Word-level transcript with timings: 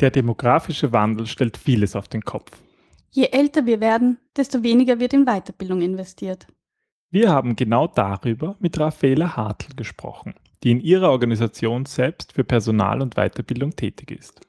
Der 0.00 0.10
demografische 0.10 0.92
Wandel 0.92 1.26
stellt 1.26 1.58
vieles 1.58 1.94
auf 1.94 2.08
den 2.08 2.22
Kopf. 2.22 2.50
Je 3.10 3.26
älter 3.26 3.66
wir 3.66 3.80
werden, 3.80 4.18
desto 4.34 4.62
weniger 4.62 4.98
wird 4.98 5.12
in 5.12 5.26
Weiterbildung 5.26 5.82
investiert. 5.82 6.46
Wir 7.10 7.30
haben 7.30 7.54
genau 7.54 7.86
darüber 7.86 8.56
mit 8.60 8.78
Raffaela 8.78 9.36
Hartl 9.36 9.74
gesprochen, 9.74 10.34
die 10.62 10.70
in 10.70 10.80
ihrer 10.80 11.10
Organisation 11.10 11.84
selbst 11.84 12.32
für 12.32 12.44
Personal 12.44 13.02
und 13.02 13.16
Weiterbildung 13.16 13.76
tätig 13.76 14.12
ist. 14.12 14.40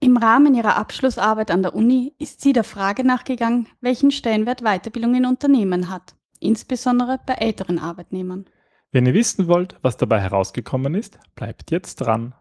Im 0.00 0.16
Rahmen 0.16 0.54
ihrer 0.54 0.76
Abschlussarbeit 0.76 1.50
an 1.50 1.62
der 1.62 1.74
Uni 1.74 2.12
ist 2.18 2.40
sie 2.40 2.52
der 2.52 2.64
Frage 2.64 3.04
nachgegangen, 3.04 3.68
welchen 3.80 4.10
Stellenwert 4.10 4.62
Weiterbildung 4.62 5.14
in 5.14 5.26
Unternehmen 5.26 5.88
hat, 5.88 6.14
insbesondere 6.38 7.18
bei 7.24 7.34
älteren 7.34 7.78
Arbeitnehmern. 7.78 8.44
Wenn 8.92 9.06
ihr 9.06 9.14
wissen 9.14 9.48
wollt, 9.48 9.76
was 9.82 9.96
dabei 9.96 10.20
herausgekommen 10.20 10.94
ist, 10.94 11.18
bleibt 11.34 11.70
jetzt 11.70 11.96
dran. 11.96 12.34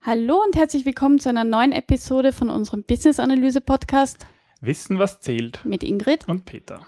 Hallo 0.00 0.42
und 0.42 0.56
herzlich 0.56 0.86
willkommen 0.86 1.18
zu 1.18 1.28
einer 1.28 1.44
neuen 1.44 1.72
Episode 1.72 2.32
von 2.32 2.48
unserem 2.48 2.82
Business 2.82 3.20
Analyse 3.20 3.60
Podcast. 3.60 4.26
Wissen 4.62 4.98
was 4.98 5.20
zählt 5.20 5.62
mit 5.66 5.82
Ingrid 5.82 6.26
und 6.26 6.46
Peter. 6.46 6.86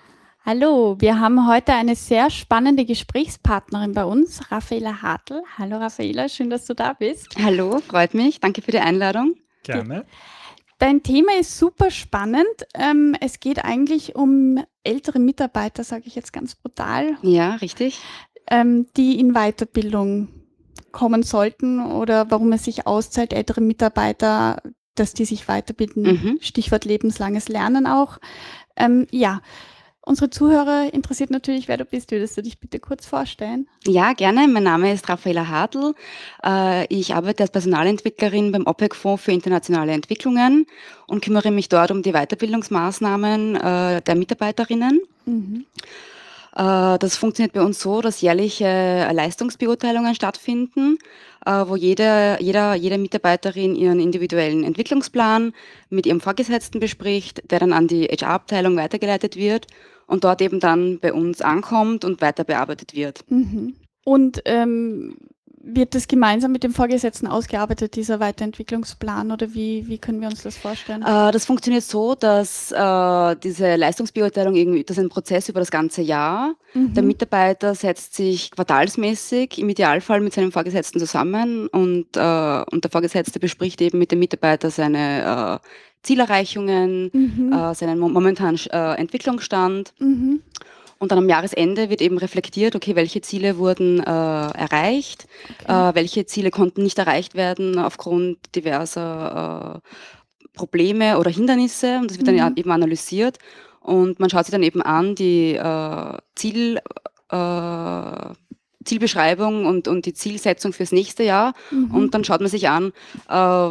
Hallo, 0.48 0.94
wir 1.00 1.18
haben 1.18 1.48
heute 1.48 1.72
eine 1.72 1.96
sehr 1.96 2.30
spannende 2.30 2.84
Gesprächspartnerin 2.84 3.94
bei 3.94 4.04
uns, 4.04 4.52
Raffaela 4.52 5.02
Hartl. 5.02 5.42
Hallo 5.58 5.78
Raffaela, 5.78 6.28
schön, 6.28 6.50
dass 6.50 6.66
du 6.66 6.74
da 6.74 6.92
bist. 6.92 7.34
Hallo, 7.42 7.80
freut 7.80 8.14
mich. 8.14 8.38
Danke 8.38 8.62
für 8.62 8.70
die 8.70 8.78
Einladung. 8.78 9.34
Gerne. 9.64 10.06
Dein 10.78 11.02
Thema 11.02 11.32
ist 11.40 11.58
super 11.58 11.90
spannend. 11.90 12.46
Ähm, 12.74 13.16
es 13.20 13.40
geht 13.40 13.64
eigentlich 13.64 14.14
um 14.14 14.62
ältere 14.84 15.18
Mitarbeiter, 15.18 15.82
sage 15.82 16.04
ich 16.06 16.14
jetzt 16.14 16.32
ganz 16.32 16.54
brutal. 16.54 17.16
Ja, 17.22 17.56
richtig. 17.56 17.98
Ähm, 18.48 18.86
die 18.96 19.18
in 19.18 19.32
Weiterbildung 19.32 20.28
kommen 20.92 21.24
sollten 21.24 21.84
oder 21.84 22.30
warum 22.30 22.52
es 22.52 22.64
sich 22.64 22.86
auszahlt, 22.86 23.32
ältere 23.32 23.62
Mitarbeiter, 23.62 24.62
dass 24.94 25.12
die 25.12 25.24
sich 25.24 25.48
weiterbilden. 25.48 26.04
Mhm. 26.04 26.38
Stichwort 26.40 26.84
lebenslanges 26.84 27.48
Lernen 27.48 27.88
auch. 27.88 28.18
Ähm, 28.76 29.08
ja, 29.10 29.40
Unsere 30.08 30.30
Zuhörer 30.30 30.94
interessiert 30.94 31.30
natürlich, 31.30 31.66
wer 31.66 31.78
du 31.78 31.84
bist. 31.84 32.12
Würdest 32.12 32.36
du 32.36 32.42
dich 32.42 32.60
bitte 32.60 32.78
kurz 32.78 33.06
vorstellen? 33.06 33.66
Ja, 33.84 34.12
gerne. 34.12 34.46
Mein 34.46 34.62
Name 34.62 34.92
ist 34.92 35.08
Raffaela 35.08 35.48
Hartl. 35.48 35.94
Äh, 36.44 36.86
ich 36.94 37.12
arbeite 37.12 37.42
als 37.42 37.50
Personalentwicklerin 37.50 38.52
beim 38.52 38.68
OPEC-Fonds 38.68 39.24
für 39.24 39.32
internationale 39.32 39.90
Entwicklungen 39.90 40.66
und 41.08 41.24
kümmere 41.24 41.50
mich 41.50 41.68
dort 41.68 41.90
um 41.90 42.04
die 42.04 42.12
Weiterbildungsmaßnahmen 42.12 43.56
äh, 43.56 44.00
der 44.02 44.14
Mitarbeiterinnen. 44.14 45.00
Mhm. 45.24 45.66
Äh, 46.54 46.98
das 47.00 47.16
funktioniert 47.16 47.54
bei 47.54 47.62
uns 47.62 47.80
so, 47.80 48.00
dass 48.00 48.20
jährliche 48.20 49.10
Leistungsbeurteilungen 49.12 50.14
stattfinden, 50.14 50.98
wo 51.44 51.76
jede, 51.76 52.38
jeder, 52.40 52.74
jede 52.74 52.98
Mitarbeiterin 52.98 53.76
ihren 53.76 54.00
individuellen 54.00 54.64
Entwicklungsplan 54.64 55.52
mit 55.90 56.04
ihrem 56.04 56.20
Vorgesetzten 56.20 56.80
bespricht, 56.80 57.52
der 57.52 57.60
dann 57.60 57.72
an 57.72 57.86
die 57.86 58.06
HR-Abteilung 58.06 58.76
weitergeleitet 58.76 59.36
wird 59.36 59.68
und 60.06 60.24
dort 60.24 60.40
eben 60.40 60.60
dann 60.60 60.98
bei 61.00 61.12
uns 61.12 61.42
ankommt 61.42 62.04
und 62.04 62.20
weiter 62.20 62.44
bearbeitet 62.44 62.94
wird. 62.94 63.24
Mhm. 63.30 63.74
Und 64.04 64.42
ähm, 64.44 65.16
wird 65.66 65.94
das 65.94 66.06
gemeinsam 66.06 66.52
mit 66.52 66.62
dem 66.62 66.72
Vorgesetzten 66.72 67.26
ausgearbeitet, 67.26 67.96
dieser 67.96 68.20
Weiterentwicklungsplan, 68.20 69.32
oder 69.32 69.52
wie, 69.52 69.86
wie 69.88 69.98
können 69.98 70.20
wir 70.20 70.28
uns 70.28 70.42
das 70.42 70.56
vorstellen? 70.56 71.02
Äh, 71.02 71.32
das 71.32 71.44
funktioniert 71.44 71.82
so, 71.82 72.14
dass 72.14 72.70
äh, 72.70 73.36
diese 73.42 73.76
Leistungsbeurteilung 73.76 74.54
irgendwie, 74.54 74.84
das 74.84 74.96
ist 74.96 75.04
ein 75.04 75.08
Prozess 75.08 75.48
über 75.48 75.60
das 75.60 75.70
ganze 75.70 76.02
Jahr. 76.02 76.54
Mhm. 76.72 76.94
Der 76.94 77.02
Mitarbeiter 77.02 77.74
setzt 77.74 78.14
sich 78.14 78.50
quartalsmäßig 78.52 79.58
im 79.58 79.68
Idealfall 79.68 80.20
mit 80.20 80.32
seinem 80.32 80.52
Vorgesetzten 80.52 81.00
zusammen 81.00 81.66
und, 81.68 82.16
äh, 82.16 82.64
und 82.70 82.84
der 82.84 82.90
Vorgesetzte 82.90 83.40
bespricht 83.40 83.80
eben 83.82 83.98
mit 83.98 84.12
dem 84.12 84.20
Mitarbeiter 84.20 84.70
seine 84.70 85.60
äh, 85.62 85.66
Zielerreichungen, 86.06 87.10
mhm. 87.12 87.52
äh, 87.52 87.74
seinen 87.74 87.98
momentanen 87.98 88.60
äh, 88.70 88.94
Entwicklungsstand. 88.94 89.92
Mhm. 89.98 90.40
Und 90.98 91.12
dann 91.12 91.18
am 91.18 91.28
Jahresende 91.28 91.90
wird 91.90 92.00
eben 92.00 92.16
reflektiert, 92.16 92.74
okay, 92.74 92.96
welche 92.96 93.20
Ziele 93.20 93.58
wurden 93.58 94.00
äh, 94.00 94.02
erreicht, 94.04 95.26
okay. 95.60 95.90
äh, 95.90 95.94
welche 95.94 96.26
Ziele 96.26 96.50
konnten 96.50 96.82
nicht 96.82 96.98
erreicht 96.98 97.34
werden 97.34 97.78
aufgrund 97.78 98.38
diverser 98.54 99.82
äh, 99.82 100.48
Probleme 100.56 101.18
oder 101.18 101.30
Hindernisse. 101.30 101.98
Und 101.98 102.10
das 102.10 102.18
wird 102.18 102.30
mhm. 102.30 102.38
dann 102.38 102.56
eben 102.56 102.70
analysiert. 102.70 103.38
Und 103.80 104.18
man 104.18 104.30
schaut 104.30 104.46
sich 104.46 104.52
dann 104.52 104.62
eben 104.62 104.82
an, 104.82 105.14
die 105.14 105.54
äh, 105.54 106.18
Ziel, 106.34 106.80
äh, 107.30 108.34
Zielbeschreibung 108.84 109.66
und, 109.66 109.86
und 109.86 110.06
die 110.06 110.14
Zielsetzung 110.14 110.72
fürs 110.72 110.92
nächste 110.92 111.24
Jahr. 111.24 111.52
Mhm. 111.70 111.94
Und 111.94 112.14
dann 112.14 112.24
schaut 112.24 112.40
man 112.40 112.48
sich 112.48 112.68
an, 112.68 112.92
äh, 113.28 113.70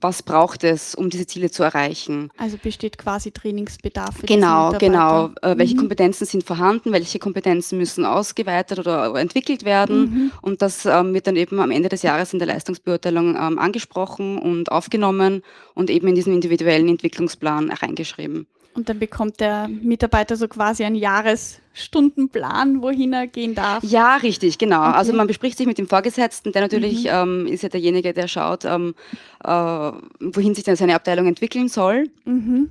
was 0.00 0.22
braucht 0.22 0.64
es, 0.64 0.94
um 0.94 1.10
diese 1.10 1.26
Ziele 1.26 1.50
zu 1.50 1.62
erreichen. 1.62 2.30
Also 2.36 2.56
besteht 2.56 2.98
quasi 2.98 3.30
Trainingsbedarf. 3.32 4.18
Für 4.18 4.26
genau, 4.26 4.72
genau. 4.78 5.30
Äh, 5.42 5.58
welche 5.58 5.74
mhm. 5.74 5.80
Kompetenzen 5.80 6.26
sind 6.26 6.44
vorhanden, 6.44 6.92
welche 6.92 7.18
Kompetenzen 7.18 7.78
müssen 7.78 8.04
ausgeweitet 8.04 8.78
oder 8.78 9.14
entwickelt 9.16 9.64
werden. 9.64 10.00
Mhm. 10.00 10.30
Und 10.42 10.62
das 10.62 10.86
ähm, 10.86 11.14
wird 11.14 11.26
dann 11.26 11.36
eben 11.36 11.60
am 11.60 11.70
Ende 11.70 11.88
des 11.88 12.02
Jahres 12.02 12.32
in 12.32 12.38
der 12.38 12.48
Leistungsbeurteilung 12.48 13.36
ähm, 13.36 13.58
angesprochen 13.58 14.38
und 14.38 14.70
aufgenommen 14.70 15.42
und 15.74 15.90
eben 15.90 16.08
in 16.08 16.14
diesen 16.14 16.34
individuellen 16.34 16.88
Entwicklungsplan 16.88 17.70
reingeschrieben. 17.70 18.46
Und 18.78 18.88
dann 18.88 19.00
bekommt 19.00 19.40
der 19.40 19.66
Mitarbeiter 19.66 20.36
so 20.36 20.46
quasi 20.46 20.84
einen 20.84 20.94
Jahresstundenplan, 20.94 22.80
wohin 22.80 23.12
er 23.12 23.26
gehen 23.26 23.56
darf. 23.56 23.82
Ja, 23.82 24.16
richtig, 24.16 24.56
genau. 24.56 24.88
Okay. 24.88 24.96
Also 24.96 25.12
man 25.12 25.26
bespricht 25.26 25.58
sich 25.58 25.66
mit 25.66 25.78
dem 25.78 25.88
Vorgesetzten, 25.88 26.52
der 26.52 26.62
natürlich 26.62 27.04
mhm. 27.04 27.10
ähm, 27.10 27.46
ist 27.48 27.64
ja 27.64 27.68
derjenige, 27.68 28.12
der 28.12 28.28
schaut, 28.28 28.64
ähm, 28.64 28.94
äh, 29.42 29.50
wohin 29.50 30.54
sich 30.54 30.62
denn 30.62 30.76
seine 30.76 30.94
Abteilung 30.94 31.26
entwickeln 31.26 31.66
soll. 31.68 32.08
Mhm. 32.24 32.70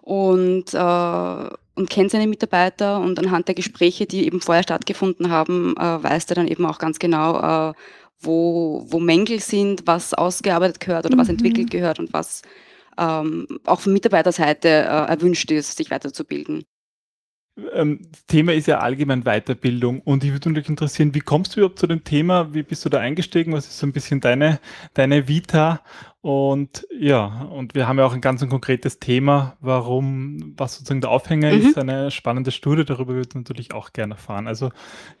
Und, 0.00 0.72
äh, 0.72 1.50
und 1.74 1.90
kennt 1.90 2.10
seine 2.10 2.26
Mitarbeiter 2.26 2.98
und 2.98 3.18
anhand 3.18 3.48
der 3.48 3.54
Gespräche, 3.54 4.06
die 4.06 4.24
eben 4.24 4.40
vorher 4.40 4.62
stattgefunden 4.62 5.30
haben, 5.30 5.74
äh, 5.76 6.02
weiß 6.02 6.30
er 6.30 6.36
dann 6.36 6.48
eben 6.48 6.64
auch 6.64 6.78
ganz 6.78 6.98
genau, 6.98 7.70
äh, 7.70 7.74
wo, 8.20 8.86
wo 8.88 9.00
Mängel 9.00 9.40
sind, 9.40 9.86
was 9.86 10.14
ausgearbeitet 10.14 10.80
gehört 10.80 11.04
oder 11.04 11.16
mhm. 11.16 11.20
was 11.20 11.28
entwickelt 11.28 11.70
gehört 11.70 11.98
und 11.98 12.14
was 12.14 12.40
ähm, 12.98 13.46
auch 13.64 13.80
von 13.80 13.92
Mitarbeiterseite 13.92 14.68
äh, 14.68 15.10
erwünscht 15.10 15.50
ist, 15.50 15.76
sich 15.76 15.90
weiterzubilden. 15.90 16.64
Ähm, 17.74 18.00
das 18.10 18.26
Thema 18.26 18.54
ist 18.54 18.66
ja 18.66 18.78
allgemein 18.78 19.24
Weiterbildung 19.24 20.00
und 20.00 20.24
ich 20.24 20.32
würde 20.32 20.50
mich 20.50 20.68
interessieren, 20.68 21.14
wie 21.14 21.20
kommst 21.20 21.54
du 21.54 21.60
überhaupt 21.60 21.78
zu 21.78 21.86
dem 21.86 22.02
Thema? 22.02 22.54
Wie 22.54 22.62
bist 22.62 22.84
du 22.84 22.88
da 22.88 22.98
eingestiegen? 22.98 23.52
Was 23.52 23.66
ist 23.66 23.78
so 23.78 23.86
ein 23.86 23.92
bisschen 23.92 24.20
deine, 24.20 24.58
deine 24.94 25.28
Vita? 25.28 25.82
Und 26.22 26.86
ja, 26.96 27.48
und 27.50 27.74
wir 27.74 27.88
haben 27.88 27.98
ja 27.98 28.06
auch 28.06 28.14
ein 28.14 28.20
ganz 28.20 28.44
ein 28.44 28.48
konkretes 28.48 29.00
Thema, 29.00 29.56
warum, 29.60 30.54
was 30.56 30.76
sozusagen 30.76 31.00
der 31.00 31.10
Aufhänger 31.10 31.52
mhm. 31.52 31.60
ist, 31.60 31.76
eine 31.76 32.12
spannende 32.12 32.52
Studie, 32.52 32.84
darüber 32.84 33.14
würde 33.14 33.28
ich 33.28 33.34
natürlich 33.34 33.74
auch 33.74 33.92
gerne 33.92 34.14
erfahren. 34.14 34.46
Also 34.46 34.70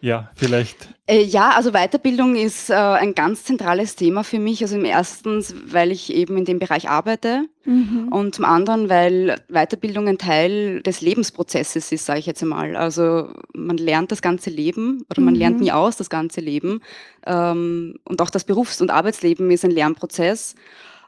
ja, 0.00 0.30
vielleicht. 0.36 0.94
Äh, 1.08 1.24
ja, 1.24 1.50
also 1.56 1.72
Weiterbildung 1.72 2.36
ist 2.36 2.70
äh, 2.70 2.74
ein 2.74 3.16
ganz 3.16 3.42
zentrales 3.42 3.96
Thema 3.96 4.22
für 4.22 4.38
mich. 4.38 4.62
Also 4.62 4.76
im 4.76 4.84
ersten, 4.84 5.44
weil 5.72 5.90
ich 5.90 6.14
eben 6.14 6.36
in 6.36 6.44
dem 6.44 6.60
Bereich 6.60 6.88
arbeite 6.88 7.48
mhm. 7.64 8.06
und 8.12 8.36
zum 8.36 8.44
anderen, 8.44 8.88
weil 8.88 9.40
Weiterbildung 9.48 10.06
ein 10.06 10.18
Teil 10.18 10.82
des 10.82 11.00
Lebensprozesses 11.00 11.90
ist, 11.90 12.06
sage 12.06 12.20
ich 12.20 12.26
jetzt 12.26 12.44
einmal. 12.44 12.76
Also 12.76 13.30
man 13.54 13.76
lernt 13.76 14.12
das 14.12 14.22
ganze 14.22 14.50
Leben 14.50 15.04
oder 15.10 15.20
man 15.20 15.34
mhm. 15.34 15.40
lernt 15.40 15.60
nie 15.60 15.72
aus 15.72 15.96
das 15.96 16.10
ganze 16.10 16.40
Leben. 16.40 16.80
Ähm, 17.26 17.98
und 18.04 18.22
auch 18.22 18.30
das 18.30 18.44
Berufs- 18.44 18.80
und 18.80 18.92
Arbeitsleben 18.92 19.50
ist 19.50 19.64
ein 19.64 19.72
Lernprozess. 19.72 20.54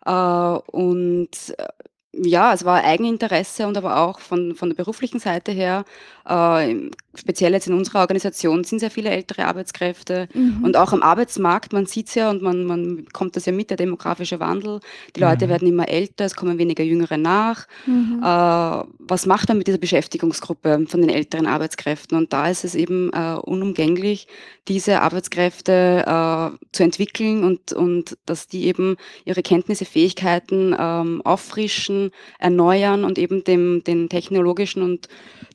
Äh, 0.04 0.10
und 0.10 1.30
äh, 1.59 1.68
ja, 2.12 2.53
es 2.53 2.65
war 2.65 2.84
Eigeninteresse 2.84 3.66
und 3.66 3.77
aber 3.77 3.98
auch 3.98 4.21
von, 4.21 4.54
von 4.54 4.71
der 4.71 4.77
beruflichen 4.77 5.18
Seite 5.18 5.53
her 5.53 5.84
äh, 6.26 6.91
speziell 7.15 7.53
jetzt 7.53 7.66
in 7.66 7.74
unserer 7.74 8.00
Organisation 8.00 8.65
sind 8.65 8.78
sehr 8.78 8.91
viele 8.91 9.10
ältere 9.10 9.47
Arbeitskräfte 9.47 10.28
mhm. 10.34 10.65
und 10.65 10.76
auch 10.76 10.92
am 10.92 11.03
Arbeitsmarkt, 11.03 11.72
man 11.72 11.86
sieht 11.86 12.09
es 12.09 12.15
ja 12.15 12.30
und 12.30 12.42
man, 12.42 12.65
man 12.65 13.06
kommt 13.12 13.36
das 13.36 13.47
ja 13.47 13.53
mit, 13.53 13.71
der 13.71 13.76
demografische 13.76 14.41
Wandel. 14.41 14.80
Die 15.15 15.21
Leute 15.21 15.47
mhm. 15.47 15.50
werden 15.50 15.68
immer 15.68 15.88
älter, 15.88 16.24
es 16.24 16.34
kommen 16.34 16.59
weniger 16.59 16.82
Jüngere 16.82 17.18
nach. 17.18 17.66
Mhm. 17.86 18.21
Äh, 18.22 18.84
was 18.98 19.26
macht 19.26 19.48
man 19.48 19.59
mit 19.59 19.66
dieser 19.66 19.78
Beschäftigungsgruppe 19.78 20.86
von 20.88 21.00
den 21.00 21.10
älteren 21.10 21.47
Arbeitskräften? 21.47 22.16
Und 22.16 22.32
da 22.32 22.48
ist 22.48 22.65
es 22.65 22.74
eben 22.74 23.12
äh, 23.12 23.36
unumgänglich, 23.42 24.26
diese 24.66 25.03
Arbeitskräfte 25.03 26.04
äh, 26.06 26.66
zu 26.72 26.82
entwickeln 26.82 27.44
und, 27.44 27.72
und 27.72 28.16
dass 28.24 28.48
die 28.48 28.65
eben 28.65 28.97
ihre 29.24 29.42
Kenntnisse, 29.42 29.84
Fähigkeiten 29.84 30.74
ähm, 30.78 31.21
auffrischen, 31.22 32.10
erneuern 32.38 33.04
und 33.04 33.18
eben 33.18 33.44
dem, 33.44 33.84
den 33.84 34.09
technologischen 34.09 34.82
und 34.82 35.09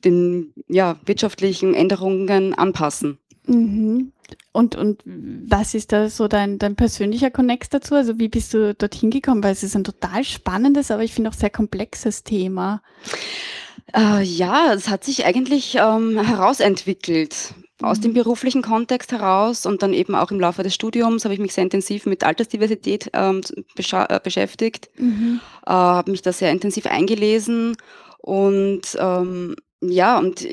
den 0.04 0.54
ja, 0.68 0.96
wirtschaftlichen 1.04 1.74
Änderungen 1.74 2.54
anpassen. 2.54 3.18
Mhm. 3.46 4.12
Und, 4.52 4.74
und 4.76 5.02
was 5.04 5.74
ist 5.74 5.92
da 5.92 6.08
so 6.08 6.28
dein, 6.28 6.58
dein 6.58 6.76
persönlicher 6.76 7.30
Connex 7.30 7.68
dazu? 7.68 7.94
Also 7.94 8.18
wie 8.18 8.28
bist 8.28 8.52
du 8.52 8.74
dorthin 8.74 9.10
gekommen? 9.10 9.42
Weil 9.44 9.52
es 9.52 9.62
ist 9.62 9.76
ein 9.76 9.84
total 9.84 10.24
spannendes, 10.24 10.90
aber 10.90 11.04
ich 11.04 11.14
finde 11.14 11.30
auch 11.30 11.34
sehr 11.34 11.50
komplexes 11.50 12.24
Thema. 12.24 12.82
Äh, 13.94 14.22
ja, 14.22 14.72
es 14.74 14.88
hat 14.88 15.04
sich 15.04 15.24
eigentlich 15.24 15.76
ähm, 15.76 16.18
herausentwickelt 16.20 17.54
aus 17.82 18.00
dem 18.00 18.10
mhm. 18.10 18.16
beruflichen 18.16 18.62
Kontext 18.62 19.12
heraus 19.12 19.66
und 19.66 19.82
dann 19.82 19.94
eben 19.94 20.14
auch 20.14 20.30
im 20.30 20.40
Laufe 20.40 20.62
des 20.62 20.74
Studiums 20.74 21.24
habe 21.24 21.34
ich 21.34 21.40
mich 21.40 21.54
sehr 21.54 21.64
intensiv 21.64 22.06
mit 22.06 22.24
Altersdiversität 22.24 23.10
ähm, 23.14 23.40
äh, 23.76 24.20
beschäftigt, 24.22 24.90
mhm. 24.98 25.40
äh, 25.66 25.70
habe 25.70 26.10
mich 26.10 26.22
da 26.22 26.32
sehr 26.32 26.50
intensiv 26.50 26.86
eingelesen 26.86 27.76
und 28.18 28.82
ähm, 28.98 29.56
ja, 29.80 30.18
und 30.18 30.46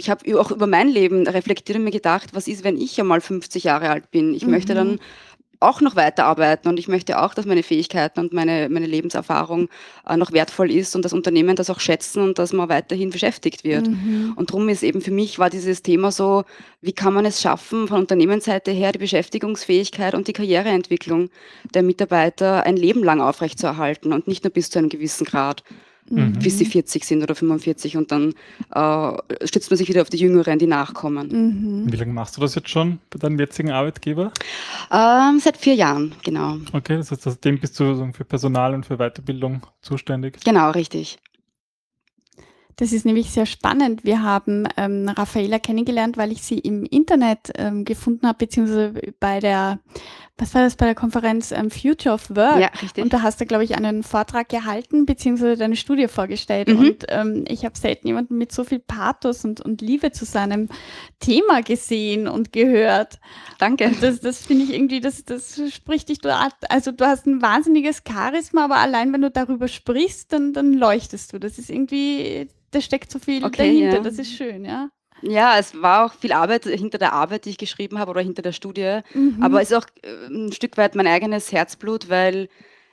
ich 0.00 0.10
habe 0.10 0.40
auch 0.40 0.50
über 0.50 0.66
mein 0.66 0.88
Leben 0.88 1.26
reflektiert 1.26 1.78
und 1.78 1.84
mir 1.84 1.90
gedacht, 1.90 2.30
was 2.32 2.48
ist, 2.48 2.64
wenn 2.64 2.80
ich 2.80 2.98
einmal 3.00 3.20
50 3.20 3.64
Jahre 3.64 3.90
alt 3.90 4.10
bin? 4.10 4.34
Ich 4.34 4.44
mhm. 4.44 4.50
möchte 4.50 4.74
dann 4.74 4.92
mhm. 4.92 4.98
auch 5.60 5.82
noch 5.82 5.94
weiterarbeiten 5.94 6.68
und 6.70 6.78
ich 6.78 6.88
möchte 6.88 7.20
auch, 7.20 7.34
dass 7.34 7.44
meine 7.44 7.62
Fähigkeiten 7.62 8.18
und 8.18 8.32
meine, 8.32 8.68
meine 8.70 8.86
Lebenserfahrung 8.86 9.68
äh, 10.08 10.16
noch 10.16 10.32
wertvoll 10.32 10.70
ist 10.70 10.96
und 10.96 11.04
das 11.04 11.12
Unternehmen 11.12 11.54
das 11.54 11.68
auch 11.68 11.80
schätzen 11.80 12.22
und 12.22 12.38
dass 12.38 12.54
man 12.54 12.70
weiterhin 12.70 13.10
beschäftigt 13.10 13.62
wird. 13.62 13.88
Mhm. 13.88 14.32
Und 14.36 14.50
darum 14.50 14.68
ist 14.70 14.82
eben 14.82 15.02
für 15.02 15.10
mich 15.10 15.38
war 15.38 15.50
dieses 15.50 15.82
Thema 15.82 16.10
so, 16.10 16.44
wie 16.80 16.92
kann 16.92 17.12
man 17.12 17.26
es 17.26 17.42
schaffen, 17.42 17.86
von 17.88 18.00
Unternehmensseite 18.00 18.70
her 18.70 18.92
die 18.92 18.98
Beschäftigungsfähigkeit 18.98 20.14
und 20.14 20.28
die 20.28 20.32
Karriereentwicklung 20.32 21.28
der 21.74 21.82
Mitarbeiter 21.82 22.64
ein 22.64 22.76
Leben 22.76 23.04
lang 23.04 23.20
aufrechtzuerhalten 23.20 24.14
und 24.14 24.28
nicht 24.28 24.44
nur 24.44 24.52
bis 24.52 24.70
zu 24.70 24.78
einem 24.78 24.88
gewissen 24.88 25.26
Grad 25.26 25.62
mhm. 26.08 26.38
bis 26.38 26.58
sie 26.58 26.64
40 26.64 27.04
sind 27.04 27.22
oder 27.22 27.34
45 27.34 27.96
und 27.96 28.12
dann 28.12 28.34
äh, 28.74 29.46
stützt 29.46 29.70
man 29.70 29.78
sich 29.78 29.88
wieder 29.88 30.02
auf 30.02 30.10
die 30.10 30.18
Jüngeren, 30.18 30.58
die 30.58 30.66
nachkommen. 30.66 31.28
Mhm. 31.84 31.92
Wie 31.92 31.96
lange 31.96 32.12
machst 32.12 32.36
du 32.36 32.40
das 32.40 32.54
jetzt 32.54 32.68
schon 32.68 32.98
bei 33.10 33.18
deinem 33.18 33.38
jetzigen 33.38 33.70
Arbeitgeber? 33.70 34.32
Ähm, 34.90 35.40
seit 35.40 35.56
vier 35.56 35.74
Jahren, 35.74 36.14
genau. 36.22 36.58
Okay, 36.72 36.96
das 36.96 37.10
heißt, 37.10 37.22
seitdem 37.22 37.58
bist 37.58 37.78
du 37.78 38.12
für 38.12 38.24
Personal 38.24 38.74
und 38.74 38.86
für 38.86 38.96
Weiterbildung 38.96 39.62
zuständig? 39.82 40.38
Genau, 40.44 40.70
richtig. 40.70 41.18
Das 42.80 42.92
ist 42.92 43.04
nämlich 43.04 43.30
sehr 43.30 43.44
spannend. 43.44 44.04
Wir 44.04 44.22
haben 44.22 44.66
ähm, 44.78 45.06
Raffaela 45.06 45.58
kennengelernt, 45.58 46.16
weil 46.16 46.32
ich 46.32 46.42
sie 46.42 46.58
im 46.58 46.84
Internet 46.84 47.52
ähm, 47.56 47.84
gefunden 47.84 48.26
habe, 48.26 48.38
beziehungsweise 48.38 48.94
bei 49.20 49.38
der, 49.38 49.80
was 50.40 50.54
war 50.54 50.62
das, 50.62 50.76
bei 50.76 50.86
der 50.86 50.94
Konferenz 50.94 51.52
ähm, 51.52 51.70
Future 51.70 52.14
of 52.14 52.30
Work. 52.30 52.60
Ja, 52.60 52.68
richtig. 52.80 53.04
Und 53.04 53.12
da 53.12 53.22
hast 53.22 53.40
du, 53.40 53.46
glaube 53.46 53.64
ich, 53.64 53.76
einen 53.76 54.02
Vortrag 54.02 54.48
gehalten, 54.48 55.06
beziehungsweise 55.06 55.56
deine 55.56 55.76
Studie 55.76 56.08
vorgestellt. 56.08 56.68
Mhm. 56.68 56.78
Und 56.78 57.06
ähm, 57.08 57.44
ich 57.48 57.64
habe 57.64 57.78
selten 57.78 58.06
jemanden 58.06 58.38
mit 58.38 58.52
so 58.52 58.64
viel 58.64 58.78
Pathos 58.78 59.44
und, 59.44 59.60
und 59.60 59.80
Liebe 59.80 60.12
zu 60.12 60.24
seinem 60.24 60.68
Thema 61.18 61.62
gesehen 61.62 62.28
und 62.28 62.52
gehört. 62.52 63.20
Danke. 63.58 63.86
Und 63.86 64.02
das, 64.02 64.20
das 64.20 64.46
finde 64.46 64.64
ich 64.64 64.72
irgendwie, 64.72 65.00
das, 65.00 65.24
das 65.24 65.60
spricht 65.72 66.08
dich 66.08 66.18
dort. 66.18 66.54
Also 66.68 66.92
du 66.92 67.04
hast 67.04 67.26
ein 67.26 67.42
wahnsinniges 67.42 68.02
Charisma, 68.08 68.64
aber 68.64 68.76
allein 68.76 69.12
wenn 69.12 69.22
du 69.22 69.30
darüber 69.30 69.68
sprichst, 69.68 70.32
dann, 70.32 70.52
dann 70.52 70.72
leuchtest 70.72 71.32
du. 71.32 71.38
Das 71.38 71.58
ist 71.58 71.70
irgendwie 71.70 72.48
da 72.70 72.80
steckt 72.80 73.10
so 73.10 73.18
viel 73.18 73.44
okay, 73.44 73.56
dahinter, 73.56 73.96
ja. 73.96 74.02
das 74.02 74.18
ist 74.18 74.32
schön, 74.32 74.64
ja. 74.64 74.90
Ja, 75.22 75.58
es 75.58 75.80
war 75.80 76.06
auch 76.06 76.14
viel 76.14 76.32
Arbeit 76.32 76.64
hinter 76.64 76.98
der 76.98 77.12
Arbeit, 77.12 77.44
die 77.44 77.50
ich 77.50 77.58
geschrieben 77.58 77.98
habe 77.98 78.10
oder 78.10 78.20
hinter 78.20 78.42
der 78.42 78.52
Studie. 78.52 79.00
Mhm. 79.14 79.42
Aber 79.42 79.60
es 79.60 79.70
ist 79.70 79.76
auch 79.76 79.86
äh, 80.02 80.26
ein 80.26 80.52
Stück 80.52 80.76
weit 80.76 80.94
mein 80.94 81.06
eigenes 81.06 81.52
Herzblut, 81.52 82.08
weil 82.08 82.48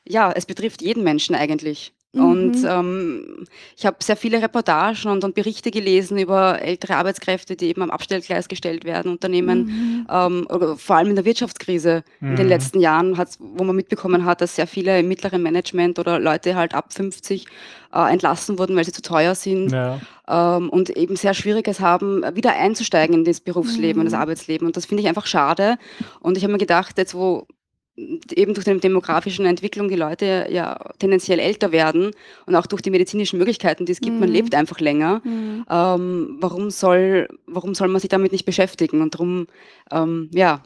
ja, 0.08 0.32
es 0.32 0.46
betrifft 0.46 0.82
jeden 0.82 1.04
Menschen 1.04 1.36
eigentlich. 1.36 1.94
Mhm. 2.18 2.26
Und 2.26 2.64
ähm, 2.68 3.46
ich 3.76 3.86
habe 3.86 3.98
sehr 4.02 4.18
viele 4.18 4.42
Reportagen 4.42 5.10
und, 5.10 5.24
und, 5.24 5.36
Berichte 5.36 5.72
gelesen 5.72 6.18
über 6.18 6.62
ältere 6.62 6.96
Arbeitskräfte, 6.96 7.56
die 7.56 7.68
eben 7.68 7.82
am 7.82 7.92
Abstellgleis 7.92 8.48
gestellt 8.48 8.84
werden, 8.86 9.12
Unternehmen, 9.12 10.06
mhm. 10.08 10.08
ähm, 10.10 10.78
vor 10.78 10.96
allem 10.96 11.10
in 11.10 11.16
der 11.16 11.26
Wirtschaftskrise 11.26 12.04
mhm. 12.20 12.32
in 12.32 12.36
den 12.36 12.46
mhm. 12.46 12.50
letzten 12.50 12.80
Jahren, 12.80 13.18
wo 13.40 13.64
man 13.64 13.76
mitbekommen 13.76 14.26
hat, 14.26 14.42
dass 14.42 14.56
sehr 14.56 14.68
viele 14.68 15.00
im 15.00 15.08
mittleren 15.08 15.42
Management 15.42 16.00
oder 16.00 16.20
Leute 16.20 16.56
halt 16.56 16.74
ab 16.74 16.92
50 16.94 17.46
äh, 17.94 18.12
entlassen 18.12 18.60
wurden, 18.60 18.76
weil 18.76 18.86
sie 18.86 18.92
zu 18.92 19.02
teuer 19.02 19.36
sind 19.36 19.72
ja. 19.72 20.00
ähm, 20.28 20.70
und 20.70 20.90
eben 20.90 21.16
sehr 21.16 21.34
Schwieriges 21.34 21.80
haben, 21.80 22.24
wieder 22.36 22.54
einzusteigen 22.54 23.16
in 23.16 23.24
das 23.24 23.40
Berufsleben, 23.40 24.02
in 24.02 24.08
das 24.08 24.14
mhm. 24.14 24.22
Arbeitsleben. 24.22 24.68
Und 24.68 24.78
das 24.78 24.86
finde 24.86 25.04
ich 25.04 25.10
einfach 25.10 25.26
schade. 25.26 25.78
Und 26.20 26.38
ich 26.38 26.44
habe 26.44 26.54
mir 26.54 26.60
gedacht, 26.60 26.98
jetzt 26.98 27.16
wo 27.16 27.48
eben 27.98 28.54
durch 28.54 28.66
die 28.66 28.80
demografischen 28.80 29.46
Entwicklung 29.46 29.90
die 29.90 29.96
Leute 29.96 30.48
ja 30.50 30.80
tendenziell 31.00 31.40
älter 31.40 31.72
werden 31.72 32.12
und 32.46 32.56
auch 32.56 32.68
durch 32.68 32.82
die 32.82 32.92
medizinischen 32.92 33.40
Möglichkeiten, 33.40 33.86
die 33.86 33.92
es 33.92 34.02
gibt, 34.02 34.14
mhm. 34.14 34.20
man 34.20 34.30
lebt 34.30 34.54
einfach 34.54 34.80
länger. 34.80 35.22
Mhm. 35.24 35.66
Ähm, 35.70 36.38
warum, 36.40 36.70
soll, 36.70 37.28
warum 37.48 37.74
soll 37.74 37.88
man 37.88 38.00
sich 38.00 38.10
damit 38.10 38.32
nicht 38.32 38.46
beschäftigen? 38.46 39.02
Und 39.02 39.16
darum, 39.16 39.48
ähm, 39.92 40.30
ja, 40.32 40.62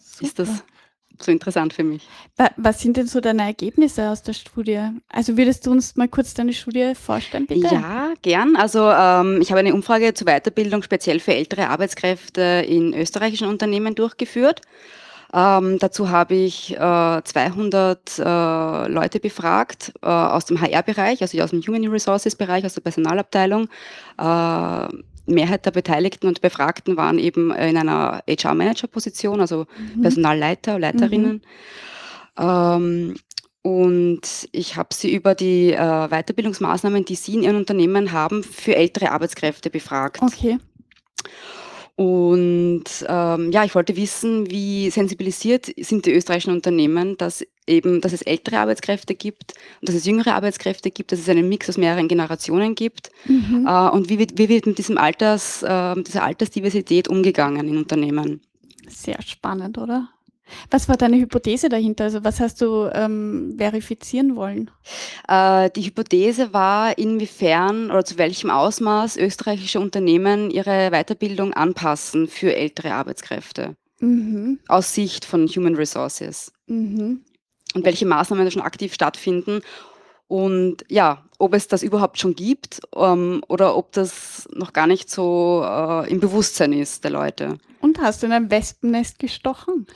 Super. 0.00 0.26
ist 0.26 0.38
das 0.38 0.64
so 1.20 1.32
interessant 1.32 1.72
für 1.72 1.82
mich. 1.82 2.06
Was 2.56 2.80
sind 2.80 2.96
denn 2.96 3.06
so 3.06 3.20
deine 3.20 3.42
Ergebnisse 3.42 4.10
aus 4.10 4.22
der 4.22 4.34
Studie? 4.34 4.90
Also 5.08 5.36
würdest 5.36 5.66
du 5.66 5.72
uns 5.72 5.96
mal 5.96 6.08
kurz 6.08 6.34
deine 6.34 6.52
Studie 6.52 6.92
vorstellen, 6.94 7.46
bitte? 7.46 7.74
Ja, 7.74 8.12
gern. 8.22 8.54
Also 8.56 8.88
ähm, 8.90 9.40
ich 9.40 9.50
habe 9.50 9.60
eine 9.60 9.74
Umfrage 9.74 10.14
zur 10.14 10.26
Weiterbildung 10.26 10.82
speziell 10.82 11.18
für 11.18 11.34
ältere 11.34 11.68
Arbeitskräfte 11.68 12.64
in 12.68 12.94
österreichischen 12.94 13.48
Unternehmen 13.48 13.94
durchgeführt. 13.94 14.60
Ähm, 15.32 15.78
dazu 15.78 16.10
habe 16.10 16.34
ich 16.34 16.76
äh, 16.76 17.22
200 17.22 18.18
äh, 18.18 18.88
Leute 18.88 19.20
befragt 19.20 19.92
äh, 20.02 20.06
aus 20.06 20.44
dem 20.46 20.60
HR-Bereich, 20.60 21.22
also 21.22 21.40
aus 21.40 21.50
dem 21.50 21.62
Human 21.62 21.86
Resources-Bereich, 21.88 22.64
aus 22.64 22.74
der 22.74 22.82
Personalabteilung. 22.82 23.68
Äh, 24.18 24.88
Mehrheit 25.28 25.66
der 25.66 25.72
Beteiligten 25.72 26.28
und 26.28 26.40
Befragten 26.40 26.96
waren 26.96 27.18
eben 27.18 27.50
in 27.50 27.76
einer 27.76 28.22
HR-Manager-Position, 28.28 29.40
also 29.40 29.66
mhm. 29.96 30.02
Personalleiter, 30.02 30.78
Leiterinnen. 30.78 31.42
Mhm. 32.38 32.44
Ähm, 32.44 33.14
und 33.62 34.48
ich 34.52 34.76
habe 34.76 34.94
sie 34.94 35.12
über 35.12 35.34
die 35.34 35.72
äh, 35.72 36.08
Weiterbildungsmaßnahmen, 36.08 37.04
die 37.04 37.16
sie 37.16 37.34
in 37.34 37.42
ihren 37.42 37.56
Unternehmen 37.56 38.12
haben, 38.12 38.44
für 38.44 38.76
ältere 38.76 39.10
Arbeitskräfte 39.10 39.70
befragt. 39.70 40.22
Okay. 40.22 40.58
Und 41.96 42.84
ähm, 43.08 43.50
ja, 43.52 43.64
ich 43.64 43.74
wollte 43.74 43.96
wissen, 43.96 44.50
wie 44.50 44.90
sensibilisiert 44.90 45.72
sind 45.78 46.04
die 46.04 46.12
österreichischen 46.12 46.52
Unternehmen, 46.52 47.16
dass 47.16 47.42
eben, 47.66 48.02
dass 48.02 48.12
es 48.12 48.20
ältere 48.20 48.58
Arbeitskräfte 48.58 49.14
gibt 49.14 49.54
und 49.80 49.88
dass 49.88 49.96
es 49.96 50.04
jüngere 50.04 50.34
Arbeitskräfte 50.34 50.90
gibt, 50.90 51.10
dass 51.10 51.20
es 51.20 51.28
einen 51.30 51.48
Mix 51.48 51.70
aus 51.70 51.78
mehreren 51.78 52.06
Generationen 52.06 52.74
gibt 52.74 53.10
mhm. 53.24 53.66
äh, 53.66 53.88
und 53.88 54.10
wie 54.10 54.18
wird, 54.18 54.36
wie 54.36 54.50
wird 54.50 54.66
mit 54.66 54.76
diesem 54.76 54.98
Alters, 54.98 55.62
äh, 55.62 56.02
dieser 56.02 56.22
Altersdiversität 56.22 57.08
umgegangen 57.08 57.66
in 57.66 57.78
Unternehmen. 57.78 58.42
Sehr 58.88 59.20
spannend, 59.22 59.78
oder? 59.78 60.10
Was 60.70 60.88
war 60.88 60.96
deine 60.96 61.18
Hypothese 61.18 61.68
dahinter? 61.68 62.04
Also 62.04 62.24
was 62.24 62.40
hast 62.40 62.60
du 62.60 62.88
ähm, 62.92 63.54
verifizieren 63.58 64.36
wollen? 64.36 64.70
Äh, 65.28 65.70
die 65.70 65.82
Hypothese 65.82 66.52
war, 66.52 66.96
inwiefern 66.98 67.90
oder 67.90 68.04
zu 68.04 68.18
welchem 68.18 68.50
Ausmaß 68.50 69.16
österreichische 69.16 69.80
Unternehmen 69.80 70.50
ihre 70.50 70.90
Weiterbildung 70.90 71.52
anpassen 71.52 72.28
für 72.28 72.54
ältere 72.54 72.92
Arbeitskräfte. 72.92 73.76
Mhm. 74.00 74.58
Aus 74.68 74.94
Sicht 74.94 75.24
von 75.24 75.46
Human 75.48 75.74
Resources. 75.74 76.52
Mhm. 76.66 77.22
Und 77.74 77.84
welche 77.84 78.06
Maßnahmen 78.06 78.44
da 78.44 78.50
schon 78.50 78.62
aktiv 78.62 78.94
stattfinden. 78.94 79.60
Und 80.28 80.84
ja, 80.88 81.22
ob 81.38 81.54
es 81.54 81.68
das 81.68 81.82
überhaupt 81.82 82.18
schon 82.18 82.34
gibt 82.34 82.80
ähm, 82.96 83.42
oder 83.48 83.76
ob 83.76 83.92
das 83.92 84.48
noch 84.52 84.72
gar 84.72 84.86
nicht 84.86 85.10
so 85.10 85.62
äh, 85.64 86.10
im 86.10 86.20
Bewusstsein 86.20 86.72
ist 86.72 87.04
der 87.04 87.12
Leute. 87.12 87.58
Und 87.80 88.00
hast 88.00 88.22
du 88.22 88.26
in 88.26 88.32
ein 88.32 88.50
Wespennest 88.50 89.18
gestochen? 89.18 89.86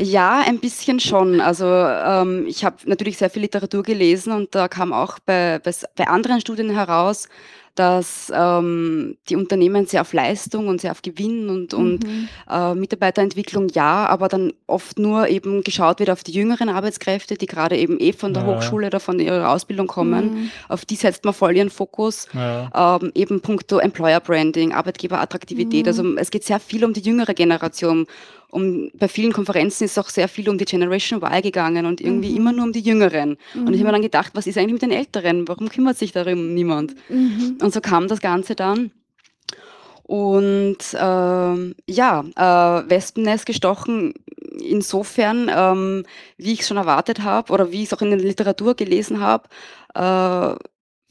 Ja, 0.00 0.42
ein 0.44 0.58
bisschen 0.58 0.98
schon. 0.98 1.40
Also 1.40 1.66
ähm, 1.66 2.46
ich 2.48 2.64
habe 2.64 2.76
natürlich 2.86 3.18
sehr 3.18 3.30
viel 3.30 3.42
Literatur 3.42 3.82
gelesen 3.82 4.32
und 4.32 4.54
da 4.54 4.66
kam 4.66 4.92
auch 4.92 5.18
bei, 5.20 5.60
bei, 5.62 5.72
bei 5.94 6.08
anderen 6.08 6.40
Studien 6.40 6.70
heraus, 6.70 7.28
dass 7.76 8.32
ähm, 8.34 9.16
die 9.28 9.36
Unternehmen 9.36 9.86
sehr 9.86 10.00
auf 10.00 10.12
Leistung 10.12 10.66
und 10.68 10.80
sehr 10.80 10.90
auf 10.90 11.02
Gewinn 11.02 11.48
und, 11.48 11.74
und 11.74 12.04
mhm. 12.04 12.28
äh, 12.50 12.74
Mitarbeiterentwicklung 12.74 13.68
ja, 13.68 14.06
aber 14.06 14.28
dann 14.28 14.52
oft 14.66 14.98
nur 14.98 15.28
eben 15.28 15.62
geschaut 15.62 16.00
wird 16.00 16.10
auf 16.10 16.24
die 16.24 16.32
jüngeren 16.32 16.68
Arbeitskräfte, 16.68 17.36
die 17.36 17.46
gerade 17.46 17.76
eben 17.76 18.00
eh 18.00 18.12
von 18.12 18.34
der 18.34 18.44
ja. 18.44 18.48
Hochschule 18.48 18.88
oder 18.88 18.98
von 18.98 19.20
ihrer 19.20 19.50
Ausbildung 19.50 19.86
kommen. 19.86 20.34
Mhm. 20.34 20.50
Auf 20.68 20.84
die 20.84 20.96
setzt 20.96 21.24
man 21.24 21.34
voll 21.34 21.56
ihren 21.56 21.70
Fokus. 21.70 22.28
Ja. 22.32 22.98
Ähm, 23.00 23.12
eben 23.14 23.40
puncto 23.40 23.78
Employer 23.78 24.20
Branding, 24.20 24.72
Arbeitgeberattraktivität. 24.72 25.84
Mhm. 25.84 25.88
Also 25.88 26.16
es 26.16 26.30
geht 26.30 26.44
sehr 26.44 26.60
viel 26.60 26.84
um 26.84 26.94
die 26.94 27.02
jüngere 27.02 27.34
Generation 27.34 28.06
um, 28.50 28.90
bei 28.94 29.08
vielen 29.08 29.32
Konferenzen 29.32 29.84
ist 29.84 29.98
auch 29.98 30.08
sehr 30.08 30.28
viel 30.28 30.48
um 30.48 30.58
die 30.58 30.64
Generation 30.64 31.20
Y 31.22 31.42
gegangen 31.42 31.86
und 31.86 32.00
irgendwie 32.00 32.30
mhm. 32.30 32.36
immer 32.36 32.52
nur 32.52 32.64
um 32.64 32.72
die 32.72 32.80
Jüngeren. 32.80 33.36
Mhm. 33.54 33.66
Und 33.66 33.74
ich 33.74 33.80
habe 33.80 33.88
mir 33.88 33.92
dann 33.92 34.02
gedacht, 34.02 34.32
was 34.34 34.46
ist 34.46 34.58
eigentlich 34.58 34.74
mit 34.74 34.82
den 34.82 34.92
Älteren? 34.92 35.46
Warum 35.48 35.68
kümmert 35.68 35.98
sich 35.98 36.12
darum 36.12 36.54
niemand? 36.54 36.94
Mhm. 37.08 37.58
Und 37.60 37.72
so 37.72 37.80
kam 37.80 38.08
das 38.08 38.20
Ganze 38.20 38.54
dann. 38.54 38.90
Und 40.04 40.78
äh, 40.94 41.74
ja, 41.92 42.24
äh, 42.36 42.90
Wespennest 42.90 43.44
gestochen 43.44 44.14
insofern, 44.60 45.50
ähm, 45.52 46.04
wie 46.36 46.52
ich 46.52 46.60
es 46.60 46.68
schon 46.68 46.76
erwartet 46.76 47.22
habe 47.22 47.52
oder 47.52 47.72
wie 47.72 47.82
ich 47.82 47.88
es 47.88 47.94
auch 47.94 48.02
in 48.02 48.10
der 48.10 48.20
Literatur 48.20 48.74
gelesen 48.74 49.20
habe, 49.20 49.48
äh, 49.94 50.56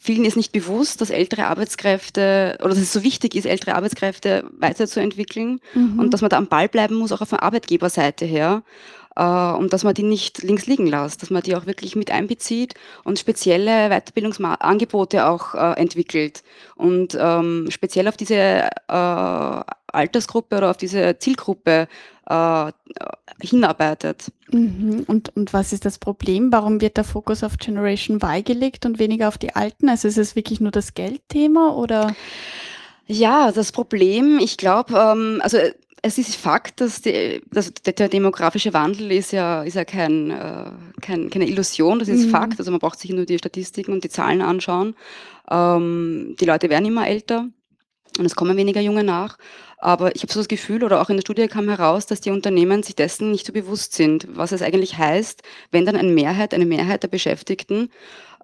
vielen 0.05 0.25
ist 0.25 0.37
nicht 0.37 0.51
bewusst, 0.51 1.01
dass 1.01 1.09
ältere 1.09 1.47
Arbeitskräfte 1.47 2.57
oder 2.59 2.69
dass 2.69 2.77
es 2.77 2.93
so 2.93 3.03
wichtig 3.03 3.35
ist, 3.35 3.45
ältere 3.45 3.75
Arbeitskräfte 3.75 4.45
weiterzuentwickeln 4.57 5.59
mhm. 5.73 5.99
und 5.99 6.13
dass 6.13 6.21
man 6.21 6.29
da 6.29 6.37
am 6.37 6.47
Ball 6.47 6.69
bleiben 6.69 6.95
muss, 6.95 7.11
auch 7.11 7.21
auf 7.21 7.29
der 7.29 7.43
Arbeitgeberseite 7.43 8.25
her. 8.25 8.63
Uh, 9.17 9.55
und 9.55 9.71
dass 9.71 9.85
man 9.85 9.93
die 9.93 10.03
nicht 10.03 10.43
links 10.43 10.65
liegen 10.65 10.87
lässt, 10.87 11.21
dass 11.21 11.29
man 11.29 11.41
die 11.41 11.55
auch 11.55 11.65
wirklich 11.65 11.95
mit 11.95 12.11
einbezieht 12.11 12.73
und 13.05 13.17
spezielle 13.17 13.87
Weiterbildungsangebote 13.87 15.25
auch 15.25 15.53
uh, 15.53 15.71
entwickelt 15.77 16.43
und 16.75 17.17
ähm, 17.17 17.67
speziell 17.69 18.09
auf 18.09 18.17
diese 18.17 18.67
uh, 18.91 19.61
Altersgruppe 19.87 20.57
oder 20.57 20.69
auf 20.69 20.75
diese 20.75 21.17
Zielgruppe 21.17 21.87
äh, 22.27 22.71
hinarbeitet. 23.41 24.31
Mhm. 24.51 25.03
Und, 25.07 25.35
und 25.35 25.53
was 25.53 25.73
ist 25.73 25.85
das 25.85 25.97
Problem? 25.97 26.51
Warum 26.51 26.81
wird 26.81 26.97
der 26.97 27.03
Fokus 27.03 27.43
auf 27.43 27.57
Generation 27.57 28.17
Y 28.17 28.43
gelegt 28.43 28.85
und 28.85 28.99
weniger 28.99 29.27
auf 29.27 29.37
die 29.37 29.55
Alten? 29.55 29.89
Also 29.89 30.07
ist 30.07 30.17
es 30.17 30.35
wirklich 30.35 30.59
nur 30.59 30.71
das 30.71 30.93
Geldthema 30.93 31.71
oder? 31.73 32.15
Ja, 33.07 33.51
das 33.51 33.71
Problem, 33.71 34.39
ich 34.39 34.57
glaube, 34.57 34.95
ähm, 34.97 35.39
also 35.43 35.57
es 36.01 36.19
ist 36.19 36.35
Fakt, 36.35 36.81
dass, 36.81 37.01
die, 37.01 37.41
dass 37.51 37.73
der 37.73 38.09
demografische 38.09 38.73
Wandel 38.73 39.11
ist 39.11 39.31
ja, 39.31 39.63
ist 39.63 39.75
ja 39.75 39.85
kein, 39.85 40.29
äh, 40.29 40.71
kein, 41.01 41.31
keine 41.31 41.47
Illusion, 41.47 41.97
das 41.97 42.07
ist 42.07 42.27
mhm. 42.27 42.29
Fakt. 42.29 42.59
Also 42.59 42.69
man 42.69 42.79
braucht 42.79 42.99
sich 42.99 43.11
nur 43.11 43.25
die 43.25 43.39
Statistiken 43.39 43.91
und 43.91 44.03
die 44.03 44.09
Zahlen 44.09 44.43
anschauen. 44.43 44.95
Ähm, 45.49 46.35
die 46.39 46.45
Leute 46.45 46.69
werden 46.69 46.85
immer 46.85 47.07
älter 47.07 47.47
und 48.19 48.25
es 48.25 48.35
kommen 48.35 48.55
weniger 48.55 48.81
Junge 48.81 49.03
nach. 49.03 49.37
Aber 49.77 50.15
ich 50.15 50.23
habe 50.23 50.31
so 50.31 50.39
das 50.39 50.47
Gefühl, 50.47 50.83
oder 50.83 51.01
auch 51.01 51.09
in 51.09 51.17
der 51.17 51.21
Studie 51.21 51.47
kam 51.47 51.69
heraus, 51.69 52.05
dass 52.05 52.21
die 52.21 52.31
Unternehmen 52.31 52.81
sich 52.81 52.95
dessen 52.95 53.31
nicht 53.31 53.45
so 53.45 53.53
bewusst 53.53 53.93
sind, 53.93 54.27
was 54.31 54.51
es 54.51 54.61
eigentlich 54.61 54.97
heißt, 54.97 55.43
wenn 55.71 55.85
dann 55.85 55.95
eine 55.95 56.11
Mehrheit, 56.11 56.53
eine 56.53 56.65
Mehrheit 56.65 57.03
der 57.03 57.09
Beschäftigten 57.09 57.89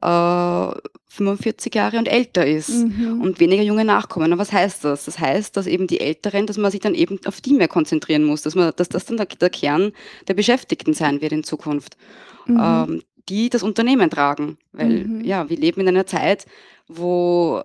äh, 0.02 0.72
45 1.08 1.74
Jahre 1.76 1.98
und 1.98 2.08
älter 2.08 2.46
ist 2.46 2.70
mhm. 2.70 3.22
und 3.22 3.40
weniger 3.40 3.64
junge 3.64 3.86
nachkommen. 3.86 4.32
Und 4.34 4.40
was 4.40 4.52
heißt 4.52 4.84
das? 4.84 5.06
Das 5.06 5.20
heißt, 5.20 5.56
dass 5.56 5.68
eben 5.68 5.88
die 5.88 6.00
Älteren, 6.00 6.48
dass 6.48 6.58
man 6.58 6.72
sich 6.72 6.80
dann 6.82 6.96
eben 6.96 7.20
auf 7.26 7.42
die 7.42 7.54
mehr 7.54 7.68
konzentrieren 7.68 8.24
muss, 8.24 8.42
dass, 8.42 8.56
man, 8.56 8.74
dass 8.76 8.90
das 8.90 9.06
dann 9.06 9.18
der, 9.18 9.28
der 9.28 9.50
Kern 9.50 9.92
der 10.28 10.34
Beschäftigten 10.34 10.94
sein 10.94 11.22
wird 11.22 11.32
in 11.32 11.44
Zukunft. 11.44 11.98
Mhm. 12.46 12.60
Ähm, 12.62 13.02
die 13.30 13.50
das 13.50 13.64
Unternehmen 13.64 14.10
tragen. 14.10 14.58
Weil 14.72 15.06
mhm. 15.06 15.24
ja, 15.24 15.50
wir 15.50 15.58
leben 15.58 15.82
in 15.82 15.88
einer 15.88 16.06
Zeit, 16.06 16.46
wo 16.88 17.62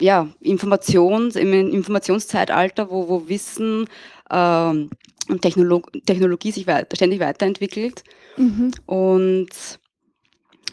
ja, 0.00 0.28
Informations, 0.40 1.36
im 1.36 1.52
Informationszeitalter, 1.52 2.90
wo, 2.90 3.08
wo 3.08 3.28
Wissen 3.28 3.86
ähm, 4.30 4.90
und 5.28 5.42
Technolog 5.42 5.90
Technologie 6.06 6.52
sich 6.52 6.66
weiter, 6.66 6.96
ständig 6.96 7.20
weiterentwickelt. 7.20 8.04
Mhm. 8.36 8.72
Und 8.86 9.48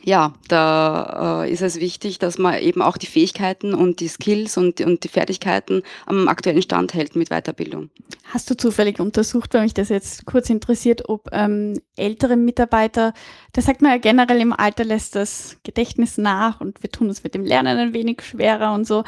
ja, 0.06 0.34
da 0.50 1.44
äh, 1.46 1.52
ist 1.52 1.62
es 1.62 1.80
wichtig, 1.80 2.20
dass 2.20 2.38
man 2.38 2.60
eben 2.60 2.82
auch 2.82 2.98
die 2.98 3.06
Fähigkeiten 3.06 3.74
und 3.74 4.02
die 4.02 4.10
Skills 4.10 4.58
und, 4.58 4.82
und 4.82 5.04
die 5.06 5.08
Fertigkeiten 5.08 5.82
am 6.06 6.28
aktuellen 6.28 6.62
Stand 6.62 6.94
hält 6.94 7.16
mit 7.16 7.30
Weiterbildung. 7.30 7.90
Hast 8.26 8.50
du 8.50 8.58
zufällig 8.58 9.00
untersucht, 9.00 9.54
weil 9.54 9.64
mich 9.64 9.74
das 9.74 9.88
jetzt 9.88 10.26
kurz 10.26 10.50
interessiert, 10.50 11.08
ob 11.08 11.30
ähm, 11.32 11.80
ältere 11.96 12.36
Mitarbeiter, 12.36 13.14
da 13.54 13.62
sagt 13.62 13.84
man 13.84 13.92
ja 13.92 13.98
generell 13.98 14.42
im 14.42 14.52
Alter 14.52 14.84
lässt 14.84 15.16
das 15.16 15.58
Gedächtnis 15.64 16.18
nach 16.18 16.60
und 16.60 16.82
wir 16.82 16.92
tun 16.92 17.08
uns 17.08 17.24
mit 17.24 17.36
dem 17.36 17.46
Lernen 17.46 17.78
ein 17.78 17.94
wenig 17.94 18.24
schwerer 18.24 18.74
und 18.74 18.86
so. 18.86 19.04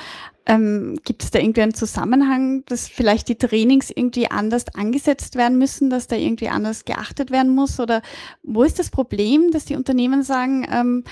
Ähm, 0.45 0.99
gibt 1.03 1.23
es 1.23 1.31
da 1.31 1.39
irgendwie 1.39 1.63
einen 1.63 1.73
Zusammenhang, 1.73 2.63
dass 2.67 2.87
vielleicht 2.87 3.27
die 3.27 3.35
Trainings 3.35 3.89
irgendwie 3.89 4.29
anders 4.29 4.65
angesetzt 4.75 5.35
werden 5.35 5.57
müssen, 5.57 5.89
dass 5.89 6.05
da 6.05 6.15
irgendwie 6.15 6.49
anders 6.49 6.85
geachtet 6.85 7.31
werden 7.31 7.55
muss? 7.55 7.79
Oder 7.79 8.03
wo 8.43 8.61
ist 8.61 8.77
das 8.77 8.91
Problem, 8.91 9.49
dass 9.49 9.65
die 9.65 9.75
Unternehmen 9.75 10.21
sagen, 10.21 10.67
ähm, 10.71 11.03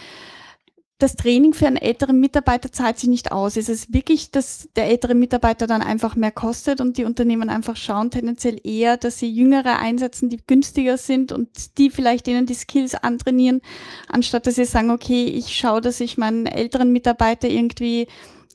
das 1.03 1.17
Training 1.17 1.53
für 1.53 1.67
einen 1.67 1.75
älteren 1.75 2.19
Mitarbeiter 2.21 2.71
zahlt 2.71 2.97
sich 2.97 3.09
nicht 3.09 3.33
aus? 3.33 3.57
Ist 3.57 3.67
es 3.67 3.91
wirklich, 3.91 4.31
dass 4.31 4.69
der 4.77 4.87
ältere 4.87 5.15
Mitarbeiter 5.15 5.67
dann 5.67 5.81
einfach 5.81 6.15
mehr 6.15 6.31
kostet 6.31 6.79
und 6.79 6.97
die 6.97 7.03
Unternehmen 7.03 7.49
einfach 7.49 7.75
schauen 7.75 8.09
tendenziell 8.09 8.57
eher, 8.63 8.95
dass 8.95 9.19
sie 9.19 9.29
Jüngere 9.29 9.79
einsetzen, 9.79 10.29
die 10.29 10.39
günstiger 10.47 10.97
sind 10.97 11.33
und 11.33 11.77
die 11.77 11.89
vielleicht 11.89 12.29
ihnen 12.29 12.45
die 12.45 12.53
Skills 12.53 12.95
antrainieren, 12.95 13.61
anstatt 14.07 14.47
dass 14.47 14.55
sie 14.55 14.63
sagen, 14.63 14.91
okay, 14.91 15.25
ich 15.25 15.57
schaue, 15.57 15.81
dass 15.81 15.99
ich 15.99 16.17
meinen 16.17 16.45
älteren 16.45 16.93
Mitarbeiter 16.93 17.49
irgendwie 17.49 18.07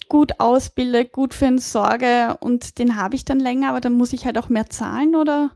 gut 0.08 0.32
ausbilde, 0.38 1.04
gut 1.04 1.34
für 1.34 1.46
ihn 1.46 1.58
sorge 1.58 2.38
und 2.40 2.78
den 2.78 2.96
habe 2.96 3.14
ich 3.14 3.26
dann 3.26 3.40
länger, 3.40 3.68
aber 3.68 3.82
dann 3.82 3.92
muss 3.92 4.14
ich 4.14 4.24
halt 4.24 4.38
auch 4.38 4.48
mehr 4.48 4.70
zahlen, 4.70 5.14
oder? 5.14 5.50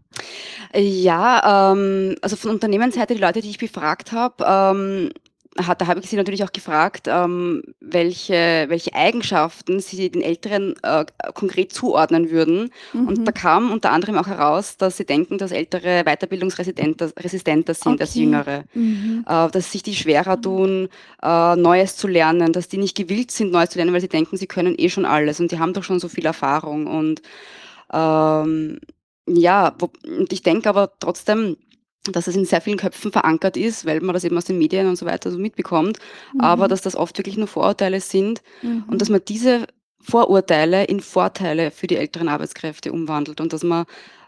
Ja, 0.75 1.73
ähm, 1.73 2.17
also 2.21 2.37
von 2.37 2.51
Unternehmensseite, 2.51 3.15
die 3.15 3.21
Leute, 3.21 3.41
die 3.41 3.49
ich 3.49 3.59
befragt 3.59 4.13
habe, 4.13 4.45
ähm, 4.47 5.11
hat, 5.59 5.81
da 5.81 5.87
habe 5.87 6.01
ich 6.01 6.09
Sie 6.09 6.17
natürlich 6.17 6.45
auch 6.45 6.53
gefragt, 6.53 7.09
ähm, 7.09 7.63
welche, 7.81 8.65
welche 8.69 8.95
Eigenschaften 8.95 9.81
Sie 9.81 10.11
den 10.11 10.23
Älteren 10.23 10.75
äh, 10.83 11.05
konkret 11.35 11.73
zuordnen 11.73 12.31
würden. 12.31 12.71
Mhm. 12.93 13.09
Und 13.09 13.29
da 13.29 13.33
kam 13.33 13.71
unter 13.71 13.91
anderem 13.91 14.17
auch 14.17 14.27
heraus, 14.27 14.77
dass 14.77 14.97
Sie 14.97 15.05
denken, 15.05 15.39
dass 15.39 15.53
Ältere 15.53 16.05
weiterbildungsresistenter 16.05 17.75
sind 17.75 17.93
okay. 17.93 18.03
als 18.03 18.15
Jüngere. 18.15 18.65
Mhm. 18.73 19.25
Äh, 19.29 19.51
dass 19.51 19.73
sich 19.73 19.83
die 19.83 19.95
schwerer 19.95 20.41
tun, 20.41 20.89
äh, 21.23 21.57
Neues 21.57 21.97
zu 21.97 22.09
lernen, 22.09 22.53
dass 22.53 22.69
die 22.69 22.79
nicht 22.79 22.97
gewillt 22.97 23.31
sind, 23.31 23.53
Neues 23.53 23.71
zu 23.71 23.79
lernen, 23.79 23.93
weil 23.93 24.01
sie 24.01 24.09
denken, 24.09 24.37
sie 24.37 24.47
können 24.47 24.75
eh 24.79 24.89
schon 24.89 25.05
alles 25.05 25.39
und 25.41 25.53
die 25.53 25.59
haben 25.59 25.75
doch 25.75 25.85
schon 25.85 26.01
so 26.01 26.09
viel 26.09 26.25
Erfahrung. 26.25 26.87
Und 26.87 27.21
ähm, 27.93 28.81
ja, 29.27 29.75
wo, 29.79 29.91
und 30.05 30.33
ich 30.33 30.43
denke 30.43 30.69
aber 30.69 30.93
trotzdem, 30.99 31.57
dass 32.11 32.27
es 32.27 32.37
in 32.37 32.45
sehr 32.45 32.61
vielen 32.61 32.79
Köpfen 32.79 33.13
verankert 33.13 33.57
ist, 33.57 33.87
weil 33.87 34.01
man 34.01 34.15
das 34.15 34.25
eben 34.25 34.37
aus 34.37 34.45
den 34.45 34.59
Medien 34.59 34.89
und 34.89 34.97
so 34.97 35.07
weiter 35.07 35.31
so 35.31 35.39
mitbekommt, 35.39 35.99
mhm. 36.35 36.41
aber 36.41 36.69
dass 36.69 36.83
das 36.83 36.97
oft 36.97 37.17
wirklich 37.19 37.37
nur 37.37 37.47
Vorurteile 37.47 38.01
sind 38.01 38.43
mhm. 38.63 38.85
und 38.89 39.01
dass 39.01 39.09
man 39.09 39.21
diese 39.27 39.67
Vorurteile 40.01 40.85
in 40.85 41.01
Vorteile 41.01 41.71
für 41.71 41.87
die 41.87 41.97
älteren 41.97 42.29
Arbeitskräfte 42.29 42.93
umwandelt 42.93 43.41
und 43.41 43.53
dass 43.53 43.63
man 43.63 43.85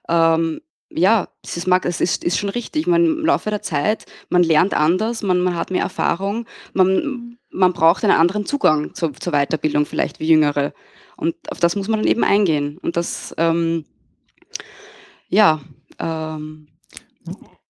ähm, 0.09 0.61
ja, 0.97 1.29
es 1.43 1.57
ist, 1.57 1.67
es 1.67 2.01
ist, 2.01 2.25
ist 2.25 2.39
schon 2.39 2.51
richtig. 2.51 2.87
Man, 2.87 3.05
Im 3.05 3.27
Laufe 3.27 3.51
der 3.51 3.63
Zeit, 3.63 4.07
man 4.29 4.45
lernt 4.45 4.75
anders, 4.75 5.23
man, 5.23 5.41
man 5.41 5.57
hat 5.57 5.73
mehr 5.73 5.83
Erfahrung, 5.83 6.47
man, 6.73 6.87
mhm. 6.95 7.39
man 7.51 7.73
braucht 7.73 8.05
einen 8.05 8.13
anderen 8.13 8.47
Zugang 8.47 8.95
zur, 8.95 9.13
zur 9.15 9.33
Weiterbildung, 9.33 9.87
vielleicht 9.87 10.21
wie 10.21 10.29
Jüngere. 10.29 10.73
Und 11.17 11.35
auf 11.51 11.59
das 11.59 11.75
muss 11.75 11.89
man 11.89 12.01
dann 12.01 12.09
eben 12.09 12.23
eingehen. 12.23 12.79
Und 12.79 12.97
das, 12.97 13.35
ähm, 13.39 13.85
ja, 15.29 15.61
ähm, 15.99 16.69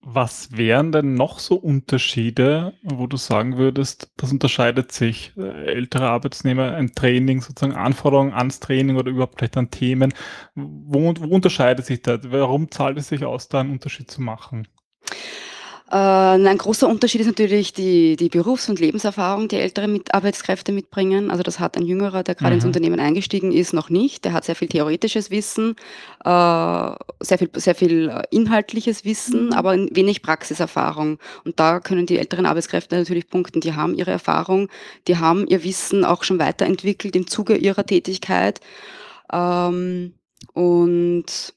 was 0.06 0.56
wären 0.56 0.92
denn 0.92 1.14
noch 1.14 1.38
so 1.38 1.56
Unterschiede, 1.56 2.75
wo 2.82 3.06
du 3.06 3.16
sagen 3.16 3.56
würdest, 3.56 4.12
das 4.16 4.32
unterscheidet 4.32 4.92
sich? 4.92 5.32
Äh, 5.37 5.66
ältere 5.66 6.08
Arbeitsnehmer, 6.08 6.75
ein 6.75 6.94
Training, 6.94 7.40
sozusagen 7.40 7.75
Anforderungen 7.75 8.34
ans 8.34 8.61
Training 8.61 8.96
oder 8.96 9.11
überhaupt 9.11 9.38
vielleicht 9.38 9.56
an 9.56 9.70
Themen. 9.70 10.12
Wo, 10.54 11.14
wo 11.18 11.34
unterscheidet 11.34 11.87
sich 11.87 12.02
das? 12.02 12.20
Warum 12.25 12.70
zahlt 12.70 12.99
es 12.99 13.08
sich 13.08 13.25
aus, 13.25 13.49
da 13.49 13.61
einen 13.61 13.73
Unterschied 13.73 14.11
zu 14.11 14.20
machen? 14.20 14.68
Äh, 15.94 15.96
ein 15.96 16.58
großer 16.58 16.88
Unterschied 16.88 17.20
ist 17.20 17.28
natürlich 17.28 17.72
die, 17.72 18.16
die 18.16 18.28
Berufs- 18.28 18.68
und 18.68 18.80
Lebenserfahrung, 18.80 19.46
die 19.46 19.58
ältere 19.58 19.86
mit 19.86 20.12
Arbeitskräfte 20.12 20.72
mitbringen. 20.72 21.30
Also 21.30 21.44
das 21.44 21.60
hat 21.60 21.76
ein 21.76 21.86
Jüngerer, 21.86 22.24
der 22.24 22.34
gerade 22.34 22.54
mhm. 22.54 22.56
ins 22.56 22.64
Unternehmen 22.64 22.98
eingestiegen 22.98 23.52
ist, 23.52 23.72
noch 23.72 23.90
nicht. 23.90 24.24
Der 24.24 24.32
hat 24.32 24.44
sehr 24.44 24.56
viel 24.56 24.66
theoretisches 24.66 25.30
Wissen, 25.30 25.76
äh, 26.24 26.90
sehr 27.20 27.38
viel, 27.38 27.48
sehr 27.54 27.76
viel 27.76 28.22
inhaltliches 28.32 29.04
Wissen, 29.04 29.46
mhm. 29.46 29.52
aber 29.52 29.76
wenig 29.76 30.22
Praxiserfahrung. 30.22 31.20
Und 31.44 31.60
da 31.60 31.78
können 31.78 32.06
die 32.06 32.18
älteren 32.18 32.46
Arbeitskräfte 32.46 32.96
natürlich 32.96 33.28
punkten. 33.28 33.60
Die 33.60 33.74
haben 33.74 33.94
ihre 33.94 34.10
Erfahrung, 34.10 34.70
die 35.06 35.18
haben 35.18 35.46
ihr 35.46 35.62
Wissen 35.62 36.04
auch 36.04 36.24
schon 36.24 36.40
weiterentwickelt 36.40 37.14
im 37.14 37.28
Zuge 37.28 37.54
ihrer 37.54 37.86
Tätigkeit. 37.86 38.58
Ähm, 39.32 40.14
und 40.54 41.54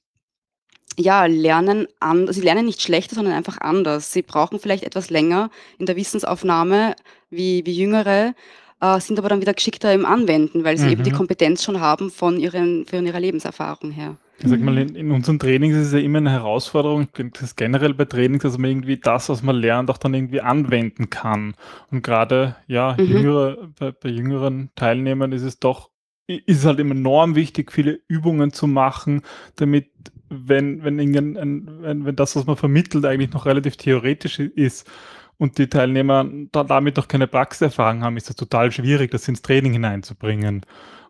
ja, 0.99 1.25
lernen 1.25 1.87
an, 1.99 2.31
sie 2.31 2.41
lernen 2.41 2.65
nicht 2.65 2.81
schlechter, 2.81 3.15
sondern 3.15 3.35
einfach 3.35 3.59
anders. 3.59 4.11
Sie 4.11 4.21
brauchen 4.23 4.59
vielleicht 4.59 4.83
etwas 4.83 5.09
länger 5.09 5.49
in 5.77 5.85
der 5.85 5.95
Wissensaufnahme 5.95 6.95
wie, 7.29 7.65
wie 7.65 7.73
Jüngere, 7.73 8.33
äh, 8.81 8.99
sind 8.99 9.19
aber 9.19 9.29
dann 9.29 9.41
wieder 9.41 9.53
geschickter 9.53 9.93
im 9.93 10.05
Anwenden, 10.05 10.63
weil 10.63 10.77
sie 10.77 10.85
mhm. 10.85 10.91
eben 10.91 11.03
die 11.03 11.11
mhm. 11.11 11.17
Kompetenz 11.17 11.63
schon 11.63 11.79
haben 11.79 12.09
von, 12.09 12.39
ihren, 12.39 12.85
von 12.85 13.05
ihrer 13.05 13.19
Lebenserfahrung 13.19 13.91
her. 13.91 14.17
Ich 14.39 14.47
sag 14.47 14.59
mal, 14.59 14.77
in, 14.77 14.95
in, 14.95 15.11
unseren 15.11 15.39
Trainings 15.39 15.75
ist 15.75 15.87
es 15.87 15.93
ja 15.93 15.99
immer 15.99 16.19
eine 16.19 16.29
Herausforderung, 16.29 17.07
das 17.33 17.41
ist 17.41 17.57
generell 17.57 17.95
bei 17.95 18.05
Trainings, 18.05 18.43
dass 18.43 18.59
man 18.59 18.69
irgendwie 18.69 18.97
das, 18.97 19.29
was 19.29 19.41
man 19.41 19.55
lernt, 19.55 19.89
auch 19.89 19.97
dann 19.97 20.13
irgendwie 20.13 20.41
anwenden 20.41 21.09
kann. 21.09 21.55
Und 21.89 22.03
gerade, 22.03 22.55
ja, 22.67 22.95
mhm. 22.99 23.05
jüngere, 23.05 23.57
bei, 23.79 23.91
bei 23.91 24.09
jüngeren 24.09 24.69
Teilnehmern 24.75 25.31
ist 25.31 25.41
es 25.41 25.59
doch 25.59 25.89
ist 26.27 26.65
halt 26.65 26.79
enorm 26.79 27.35
wichtig, 27.35 27.71
viele 27.71 27.99
Übungen 28.07 28.51
zu 28.51 28.67
machen, 28.67 29.21
damit, 29.55 29.89
wenn, 30.29 30.83
wenn, 30.83 30.97
wenn, 30.97 32.05
wenn 32.05 32.15
das, 32.15 32.35
was 32.35 32.45
man 32.45 32.57
vermittelt, 32.57 33.05
eigentlich 33.05 33.31
noch 33.31 33.45
relativ 33.45 33.77
theoretisch 33.77 34.39
ist 34.39 34.89
und 35.37 35.57
die 35.57 35.67
Teilnehmer 35.67 36.29
da, 36.51 36.63
damit 36.63 36.97
noch 36.97 37.07
keine 37.07 37.27
Praxiserfahrung 37.27 38.03
haben, 38.03 38.17
ist 38.17 38.29
das 38.29 38.35
total 38.35 38.71
schwierig, 38.71 39.11
das 39.11 39.27
ins 39.27 39.41
Training 39.41 39.73
hineinzubringen. 39.73 40.65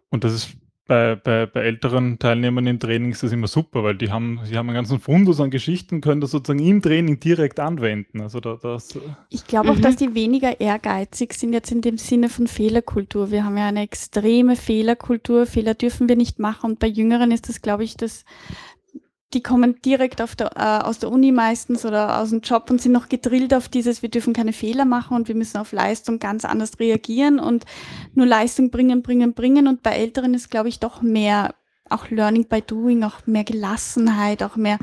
Und 0.09 0.23
das 0.23 0.33
ist 0.33 0.57
bei, 0.87 1.15
bei, 1.15 1.45
bei 1.45 1.61
älteren 1.61 2.17
Teilnehmern 2.17 2.65
im 2.65 2.79
Training 2.79 3.11
ist 3.11 3.21
das 3.21 3.31
immer 3.31 3.47
super, 3.47 3.83
weil 3.83 3.95
die 3.95 4.09
haben, 4.09 4.39
sie 4.45 4.57
haben 4.57 4.69
einen 4.69 4.75
ganzen 4.75 4.99
Fundus 4.99 5.39
an 5.41 5.51
Geschichten, 5.51 6.01
können 6.01 6.21
das 6.21 6.31
sozusagen 6.31 6.59
im 6.59 6.81
Training 6.81 7.19
direkt 7.19 7.59
anwenden. 7.59 8.21
Also 8.21 8.39
da, 8.39 8.57
das, 8.61 8.95
äh, 8.95 8.99
ich 9.29 9.45
glaube 9.45 9.71
auch, 9.71 9.75
mhm. 9.75 9.81
dass 9.81 9.97
die 9.97 10.15
weniger 10.15 10.59
ehrgeizig 10.59 11.33
sind 11.33 11.53
jetzt 11.53 11.71
in 11.71 11.81
dem 11.81 11.97
Sinne 11.97 12.29
von 12.29 12.47
Fehlerkultur. 12.47 13.31
Wir 13.31 13.43
haben 13.43 13.57
ja 13.57 13.67
eine 13.67 13.81
extreme 13.81 14.55
Fehlerkultur. 14.55 15.45
Fehler 15.45 15.73
dürfen 15.73 16.07
wir 16.07 16.15
nicht 16.15 16.39
machen. 16.39 16.71
Und 16.71 16.79
bei 16.79 16.87
Jüngeren 16.87 17.31
ist 17.31 17.49
das, 17.49 17.61
glaube 17.61 17.83
ich, 17.83 17.97
das 17.97 18.23
die 19.33 19.43
kommen 19.43 19.81
direkt 19.81 20.19
der, 20.19 20.51
äh, 20.55 20.85
aus 20.85 20.99
der 20.99 21.11
Uni 21.11 21.31
meistens 21.31 21.85
oder 21.85 22.21
aus 22.21 22.29
dem 22.29 22.39
Job 22.41 22.69
und 22.69 22.81
sind 22.81 22.93
noch 22.93 23.09
gedrillt 23.09 23.53
auf 23.53 23.67
dieses, 23.67 24.01
wir 24.01 24.09
dürfen 24.09 24.33
keine 24.33 24.53
Fehler 24.53 24.85
machen 24.85 25.17
und 25.17 25.27
wir 25.27 25.35
müssen 25.35 25.57
auf 25.57 25.73
Leistung 25.73 26.19
ganz 26.19 26.45
anders 26.45 26.79
reagieren 26.79 27.39
und 27.39 27.65
nur 28.13 28.25
Leistung 28.25 28.71
bringen, 28.71 29.01
bringen, 29.01 29.33
bringen. 29.33 29.67
Und 29.67 29.83
bei 29.83 29.91
Älteren 29.91 30.33
ist, 30.33 30.49
glaube 30.49 30.69
ich, 30.69 30.79
doch 30.79 31.01
mehr 31.01 31.53
auch 31.89 32.09
Learning 32.09 32.45
by 32.45 32.61
Doing, 32.61 33.03
auch 33.03 33.25
mehr 33.25 33.43
Gelassenheit, 33.43 34.43
auch 34.43 34.55
mehr, 34.55 34.77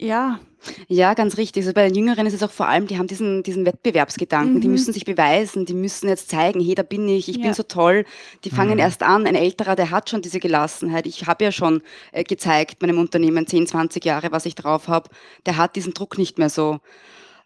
ja, 0.00 0.40
ja, 0.88 1.14
ganz 1.14 1.36
richtig. 1.38 1.62
Also 1.62 1.72
bei 1.72 1.88
den 1.88 1.94
Jüngeren 1.94 2.26
ist 2.26 2.34
es 2.34 2.42
auch 2.42 2.50
vor 2.50 2.68
allem, 2.68 2.86
die 2.86 2.98
haben 2.98 3.06
diesen, 3.06 3.42
diesen 3.42 3.64
Wettbewerbsgedanken, 3.64 4.56
mhm. 4.56 4.60
die 4.60 4.68
müssen 4.68 4.92
sich 4.92 5.04
beweisen, 5.04 5.64
die 5.64 5.74
müssen 5.74 6.08
jetzt 6.08 6.28
zeigen, 6.28 6.60
hey, 6.60 6.74
da 6.74 6.82
bin 6.82 7.08
ich, 7.08 7.28
ich 7.28 7.36
ja. 7.36 7.44
bin 7.44 7.54
so 7.54 7.62
toll. 7.62 8.04
Die 8.44 8.50
fangen 8.50 8.74
mhm. 8.74 8.80
erst 8.80 9.02
an, 9.02 9.26
ein 9.26 9.34
älterer, 9.34 9.74
der 9.74 9.90
hat 9.90 10.10
schon 10.10 10.22
diese 10.22 10.38
Gelassenheit. 10.38 11.06
Ich 11.06 11.26
habe 11.26 11.44
ja 11.44 11.52
schon 11.52 11.82
äh, 12.12 12.24
gezeigt 12.24 12.82
meinem 12.82 12.98
Unternehmen 12.98 13.46
10, 13.46 13.68
20 13.68 14.04
Jahre, 14.04 14.32
was 14.32 14.46
ich 14.46 14.54
drauf 14.54 14.88
habe. 14.88 15.08
Der 15.46 15.56
hat 15.56 15.76
diesen 15.76 15.94
Druck 15.94 16.18
nicht 16.18 16.38
mehr 16.38 16.50
so. 16.50 16.80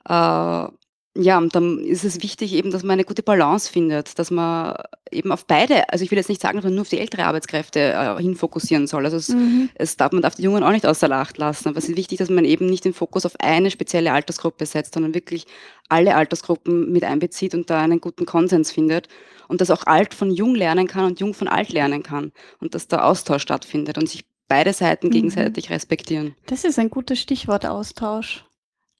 Äh, 0.09 0.69
ja, 1.17 1.39
und 1.39 1.55
dann 1.55 1.79
ist 1.79 2.05
es 2.05 2.23
wichtig 2.23 2.53
eben, 2.55 2.73
dass 2.73 2.83
man 2.83 2.95
eine 2.95 3.05
gute 3.05 3.23
Balance 3.23 3.71
findet, 3.71 4.19
dass 4.19 4.33
man 4.33 4.77
eben 5.13 5.31
auf 5.31 5.47
beide, 5.47 5.89
also 5.91 6.05
ich 6.05 6.11
will 6.11 6.19
jetzt 6.19 6.29
nicht 6.29 6.41
sagen, 6.41 6.57
dass 6.57 6.65
man 6.65 6.75
nur 6.75 6.83
auf 6.83 6.89
die 6.89 6.99
ältere 6.99 7.25
Arbeitskräfte 7.25 7.79
äh, 7.79 8.21
hinfokussieren 8.21 8.89
soll. 8.89 9.05
Also 9.05 9.19
es, 9.19 9.29
mhm. 9.29 9.71
es 9.77 9.97
darf, 9.97 10.11
man 10.11 10.23
darf 10.23 10.35
die 10.35 10.43
Jungen 10.43 10.65
auch 10.65 10.73
nicht 10.73 10.87
außer 10.87 11.09
Acht 11.13 11.39
lassen. 11.39 11.69
Aber 11.69 11.79
es 11.79 11.89
ist 11.89 11.97
wichtig, 11.97 12.19
dass 12.19 12.31
man 12.31 12.45
eben 12.45 12.67
nicht 12.67 12.85
den 12.85 12.95
Fokus 12.95 13.25
auf 13.27 13.35
eine 13.39 13.71
spezielle 13.71 14.13
Altersgruppe 14.13 14.67
setzt, 14.67 14.95
sondern 14.95 15.15
wirklich 15.15 15.47
alle 15.89 16.17
Altersgruppen 16.17 16.91
mit 16.91 17.05
einbezieht 17.05 17.55
und 17.55 17.71
da 17.71 17.81
einen 17.81 18.01
guten 18.01 18.27
Konsens 18.27 18.73
findet. 18.73 19.07
Und 19.47 19.61
dass 19.61 19.71
auch 19.71 19.87
alt 19.87 20.15
von 20.15 20.33
jung 20.33 20.57
lernen 20.57 20.89
kann 20.89 21.05
und 21.05 21.21
jung 21.21 21.33
von 21.33 21.47
alt 21.47 21.73
lernen 21.73 22.03
kann. 22.03 22.33
Und 22.59 22.75
dass 22.75 22.89
da 22.89 23.05
Austausch 23.05 23.43
stattfindet 23.43 23.99
und 23.99 24.09
sich 24.09 24.25
beide 24.49 24.73
Seiten 24.73 25.09
mhm. 25.09 25.13
gegenseitig 25.13 25.71
respektieren. 25.71 26.35
Das 26.47 26.65
ist 26.65 26.79
ein 26.81 26.91
gutes 26.91 27.21
Stichwort, 27.21 27.67
Austausch. 27.67 28.45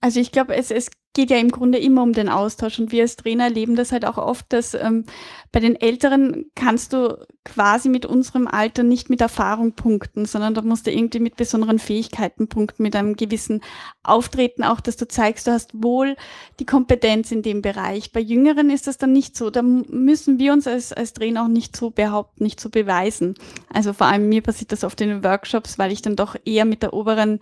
Also 0.01 0.21
ich 0.21 0.31
glaube, 0.31 0.55
es, 0.55 0.71
es 0.71 0.91
geht 1.15 1.31
ja 1.31 1.39
im 1.39 1.51
Grunde 1.51 1.79
immer 1.79 2.03
um 2.03 2.13
den 2.13 2.29
Austausch 2.29 2.79
und 2.79 2.93
wir 2.93 3.03
als 3.03 3.17
Trainer 3.17 3.45
erleben 3.45 3.77
das 3.77 3.93
halt 3.93 4.05
auch 4.05 4.19
oft, 4.19 4.53
dass 4.53 4.75
ähm, 4.75 5.05
bei 5.53 5.61
den 5.61 5.81
Älteren 5.81 6.47
kannst 6.57 6.93
du 6.93 7.17
quasi 7.45 7.89
mit 7.89 8.05
unserem 8.05 8.49
Alter 8.49 8.83
nicht 8.83 9.11
mit 9.11 9.21
Erfahrung 9.21 9.73
punkten, 9.73 10.27
sondern 10.27 10.55
da 10.55 10.63
musst 10.63 10.87
du 10.87 10.91
irgendwie 10.91 11.21
mit 11.21 11.37
besonderen 11.37 11.79
Fähigkeiten 11.79 12.49
punkten, 12.49 12.83
mit 12.83 12.97
einem 12.97 13.15
gewissen 13.15 13.61
Auftreten 14.03 14.65
auch, 14.65 14.81
dass 14.81 14.97
du 14.97 15.07
zeigst, 15.07 15.47
du 15.47 15.53
hast 15.53 15.71
wohl 15.75 16.17
die 16.59 16.67
Kompetenz 16.67 17.31
in 17.31 17.43
dem 17.43 17.63
Bereich. 17.63 18.13
Bei 18.13 18.21
Jüngeren 18.21 18.69
ist 18.71 18.89
das 18.89 18.99
dann 18.99 19.13
nicht 19.13 19.37
so. 19.37 19.51
Da 19.51 19.63
müssen 19.63 20.39
wir 20.41 20.53
uns 20.53 20.67
als, 20.67 20.93
als 20.93 21.13
Trainer 21.13 21.45
auch 21.45 21.49
nicht 21.49 21.77
so 21.77 21.91
behaupten, 21.91 22.43
nicht 22.43 22.59
so 22.59 22.71
beweisen. 22.71 23.35
Also 23.73 23.93
vor 23.93 24.09
allem 24.09 24.29
mir 24.29 24.43
passiert 24.43 24.73
das 24.73 24.83
oft 24.83 25.01
in 25.01 25.11
den 25.11 25.25
Workshops, 25.25 25.79
weil 25.79 25.93
ich 25.93 26.03
dann 26.03 26.17
doch 26.17 26.35
eher 26.45 26.65
mit 26.65 26.83
der 26.83 26.93
oberen 26.93 27.39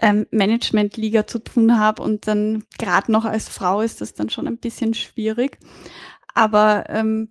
ähm, 0.00 0.26
Management-Liga 0.30 1.26
zu 1.26 1.38
tun 1.40 1.78
habe 1.78 2.02
und 2.02 2.28
dann 2.28 2.64
gerade 2.78 3.07
noch 3.08 3.24
als 3.24 3.48
Frau 3.48 3.80
ist 3.80 4.00
das 4.00 4.14
dann 4.14 4.30
schon 4.30 4.46
ein 4.46 4.58
bisschen 4.58 4.94
schwierig. 4.94 5.58
Aber 6.34 6.84
ähm, 6.88 7.28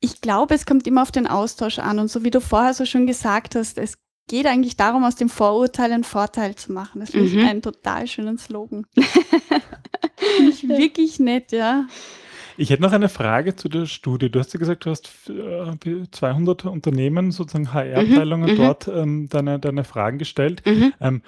ich 0.00 0.20
glaube, 0.20 0.54
es 0.54 0.66
kommt 0.66 0.86
immer 0.86 1.02
auf 1.02 1.12
den 1.12 1.26
Austausch 1.26 1.78
an. 1.78 1.98
Und 1.98 2.10
so 2.10 2.24
wie 2.24 2.30
du 2.30 2.40
vorher 2.40 2.74
so 2.74 2.84
schon 2.86 3.06
gesagt 3.06 3.54
hast, 3.54 3.78
es 3.78 3.98
geht 4.28 4.46
eigentlich 4.46 4.76
darum, 4.76 5.04
aus 5.04 5.16
dem 5.16 5.28
Vorurteil 5.28 5.92
einen 5.92 6.04
Vorteil 6.04 6.54
zu 6.54 6.72
machen. 6.72 7.00
Das 7.00 7.10
finde 7.10 7.30
mhm. 7.30 7.38
ich 7.38 7.46
einen 7.46 7.62
total 7.62 8.06
schönen 8.06 8.38
Slogan. 8.38 8.86
finde 8.94 10.50
ich 10.50 10.68
wirklich 10.68 11.18
nett, 11.18 11.52
ja. 11.52 11.86
Ich 12.60 12.70
hätte 12.70 12.82
noch 12.82 12.92
eine 12.92 13.08
Frage 13.08 13.54
zu 13.54 13.68
der 13.68 13.86
Studie. 13.86 14.30
Du 14.30 14.40
hast 14.40 14.52
ja 14.52 14.58
gesagt, 14.58 14.84
du 14.84 14.90
hast 14.90 15.08
200 16.10 16.64
äh, 16.64 16.68
Unternehmen, 16.68 17.30
sozusagen 17.30 17.72
HR-Abteilungen 17.72 18.50
mhm, 18.50 18.54
mhm, 18.54 18.56
dort 18.56 18.88
ähm, 18.88 19.28
deine, 19.28 19.60
deine 19.60 19.84
Fragen 19.84 20.18
gestellt. 20.18 20.62
Mhm. 20.66 20.92
Ähm, 21.00 21.22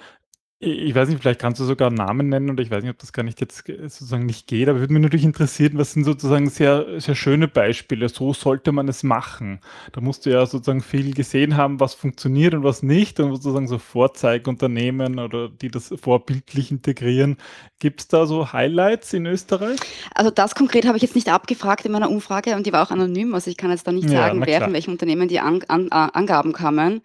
ich 0.63 0.93
weiß 0.93 1.09
nicht, 1.09 1.19
vielleicht 1.19 1.39
kannst 1.41 1.59
du 1.59 1.65
sogar 1.65 1.89
Namen 1.89 2.29
nennen 2.29 2.51
oder 2.51 2.61
ich 2.61 2.69
weiß 2.69 2.83
nicht, 2.83 2.91
ob 2.91 2.99
das 2.99 3.13
gar 3.13 3.23
nicht 3.23 3.41
jetzt 3.41 3.65
sozusagen 3.65 4.27
nicht 4.27 4.45
geht, 4.45 4.69
aber 4.69 4.79
würde 4.79 4.93
mich 4.93 5.01
natürlich 5.01 5.25
interessieren, 5.25 5.71
was 5.75 5.93
sind 5.93 6.03
sozusagen 6.03 6.51
sehr, 6.51 7.01
sehr 7.01 7.15
schöne 7.15 7.47
Beispiele. 7.47 8.07
So 8.09 8.31
sollte 8.33 8.71
man 8.71 8.87
es 8.87 9.01
machen. 9.01 9.59
Da 9.91 10.01
musst 10.01 10.27
du 10.27 10.29
ja 10.29 10.45
sozusagen 10.45 10.81
viel 10.81 11.15
gesehen 11.15 11.57
haben, 11.57 11.79
was 11.79 11.95
funktioniert 11.95 12.53
und 12.53 12.63
was 12.63 12.83
nicht 12.83 13.19
und 13.19 13.31
sozusagen 13.31 13.67
so 13.67 13.79
Vorzeigunternehmen 13.79 15.17
oder 15.17 15.49
die 15.49 15.69
das 15.69 15.95
vorbildlich 15.99 16.69
integrieren. 16.69 17.37
Gibt 17.79 18.01
es 18.01 18.07
da 18.07 18.27
so 18.27 18.53
Highlights 18.53 19.13
in 19.13 19.25
Österreich? 19.25 19.79
Also 20.13 20.29
das 20.29 20.53
konkret 20.53 20.85
habe 20.85 20.95
ich 20.95 21.01
jetzt 21.01 21.15
nicht 21.15 21.29
abgefragt 21.29 21.85
in 21.85 21.91
meiner 21.91 22.11
Umfrage 22.11 22.55
und 22.55 22.67
die 22.67 22.73
war 22.73 22.83
auch 22.85 22.91
anonym, 22.91 23.33
also 23.33 23.49
ich 23.49 23.57
kann 23.57 23.71
jetzt 23.71 23.87
da 23.87 23.91
nicht 23.91 24.11
ja, 24.11 24.27
sagen, 24.27 24.43
wer 24.45 24.61
von 24.61 24.73
welchen 24.73 24.91
Unternehmen 24.91 25.27
die 25.27 25.39
an, 25.39 25.63
an, 25.67 25.89
Angaben 25.89 26.53
kamen. 26.53 27.01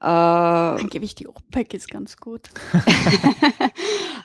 Äh, 0.00 0.06
Dann 0.06 0.88
gebe 0.88 1.04
ich 1.04 1.14
die 1.14 1.28
OPEC, 1.28 1.74
ist 1.74 1.90
ganz 1.90 2.16
gut. 2.16 2.50
äh, 2.74 3.70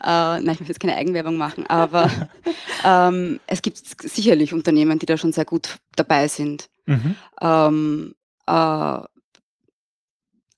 nein, 0.03 0.49
ich 0.49 0.60
muss 0.60 0.67
jetzt 0.67 0.79
keine 0.79 0.95
Eigenwerbung 0.95 1.38
machen, 1.38 1.65
aber 1.67 2.12
ähm, 2.86 3.39
es 3.47 3.62
gibt 3.62 3.77
sicherlich 3.77 4.53
Unternehmen, 4.53 4.99
die 4.99 5.05
da 5.05 5.17
schon 5.17 5.32
sehr 5.32 5.45
gut 5.45 5.77
dabei 5.95 6.27
sind. 6.27 6.69
Mhm. 6.86 7.15
Ähm, 7.41 8.15
äh, 8.47 8.99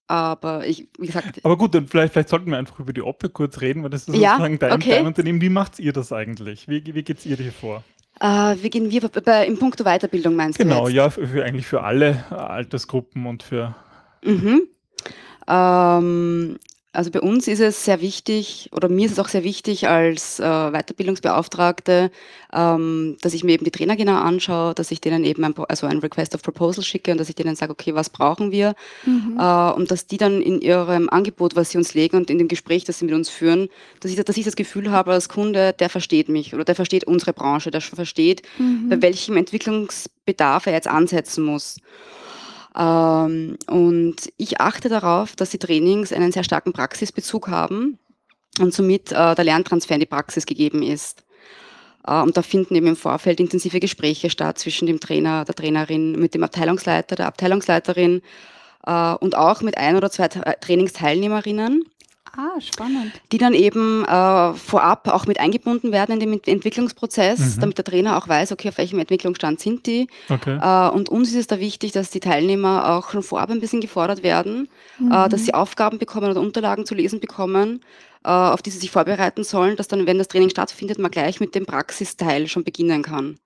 aber 0.08 0.68
ich, 0.68 0.90
wie 1.00 1.08
gesagt. 1.08 1.40
Aber 1.44 1.58
gut, 1.58 1.74
dann 1.74 1.88
vielleicht, 1.88 2.12
vielleicht 2.12 2.28
sollten 2.28 2.52
wir 2.52 2.58
einfach 2.58 2.80
über 2.80 2.92
die 2.92 3.02
OPEC 3.02 3.32
kurz 3.32 3.62
reden, 3.62 3.84
weil 3.84 3.90
das 3.90 4.10
ist 4.10 4.16
ja, 4.16 4.32
sozusagen 4.32 4.60
dein, 4.60 4.74
okay. 4.74 4.90
dein 4.90 5.08
Unternehmen. 5.08 5.40
Wie 5.40 5.50
macht 5.50 5.80
ihr 5.80 5.94
das 5.94 6.12
eigentlich? 6.12 6.68
Wie, 6.68 6.84
wie 6.94 7.04
geht 7.04 7.20
es 7.20 7.26
ihr 7.26 7.38
hier 7.38 7.54
vor? 7.54 7.84
Uh, 8.22 8.56
wie 8.62 8.70
gehen 8.70 8.92
wir 8.92 9.08
bei, 9.08 9.48
im 9.48 9.58
Punkto 9.58 9.86
Weiterbildung 9.86 10.36
meinst 10.36 10.60
genau, 10.60 10.82
du? 10.82 10.86
Genau, 10.88 10.96
ja, 10.96 11.10
für, 11.10 11.26
für, 11.28 11.46
eigentlich 11.46 11.66
für 11.66 11.84
alle 11.84 12.30
Altersgruppen 12.30 13.26
und 13.26 13.42
für. 13.42 13.74
Mhm. 14.24 14.68
Ähm, 15.52 16.58
also 16.94 17.10
bei 17.10 17.22
uns 17.22 17.48
ist 17.48 17.62
es 17.62 17.86
sehr 17.86 18.02
wichtig, 18.02 18.70
oder 18.74 18.90
mir 18.90 19.06
ist 19.06 19.14
es 19.14 19.20
auch 19.20 19.30
sehr 19.30 19.46
wichtig 19.46 19.88
als 19.88 20.42
äh, 20.42 20.44
Weiterbildungsbeauftragte, 20.44 22.12
ähm, 22.54 23.16
dass 23.22 23.34
ich 23.34 23.46
mir 23.46 23.54
eben 23.54 23.64
die 23.64 23.72
Trainer 23.72 23.96
genau 23.96 24.18
anschaue, 24.18 24.74
dass 24.74 24.92
ich 24.92 25.00
denen 25.00 25.24
eben 25.24 25.46
ein, 25.46 25.54
also 25.70 25.88
ein 25.88 26.00
Request 26.00 26.36
of 26.36 26.42
Proposal 26.42 26.84
schicke 26.84 27.14
und 27.14 27.18
dass 27.18 27.30
ich 27.30 27.36
denen 27.36 27.56
sage, 27.56 27.72
okay, 27.72 27.96
was 27.96 28.10
brauchen 28.10 28.52
wir? 28.52 28.76
Mhm. 29.06 29.38
Äh, 29.40 29.72
und 29.72 29.90
dass 29.90 30.08
die 30.08 30.18
dann 30.18 30.42
in 30.42 30.60
ihrem 30.60 31.10
Angebot, 31.10 31.56
was 31.56 31.70
sie 31.70 31.78
uns 31.78 31.94
legen 31.94 32.18
und 32.18 32.30
in 32.30 32.38
dem 32.38 32.50
Gespräch, 32.50 32.84
das 32.84 33.00
sie 33.00 33.06
mit 33.06 33.16
uns 33.16 33.30
führen, 33.30 33.70
dass 34.02 34.12
ich, 34.12 34.22
dass 34.22 34.36
ich 34.36 34.44
das 34.44 34.58
Gefühl 34.58 34.92
habe 34.92 35.14
als 35.14 35.30
Kunde, 35.30 35.72
der 35.72 35.90
versteht 35.90 36.28
mich 36.28 36.54
oder 36.54 36.66
der 36.66 36.76
versteht 36.76 37.06
unsere 37.06 37.32
Branche, 37.32 37.72
der 37.72 37.80
versteht, 37.80 38.42
mhm. 38.58 38.90
bei 38.90 39.02
welchem 39.02 39.38
Entwicklungsbedarf 39.38 40.66
er 40.66 40.74
jetzt 40.74 40.90
ansetzen 40.90 41.46
muss. 41.46 41.78
Ähm, 42.78 43.58
und 43.68 44.16
ich 44.38 44.62
achte 44.62 44.90
darauf, 44.90 45.36
dass 45.36 45.50
die 45.50 45.58
Trainings 45.58 46.14
einen 46.14 46.32
sehr 46.32 46.44
starken 46.44 46.74
Praxisbezug 46.74 47.48
haben 47.50 48.00
und 48.60 48.74
somit 48.74 49.12
äh, 49.12 49.36
der 49.36 49.44
Lerntransfer 49.44 49.96
in 49.96 50.00
die 50.00 50.06
Praxis 50.06 50.46
gegeben 50.46 50.84
ist. 50.84 51.24
Äh, 52.06 52.22
und 52.22 52.38
da 52.38 52.42
finden 52.42 52.76
eben 52.76 52.88
im 52.88 52.96
Vorfeld 52.96 53.40
intensive 53.40 53.80
Gespräche 53.80 54.30
statt 54.30 54.58
zwischen 54.58 54.86
dem 54.86 55.00
Trainer, 55.00 55.46
der 55.46 55.56
Trainerin, 55.56 56.14
mit 56.14 56.34
dem 56.34 56.44
Abteilungsleiter, 56.44 57.16
der 57.16 57.28
Abteilungsleiterin 57.28 58.22
äh, 58.86 59.14
und 59.16 59.36
auch 59.36 59.62
mit 59.62 59.78
ein 59.78 59.96
oder 59.96 60.10
zwei 60.10 60.28
Trainingsteilnehmerinnen. 60.28 61.84
Ah, 62.36 62.60
spannend. 62.62 63.12
Die 63.32 63.38
dann 63.38 63.54
eben 63.54 64.06
äh, 64.06 64.54
vorab 64.54 65.10
auch 65.10 65.26
mit 65.26 65.40
eingebunden 65.40 65.92
werden 65.92 66.20
in 66.20 66.20
den 66.20 66.44
Entwicklungsprozess, 66.44 67.58
mhm. 67.58 67.60
damit 67.60 67.78
der 67.78 67.86
Trainer 67.86 68.18
auch 68.18 68.28
weiß, 68.28 68.54
okay, 68.54 68.70
auf 68.70 68.78
welchem 68.78 69.00
Entwicklungsstand 69.00 69.60
sind 69.60 69.86
die. 69.86 70.08
Okay. 70.30 70.58
Äh, 70.62 70.90
und 70.92 71.10
uns 71.10 71.30
ist 71.30 71.36
es 71.36 71.48
da 71.48 71.60
wichtig, 71.60 71.92
dass 71.92 72.10
die 72.10 72.22
Teilnehmer 72.22 72.96
auch 72.96 73.12
schon 73.12 73.24
vorab 73.24 73.50
ein 73.50 73.60
bisschen 73.60 73.82
gefordert 73.82 74.24
werden, 74.24 74.70
äh, 75.00 75.04
mhm. 75.04 75.12
äh, 75.12 75.30
dass 75.30 75.46
sie 75.46 75.54
Aufgaben 75.54 75.98
bekommen 75.98 76.32
oder 76.32 76.40
Unterlagen 76.40 76.86
zu 76.86 76.96
lesen 76.96 77.20
bekommen, 77.20 77.82
äh, 78.24 78.30
auf 78.30 78.62
die 78.62 78.70
sie 78.70 78.80
sich 78.80 78.92
vorbereiten 78.92 79.44
sollen, 79.44 79.76
dass 79.76 79.90
dann, 79.90 80.08
wenn 80.08 80.18
das 80.18 80.30
Training 80.30 80.50
stattfindet, 80.50 81.00
man 81.00 81.12
gleich 81.12 81.42
mit 81.42 81.54
dem 81.54 81.66
Praxisteil 81.66 82.48
schon 82.48 82.64
beginnen 82.64 83.04
kann. 83.04 83.40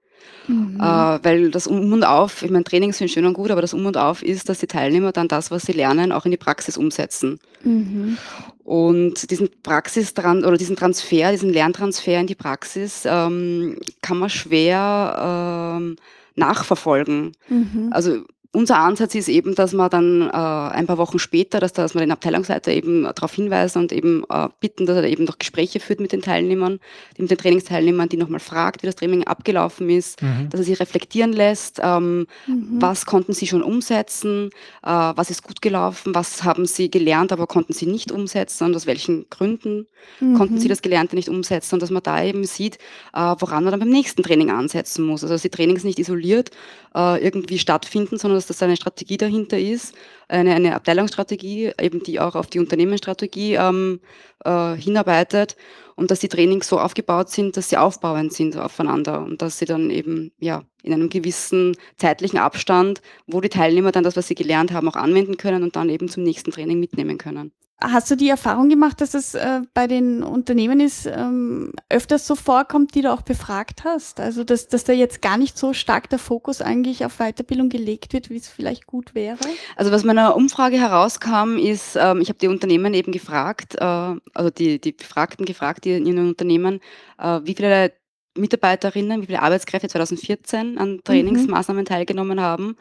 Mhm. 0.47 0.79
Äh, 0.79 1.19
weil 1.23 1.51
das 1.51 1.67
Um 1.67 1.91
und 1.91 2.03
Auf, 2.03 2.43
ich 2.43 2.51
meine, 2.51 2.63
Trainings 2.63 2.97
sind 2.97 3.09
schön 3.09 3.25
und 3.25 3.33
gut, 3.33 3.51
aber 3.51 3.61
das 3.61 3.73
Um 3.73 3.85
und 3.85 3.97
Auf 3.97 4.21
ist, 4.21 4.49
dass 4.49 4.59
die 4.59 4.67
Teilnehmer 4.67 5.11
dann 5.11 5.27
das, 5.27 5.51
was 5.51 5.63
sie 5.63 5.71
lernen, 5.71 6.11
auch 6.11 6.25
in 6.25 6.31
die 6.31 6.37
Praxis 6.37 6.77
umsetzen. 6.77 7.39
Mhm. 7.63 8.17
Und 8.63 9.29
diesen 9.29 9.49
Praxis 9.63 10.13
oder 10.17 10.57
diesen 10.57 10.75
Transfer, 10.75 11.31
diesen 11.31 11.51
Lerntransfer 11.51 12.19
in 12.19 12.27
die 12.27 12.35
Praxis 12.35 13.03
ähm, 13.05 13.77
kann 14.01 14.17
man 14.17 14.29
schwer 14.29 15.77
ähm, 15.77 15.95
nachverfolgen. 16.35 17.33
Mhm. 17.47 17.89
Also 17.91 18.23
unser 18.55 18.79
Ansatz 18.79 19.13
ist 19.15 19.27
eben, 19.27 19.53
dass 19.53 19.73
man 19.73 19.89
dann 19.89 20.21
äh, 20.21 20.33
ein 20.33 20.87
paar 20.87 20.97
Wochen 20.97 21.19
später, 21.19 21.59
dass, 21.59 21.73
dass 21.73 21.93
man 21.93 22.01
den 22.01 22.11
Abteilungsleiter 22.11 22.71
eben 22.71 23.03
darauf 23.03 23.33
hinweisen 23.33 23.79
und 23.79 23.91
eben 23.91 24.23
äh, 24.29 24.47
bitten, 24.59 24.85
dass 24.85 24.97
er 24.97 25.03
eben 25.03 25.25
noch 25.25 25.37
Gespräche 25.37 25.79
führt 25.79 25.99
mit 25.99 26.11
den 26.11 26.21
Teilnehmern, 26.21 26.79
mit 27.17 27.29
den 27.29 27.37
Trainingsteilnehmern, 27.37 28.09
die 28.09 28.17
nochmal 28.17 28.39
fragt, 28.39 28.81
wie 28.81 28.87
das 28.87 28.95
Training 28.95 29.25
abgelaufen 29.25 29.89
ist, 29.89 30.21
mhm. 30.21 30.49
dass 30.49 30.61
er 30.61 30.65
sie 30.65 30.73
reflektieren 30.73 31.33
lässt, 31.33 31.79
ähm, 31.83 32.27
mhm. 32.47 32.81
was 32.81 33.05
konnten 33.05 33.33
sie 33.33 33.47
schon 33.47 33.61
umsetzen, 33.61 34.49
äh, 34.83 34.89
was 34.89 35.29
ist 35.29 35.43
gut 35.43 35.61
gelaufen, 35.61 36.15
was 36.15 36.43
haben 36.43 36.65
sie 36.65 36.89
gelernt, 36.89 37.31
aber 37.33 37.47
konnten 37.47 37.73
sie 37.73 37.85
nicht 37.85 38.11
umsetzen 38.11 38.65
und 38.65 38.75
aus 38.75 38.87
welchen 38.87 39.29
Gründen 39.29 39.87
mhm. 40.19 40.35
konnten 40.35 40.59
sie 40.59 40.69
das 40.69 40.81
Gelernte 40.81 41.15
nicht 41.15 41.29
umsetzen 41.29 41.75
und 41.75 41.81
dass 41.81 41.91
man 41.91 42.03
da 42.03 42.23
eben 42.23 42.45
sieht, 42.45 42.77
äh, 43.13 43.35
woran 43.39 43.63
man 43.63 43.71
dann 43.71 43.79
beim 43.81 43.89
nächsten 43.89 44.23
Training 44.23 44.49
ansetzen 44.49 45.05
muss. 45.05 45.23
Also 45.23 45.35
dass 45.35 45.41
die 45.41 45.49
Trainings 45.49 45.83
nicht 45.83 45.99
isoliert 45.99 46.51
äh, 46.95 47.23
irgendwie 47.23 47.59
stattfinden, 47.59 48.17
sondern 48.17 48.37
dass 48.37 48.47
das 48.47 48.63
eine 48.63 48.77
Strategie 48.77 49.17
dahinter 49.17 49.59
ist, 49.59 49.93
eine, 50.27 50.55
eine 50.55 50.75
Abteilungsstrategie, 50.75 51.73
eben 51.79 52.01
die 52.01 52.19
auch 52.19 52.35
auf 52.35 52.47
die 52.47 52.59
Unternehmensstrategie 52.59 53.55
ähm, 53.55 53.99
äh, 54.43 54.75
hinarbeitet 54.75 55.55
und 55.95 56.09
dass 56.09 56.19
die 56.19 56.29
Trainings 56.29 56.67
so 56.67 56.79
aufgebaut 56.79 57.29
sind, 57.29 57.57
dass 57.57 57.69
sie 57.69 57.77
aufbauend 57.77 58.33
sind 58.33 58.57
aufeinander 58.57 59.21
und 59.21 59.41
dass 59.41 59.59
sie 59.59 59.65
dann 59.65 59.89
eben 59.89 60.31
ja 60.39 60.63
in 60.83 60.93
einem 60.93 61.09
gewissen 61.09 61.75
zeitlichen 61.97 62.39
Abstand, 62.39 63.01
wo 63.27 63.41
die 63.41 63.49
Teilnehmer 63.49 63.91
dann 63.91 64.03
das, 64.03 64.15
was 64.15 64.27
sie 64.27 64.35
gelernt 64.35 64.71
haben, 64.71 64.87
auch 64.87 64.95
anwenden 64.95 65.37
können 65.37 65.63
und 65.63 65.75
dann 65.75 65.89
eben 65.89 66.07
zum 66.07 66.23
nächsten 66.23 66.51
Training 66.51 66.79
mitnehmen 66.79 67.17
können. 67.17 67.51
Hast 67.81 68.09
du 68.09 68.15
die 68.15 68.29
Erfahrung 68.29 68.69
gemacht, 68.69 69.01
dass 69.01 69.13
es 69.13 69.35
äh, 69.35 69.61
bei 69.73 69.87
den 69.87 70.23
Unternehmen 70.23 70.79
ist, 70.79 71.07
ähm, 71.07 71.73
öfters 71.89 72.25
so 72.25 72.35
vorkommt, 72.35 72.95
die 72.95 73.01
du 73.01 73.11
auch 73.11 73.21
befragt 73.21 73.83
hast? 73.83 74.21
Also, 74.21 74.45
dass, 74.45 74.69
dass 74.69 74.85
da 74.85 74.93
jetzt 74.93 75.21
gar 75.21 75.37
nicht 75.37 75.57
so 75.57 75.73
stark 75.73 76.09
der 76.09 76.19
Fokus 76.19 76.61
eigentlich 76.61 77.03
auf 77.03 77.17
Weiterbildung 77.17 77.67
gelegt 77.67 78.13
wird, 78.13 78.29
wie 78.29 78.37
es 78.37 78.47
vielleicht 78.47 78.87
gut 78.87 79.13
wäre? 79.13 79.39
Also, 79.75 79.91
was 79.91 80.05
meiner 80.05 80.37
Umfrage 80.37 80.79
herauskam, 80.79 81.57
ist, 81.57 81.97
ähm, 81.97 82.21
ich 82.21 82.29
habe 82.29 82.39
die 82.39 82.47
Unternehmen 82.47 82.93
eben 82.93 83.11
gefragt, 83.11 83.75
äh, 83.75 83.83
also 83.83 84.49
die, 84.57 84.79
die 84.79 84.93
Befragten 84.93 85.45
gefragt, 85.45 85.83
die 85.83 85.91
in 85.91 86.05
ihren 86.05 86.29
Unternehmen, 86.29 86.79
äh, 87.19 87.41
wie 87.43 87.55
viele 87.55 87.91
Mitarbeiterinnen, 88.37 89.21
wie 89.21 89.27
viele 89.27 89.41
Arbeitskräfte 89.41 89.89
2014 89.89 90.77
an 90.77 90.93
mhm. 90.93 91.03
Trainingsmaßnahmen 91.03 91.83
mhm. 91.83 91.87
teilgenommen 91.87 92.39
haben. 92.39 92.77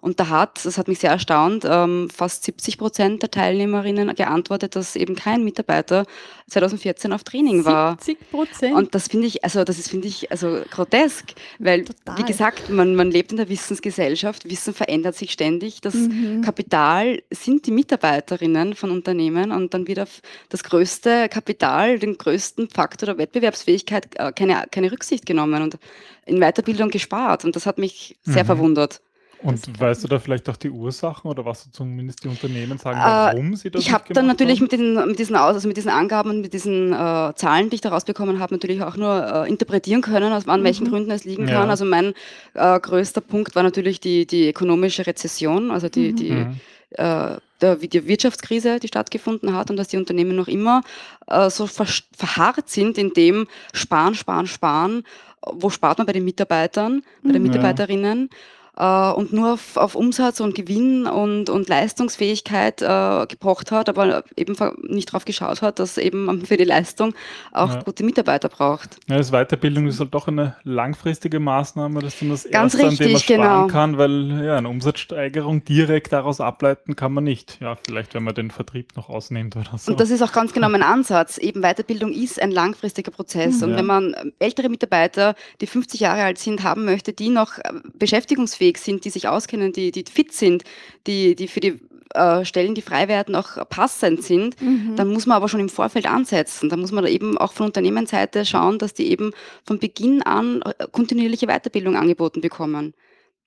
Und 0.00 0.20
da 0.20 0.28
hat, 0.28 0.64
das 0.64 0.78
hat 0.78 0.88
mich 0.88 0.98
sehr 0.98 1.10
erstaunt, 1.10 1.64
ähm, 1.68 2.08
fast 2.10 2.44
70 2.44 2.78
Prozent 2.78 3.22
der 3.22 3.30
Teilnehmerinnen 3.30 4.14
geantwortet, 4.14 4.76
dass 4.76 4.96
eben 4.96 5.14
kein 5.14 5.44
Mitarbeiter 5.44 6.04
2014 6.48 7.12
auf 7.12 7.24
Training 7.24 7.64
war. 7.64 7.98
70 8.00 8.30
Prozent. 8.30 8.74
Und 8.74 8.94
das 8.94 9.08
finde 9.08 9.26
ich, 9.26 9.44
also 9.44 9.64
das 9.64 9.78
ist 9.78 9.90
finde 9.90 10.08
ich 10.08 10.30
also 10.30 10.60
grotesk, 10.70 11.32
weil 11.58 11.84
Total. 11.84 12.18
wie 12.18 12.22
gesagt, 12.22 12.70
man, 12.70 12.94
man 12.94 13.10
lebt 13.10 13.30
in 13.30 13.36
der 13.36 13.48
Wissensgesellschaft, 13.48 14.48
Wissen 14.48 14.74
verändert 14.74 15.16
sich 15.16 15.32
ständig. 15.32 15.80
Das 15.80 15.94
mhm. 15.94 16.42
Kapital 16.42 17.22
sind 17.30 17.66
die 17.66 17.70
Mitarbeiterinnen 17.70 18.74
von 18.74 18.90
Unternehmen 18.90 19.52
und 19.52 19.74
dann 19.74 19.86
wird 19.86 20.00
auf 20.00 20.20
das 20.48 20.64
größte 20.64 21.28
Kapital, 21.28 21.98
den 21.98 22.16
größten 22.16 22.68
Faktor 22.70 23.06
der 23.06 23.18
Wettbewerbsfähigkeit 23.18 24.06
äh, 24.16 24.32
keine, 24.32 24.64
keine 24.70 24.92
Rücksicht 24.92 25.26
genommen 25.26 25.62
und 25.62 25.78
in 26.26 26.40
Weiterbildung 26.40 26.90
gespart. 26.90 27.44
Und 27.44 27.56
das 27.56 27.66
hat 27.66 27.78
mich 27.78 28.16
sehr 28.22 28.44
mhm. 28.44 28.46
verwundert. 28.46 29.00
Und 29.40 29.80
weißt 29.80 30.02
du 30.02 30.08
da 30.08 30.18
vielleicht 30.18 30.48
auch 30.48 30.56
die 30.56 30.70
Ursachen 30.70 31.30
oder 31.30 31.44
was 31.44 31.70
zumindest 31.70 32.24
die 32.24 32.28
Unternehmen 32.28 32.78
sagen, 32.78 32.98
äh, 32.98 33.02
warum 33.02 33.52
äh, 33.52 33.56
sie 33.56 33.70
das 33.70 33.82
Ich 33.82 33.92
habe 33.92 34.12
dann 34.12 34.26
natürlich 34.26 34.60
mit, 34.60 34.72
den, 34.72 34.94
mit, 34.94 35.18
diesen 35.18 35.36
Aus, 35.36 35.54
also 35.54 35.68
mit 35.68 35.76
diesen 35.76 35.90
Angaben 35.90 36.30
und 36.30 36.40
mit 36.40 36.52
diesen 36.52 36.92
äh, 36.92 37.32
Zahlen, 37.36 37.70
die 37.70 37.76
ich 37.76 37.80
daraus 37.80 38.04
bekommen 38.04 38.40
habe, 38.40 38.54
natürlich 38.54 38.82
auch 38.82 38.96
nur 38.96 39.44
äh, 39.46 39.48
interpretieren 39.48 40.02
können, 40.02 40.32
aus, 40.32 40.48
an 40.48 40.60
mhm. 40.60 40.64
welchen 40.64 40.88
Gründen 40.88 41.12
es 41.12 41.24
liegen 41.24 41.46
ja. 41.46 41.60
kann. 41.60 41.70
Also 41.70 41.84
mein 41.84 42.14
äh, 42.54 42.80
größter 42.80 43.20
Punkt 43.20 43.54
war 43.54 43.62
natürlich 43.62 44.00
die, 44.00 44.26
die 44.26 44.48
ökonomische 44.48 45.06
Rezession, 45.06 45.70
also 45.70 45.88
die, 45.88 46.10
mhm. 46.12 46.16
die 46.16 46.30
mhm. 46.32 46.60
Äh, 46.90 47.36
der, 47.60 47.76
die 47.76 48.06
Wirtschaftskrise, 48.06 48.80
die 48.80 48.88
stattgefunden 48.88 49.54
hat 49.54 49.70
und 49.70 49.76
dass 49.76 49.88
die 49.88 49.98
Unternehmen 49.98 50.34
noch 50.34 50.48
immer 50.48 50.80
äh, 51.26 51.50
so 51.50 51.66
verharrt 51.66 52.70
sind 52.70 52.96
in 52.96 53.12
dem 53.12 53.46
Sparen, 53.74 54.14
Sparen, 54.14 54.46
Sparen. 54.46 55.02
Wo 55.42 55.68
spart 55.68 55.98
man 55.98 56.06
bei 56.06 56.14
den 56.14 56.24
Mitarbeitern, 56.24 57.02
bei 57.22 57.32
den 57.32 57.42
mhm. 57.42 57.48
Mitarbeiterinnen? 57.48 58.30
Ja 58.32 58.36
äh, 58.78 59.10
und 59.12 59.32
nur 59.32 59.54
auf, 59.54 59.76
auf, 59.76 59.96
Umsatz 59.96 60.38
und 60.38 60.54
Gewinn 60.54 61.06
und, 61.06 61.50
und 61.50 61.68
Leistungsfähigkeit 61.68 62.80
äh, 62.80 63.26
gepocht 63.26 63.72
hat, 63.72 63.88
aber 63.88 64.22
eben 64.36 64.54
nicht 64.88 65.08
darauf 65.08 65.24
geschaut 65.24 65.62
hat, 65.62 65.80
dass 65.80 65.98
eben 65.98 66.26
man 66.26 66.46
für 66.46 66.56
die 66.56 66.64
Leistung 66.64 67.12
auch 67.52 67.74
ja. 67.74 67.82
gute 67.82 68.04
Mitarbeiter 68.04 68.48
braucht. 68.48 68.96
Ja, 69.08 69.16
das 69.16 69.32
Weiterbildung 69.32 69.88
ist 69.88 69.98
halt 69.98 70.14
doch 70.14 70.28
eine 70.28 70.54
langfristige 70.62 71.40
Maßnahme, 71.40 72.00
dass 72.00 72.22
man 72.22 72.30
das 72.30 72.48
Ganz 72.48 72.74
erste, 72.74 72.88
richtig, 72.88 73.00
an 73.00 73.06
dem 73.06 73.12
man 73.12 73.20
sparen 73.20 73.38
genau. 73.38 73.66
kann, 73.66 73.98
weil 73.98 74.44
ja, 74.44 74.56
eine 74.56 74.68
Umsatzsteigerung 74.68 75.64
direkt 75.64 76.12
daraus 76.12 76.40
ableiten 76.40 76.94
kann 76.94 77.12
man 77.12 77.24
nicht. 77.24 77.58
Ja, 77.60 77.76
vielleicht 77.84 78.14
wenn 78.14 78.22
man 78.22 78.36
den 78.36 78.52
Vertrieb 78.52 78.96
noch 78.96 79.08
ausnimmt 79.08 79.56
oder 79.56 79.76
so. 79.76 79.90
Und 79.90 80.00
das 80.00 80.10
ist 80.10 80.22
auch 80.22 80.32
ganz 80.32 80.52
genau 80.52 80.68
mein 80.68 80.84
Ansatz. 80.84 81.38
Eben 81.38 81.62
Weiterbildung 81.62 82.12
ist 82.12 82.40
ein 82.40 82.52
langfristiger 82.52 83.10
Prozess. 83.10 83.60
Und 83.60 83.72
ja. 83.72 83.78
wenn 83.78 83.86
man 83.86 84.32
ältere 84.38 84.68
Mitarbeiter, 84.68 85.34
die 85.60 85.66
50 85.66 85.98
Jahre 86.00 86.22
alt 86.22 86.38
sind, 86.38 86.62
haben 86.62 86.84
möchte, 86.84 87.12
die 87.12 87.28
noch 87.28 87.58
äh, 87.58 87.72
beschäftigungsfähig 87.98 88.67
leistungsfähig 88.68 88.78
sind, 88.78 89.04
die 89.04 89.10
sich 89.10 89.28
auskennen, 89.28 89.72
die, 89.72 89.90
die 89.90 90.04
fit 90.10 90.32
sind, 90.32 90.64
die, 91.06 91.34
die 91.34 91.48
für 91.48 91.60
die 91.60 91.80
äh, 92.14 92.44
Stellen, 92.44 92.74
die 92.74 92.82
frei 92.82 93.08
werden, 93.08 93.34
auch 93.34 93.68
passend 93.68 94.22
sind, 94.22 94.60
mhm. 94.60 94.96
dann 94.96 95.08
muss 95.08 95.26
man 95.26 95.36
aber 95.36 95.48
schon 95.48 95.60
im 95.60 95.68
Vorfeld 95.68 96.06
ansetzen. 96.06 96.68
Da 96.68 96.76
muss 96.76 96.92
man 96.92 97.06
eben 97.06 97.36
auch 97.38 97.52
von 97.52 97.66
Unternehmensseite 97.66 98.44
schauen, 98.44 98.78
dass 98.78 98.94
die 98.94 99.10
eben 99.10 99.32
von 99.64 99.78
Beginn 99.78 100.22
an 100.22 100.62
äh, 100.62 100.86
kontinuierliche 100.90 101.46
Weiterbildung 101.46 101.96
angeboten 101.96 102.40
bekommen. 102.40 102.94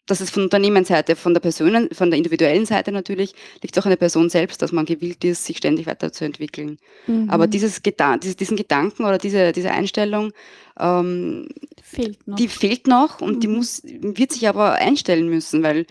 Das 0.07 0.19
ist 0.19 0.31
von 0.31 0.43
Unternehmensseite, 0.43 1.15
von 1.15 1.33
der 1.33 1.41
Person, 1.41 1.89
von 1.91 2.09
der 2.09 2.17
individuellen 2.17 2.65
Seite 2.65 2.91
natürlich, 2.91 3.33
liegt 3.61 3.75
es 3.75 3.81
auch 3.81 3.85
an 3.85 3.91
der 3.91 3.97
Person 3.97 4.29
selbst, 4.29 4.61
dass 4.61 4.71
man 4.71 4.85
gewillt 4.85 5.23
ist, 5.23 5.45
sich 5.45 5.57
ständig 5.57 5.85
weiterzuentwickeln. 5.85 6.79
Mhm. 7.07 7.29
Aber 7.29 7.47
dieses 7.47 7.83
Gedan 7.83 8.19
diesen 8.19 8.57
Gedanken 8.57 9.05
oder 9.05 9.17
diese, 9.17 9.51
diese 9.51 9.71
Einstellung, 9.71 10.33
ähm, 10.79 11.47
fehlt 11.83 12.27
noch. 12.27 12.35
die 12.35 12.47
fehlt 12.47 12.87
noch 12.87 13.21
und 13.21 13.35
mhm. 13.35 13.39
die 13.41 13.47
muss, 13.47 13.83
wird 13.83 14.31
sich 14.31 14.47
aber 14.47 14.73
einstellen 14.73 15.29
müssen, 15.29 15.61
weil 15.61 15.85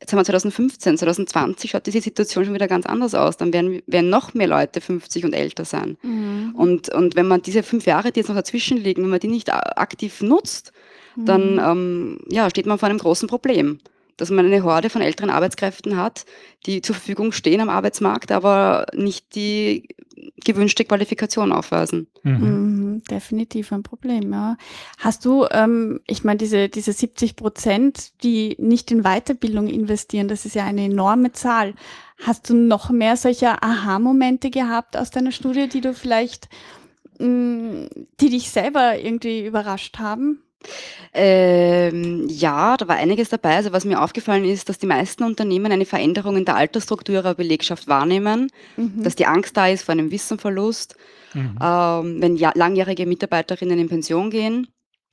jetzt 0.00 0.12
haben 0.12 0.20
wir 0.20 0.24
2015, 0.24 0.98
2020 0.98 1.70
schaut 1.70 1.86
diese 1.86 2.00
Situation 2.00 2.44
schon 2.44 2.54
wieder 2.54 2.68
ganz 2.68 2.86
anders 2.86 3.14
aus. 3.14 3.36
Dann 3.36 3.52
werden, 3.52 3.82
werden 3.86 4.10
noch 4.10 4.34
mehr 4.34 4.46
Leute 4.46 4.80
50 4.80 5.24
und 5.24 5.32
älter 5.32 5.64
sein. 5.64 5.96
Mhm. 6.02 6.54
Und, 6.56 6.88
und 6.90 7.16
wenn 7.16 7.26
man 7.26 7.42
diese 7.42 7.62
fünf 7.62 7.86
Jahre, 7.86 8.12
die 8.12 8.20
jetzt 8.20 8.28
noch 8.28 8.36
dazwischen 8.36 8.78
liegen, 8.78 9.02
wenn 9.02 9.10
man 9.10 9.20
die 9.20 9.28
nicht 9.28 9.52
aktiv 9.52 10.22
nutzt, 10.22 10.72
dann 11.24 11.54
mhm. 11.54 11.58
ähm, 11.58 12.18
ja, 12.28 12.48
steht 12.50 12.66
man 12.66 12.78
vor 12.78 12.88
einem 12.88 12.98
großen 12.98 13.28
Problem. 13.28 13.78
Dass 14.16 14.30
man 14.30 14.46
eine 14.46 14.64
Horde 14.64 14.90
von 14.90 15.00
älteren 15.00 15.30
Arbeitskräften 15.30 15.96
hat, 15.96 16.24
die 16.66 16.82
zur 16.82 16.96
Verfügung 16.96 17.30
stehen 17.30 17.60
am 17.60 17.68
Arbeitsmarkt, 17.68 18.32
aber 18.32 18.86
nicht 18.92 19.36
die 19.36 19.86
gewünschte 20.44 20.84
Qualifikation 20.84 21.52
aufweisen. 21.52 22.08
Mhm. 22.22 22.32
Mhm, 22.32 23.02
definitiv 23.04 23.72
ein 23.72 23.82
Problem, 23.82 24.32
ja. 24.32 24.56
Hast 24.98 25.24
du, 25.24 25.46
ähm, 25.50 26.00
ich 26.06 26.24
meine, 26.24 26.38
diese, 26.38 26.68
diese 26.68 26.92
70 26.92 27.36
Prozent, 27.36 28.22
die 28.22 28.56
nicht 28.58 28.90
in 28.90 29.02
Weiterbildung 29.02 29.68
investieren, 29.68 30.28
das 30.28 30.44
ist 30.44 30.54
ja 30.54 30.64
eine 30.64 30.84
enorme 30.84 31.32
Zahl. 31.32 31.74
Hast 32.22 32.50
du 32.50 32.54
noch 32.54 32.90
mehr 32.90 33.16
solcher 33.16 33.62
Aha-Momente 33.62 34.50
gehabt 34.50 34.96
aus 34.96 35.10
deiner 35.10 35.32
Studie, 35.32 35.68
die 35.68 35.80
du 35.80 35.94
vielleicht, 35.94 36.48
mh, 37.18 37.26
mm, 37.28 37.88
die 38.20 38.30
dich 38.30 38.50
selber 38.50 38.98
irgendwie 38.98 39.46
überrascht 39.46 39.98
haben? 39.98 40.42
Ähm, 41.14 42.28
ja, 42.28 42.76
da 42.76 42.88
war 42.88 42.96
einiges 42.96 43.28
dabei. 43.28 43.56
Also 43.56 43.72
was 43.72 43.84
mir 43.84 44.02
aufgefallen 44.02 44.44
ist, 44.44 44.68
dass 44.68 44.78
die 44.78 44.86
meisten 44.86 45.24
Unternehmen 45.24 45.72
eine 45.72 45.86
Veränderung 45.86 46.36
in 46.36 46.44
der 46.44 46.56
Altersstruktur 46.56 47.16
ihrer 47.16 47.34
Belegschaft 47.34 47.88
wahrnehmen, 47.88 48.50
mhm. 48.76 49.02
dass 49.02 49.16
die 49.16 49.26
Angst 49.26 49.56
da 49.56 49.68
ist 49.68 49.84
vor 49.84 49.92
einem 49.92 50.10
Wissenverlust, 50.10 50.96
mhm. 51.34 51.58
ähm, 51.62 52.22
wenn 52.22 52.36
ja, 52.36 52.52
langjährige 52.54 53.06
Mitarbeiterinnen 53.06 53.78
in 53.78 53.88
Pension 53.88 54.30
gehen. 54.30 54.68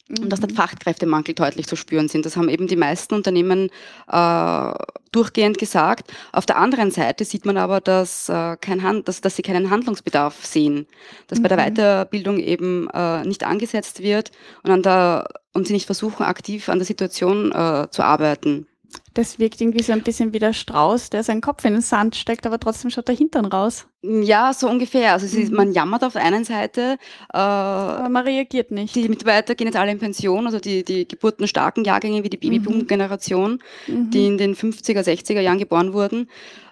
Und 0.08 0.30
dass 0.30 0.40
der 0.40 0.52
mhm. 0.52 0.56
Fachkräftemangel 0.56 1.34
deutlich 1.34 1.66
zu 1.66 1.76
spüren 1.76 2.08
sind. 2.08 2.28
Das 2.28 2.38
haben 2.38 2.48
eben 2.48 2.68
die 2.68 2.76
meisten 2.76 3.16
Unternehmen 3.16 3.72
äh, 4.08 4.72
durchgehend 5.12 5.58
gesagt. 5.58 6.14
Auf 6.32 6.46
der 6.46 6.58
anderen 6.58 6.92
Seite 6.92 7.26
sieht 7.26 7.46
man 7.46 7.58
aber, 7.58 7.82
dass, 7.82 8.30
äh, 8.30 8.56
kein 8.58 8.84
Hand, 8.84 9.08
dass, 9.08 9.22
dass 9.22 9.36
sie 9.36 9.42
keinen 9.42 9.72
Handlungsbedarf 9.72 10.46
sehen, 10.46 10.86
dass 11.28 11.40
mhm. 11.40 11.44
bei 11.44 11.50
der 11.50 11.58
mhm. 11.58 11.74
Weiterbildung 11.74 12.40
eben 12.40 12.88
äh, 12.94 13.24
nicht 13.26 13.44
angesetzt 13.44 14.04
wird 14.04 14.32
und, 14.62 14.70
an 14.70 14.84
der, 14.84 15.28
und 15.54 15.66
sie 15.66 15.74
nicht 15.74 15.88
versuchen, 15.88 16.24
aktiv 16.24 16.70
an 16.70 16.78
der 16.78 16.86
Situation 16.86 17.52
äh, 17.52 17.88
zu 17.90 18.04
arbeiten. 18.04 18.68
Das 19.16 19.40
wirkt 19.40 19.62
irgendwie 19.62 19.82
so 19.82 19.94
ein 19.94 20.04
bisschen 20.04 20.34
wie 20.34 20.40
der 20.40 20.52
Strauß, 20.52 21.10
der 21.10 21.24
seinen 21.24 21.40
Kopf 21.40 21.64
in 21.64 21.72
den 21.72 21.82
Sand 21.82 22.18
steckt, 22.18 22.46
aber 22.46 22.60
trotzdem 22.60 22.92
schaut 22.92 23.08
der 23.08 23.16
Hintern 23.16 23.46
raus. 23.46 23.88
Ja, 24.04 24.52
so 24.54 24.70
ungefähr. 24.70 25.14
Also 25.14 25.26
ist, 25.26 25.52
mhm. 25.52 25.56
man 25.56 25.72
jammert 25.72 26.04
auf 26.04 26.14
der 26.14 26.24
einen 26.24 26.44
Seite. 26.44 26.98
Äh, 27.34 27.38
aber 27.38 28.10
man 28.10 28.26
reagiert 28.26 28.72
nicht. 28.72 28.94
Die 28.94 29.08
Mitarbeiter 29.08 29.56
gehen 29.56 29.68
jetzt 29.68 29.78
alle 29.78 29.92
in 29.92 30.00
Pension, 30.00 30.46
also 30.46 30.60
die, 30.60 30.84
die 30.84 31.08
geburtenstarken 31.08 31.86
Jahrgänge 31.86 32.26
wie 32.26 32.30
die 32.30 32.38
Babyboom-Generation, 32.38 33.64
mhm. 33.88 34.10
die 34.12 34.28
in 34.28 34.38
den 34.38 34.54
50er, 34.54 35.00
60er 35.00 35.40
Jahren 35.40 35.60
geboren 35.60 35.94
wurden. 35.94 36.28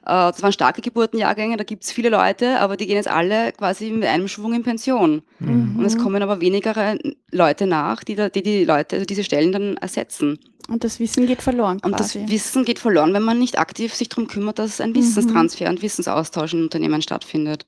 Äh, 0.06 0.32
das 0.32 0.44
waren 0.44 0.52
starke 0.52 0.82
Geburtenjahrgänge, 0.82 1.56
da 1.56 1.64
gibt 1.64 1.86
es 1.86 1.94
viele 1.94 2.10
Leute, 2.10 2.60
aber 2.60 2.76
die 2.76 2.88
gehen 2.88 2.98
jetzt 2.98 3.08
alle 3.08 3.54
quasi 3.54 3.90
mit 3.90 4.06
einem 4.06 4.28
Schwung 4.28 4.54
in 4.54 4.64
Pension. 4.64 5.22
Mhm. 5.40 5.78
Und 5.78 5.86
es 5.86 5.98
kommen 5.98 6.22
aber 6.22 6.42
weniger 6.42 6.98
Leute 7.32 7.68
nach, 7.68 8.04
die, 8.04 8.16
da, 8.16 8.28
die 8.28 8.44
die 8.44 8.66
Leute, 8.66 8.98
also 8.98 9.06
diese 9.06 9.24
Stellen 9.24 9.54
dann 9.54 9.78
ersetzen. 9.78 10.40
Und 10.70 10.84
das 10.84 11.00
Wissen 11.00 11.28
geht 11.28 11.42
verloren. 11.42 11.82
Quasi. 11.82 12.26
Wissen 12.34 12.65
geht 12.65 12.80
verloren, 12.80 13.13
wenn 13.13 13.22
man 13.22 13.38
nicht 13.38 13.60
aktiv 13.60 13.93
sich 13.93 14.10
darum 14.10 14.28
kümmert, 14.28 14.58
dass 14.58 14.82
ein 14.82 14.96
Wissenstransfer 14.96 15.65
mhm. 15.65 15.76
und 15.76 15.82
Wissensaustausch 15.84 16.54
in 16.54 16.63
Unternehmen 16.63 17.02
stattfindet. 17.02 17.67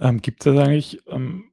Ähm, 0.00 0.20
Gibt 0.20 0.44
es 0.44 0.58
eigentlich 0.58 1.00
ähm, 1.06 1.44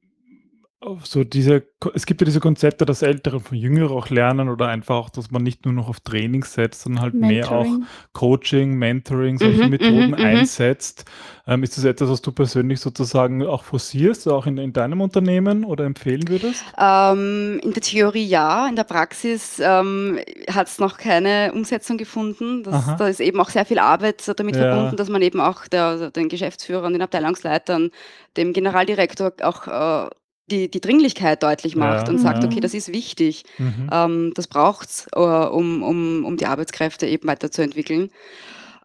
so 1.02 1.24
diese, 1.24 1.64
es 1.94 2.06
gibt 2.06 2.20
ja 2.20 2.24
diese 2.24 2.38
Konzepte, 2.38 2.86
dass 2.86 3.02
Ältere 3.02 3.40
von 3.40 3.58
Jüngeren 3.58 3.96
auch 3.96 4.10
lernen 4.10 4.48
oder 4.48 4.68
einfach 4.68 4.94
auch, 4.94 5.10
dass 5.10 5.32
man 5.32 5.42
nicht 5.42 5.64
nur 5.64 5.74
noch 5.74 5.88
auf 5.88 5.98
Training 5.98 6.44
setzt, 6.44 6.82
sondern 6.82 7.02
halt 7.02 7.14
Mentoring. 7.14 7.38
mehr 7.38 7.50
auch 7.50 7.86
Coaching, 8.12 8.74
Mentoring, 8.74 9.38
solche 9.38 9.64
mhm, 9.64 9.70
Methoden 9.70 10.10
mhm, 10.10 10.18
mhm, 10.18 10.24
einsetzt. 10.24 11.04
Ähm, 11.48 11.64
ist 11.64 11.76
das 11.76 11.84
etwas, 11.84 12.10
was 12.10 12.22
du 12.22 12.30
persönlich 12.30 12.78
sozusagen 12.78 13.44
auch 13.44 13.64
forcierst, 13.64 14.28
auch 14.28 14.46
in, 14.46 14.56
in 14.58 14.72
deinem 14.72 15.00
Unternehmen 15.00 15.64
oder 15.64 15.84
empfehlen 15.84 16.28
würdest? 16.28 16.62
Ähm, 16.78 17.58
in 17.64 17.72
der 17.72 17.82
Theorie 17.82 18.26
ja, 18.26 18.68
in 18.68 18.76
der 18.76 18.84
Praxis 18.84 19.60
ähm, 19.60 20.20
hat 20.48 20.68
es 20.68 20.78
noch 20.78 20.96
keine 20.96 21.52
Umsetzung 21.54 21.98
gefunden. 21.98 22.62
Das, 22.62 22.86
da 22.98 23.08
ist 23.08 23.20
eben 23.20 23.40
auch 23.40 23.50
sehr 23.50 23.64
viel 23.64 23.80
Arbeit 23.80 24.22
damit 24.38 24.54
ja. 24.54 24.62
verbunden, 24.62 24.96
dass 24.96 25.08
man 25.08 25.22
eben 25.22 25.40
auch 25.40 25.66
der, 25.66 26.12
den 26.12 26.28
Geschäftsführern, 26.28 26.92
den 26.92 27.02
Abteilungsleitern, 27.02 27.90
dem 28.36 28.52
Generaldirektor 28.52 29.32
auch 29.42 29.66
äh, 30.06 30.10
die, 30.50 30.70
die 30.70 30.80
Dringlichkeit 30.80 31.42
deutlich 31.42 31.76
macht 31.76 32.08
ja, 32.08 32.12
und 32.12 32.18
sagt, 32.18 32.42
ja. 32.42 32.48
okay, 32.48 32.60
das 32.60 32.74
ist 32.74 32.92
wichtig, 32.92 33.44
mhm. 33.58 33.90
ähm, 33.92 34.32
das 34.34 34.46
braucht 34.46 34.88
es, 34.88 35.06
äh, 35.14 35.18
um, 35.20 35.82
um, 35.82 36.24
um 36.24 36.36
die 36.36 36.46
Arbeitskräfte 36.46 37.06
eben 37.06 37.28
weiterzuentwickeln. 37.28 38.10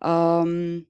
Ähm, 0.04 0.86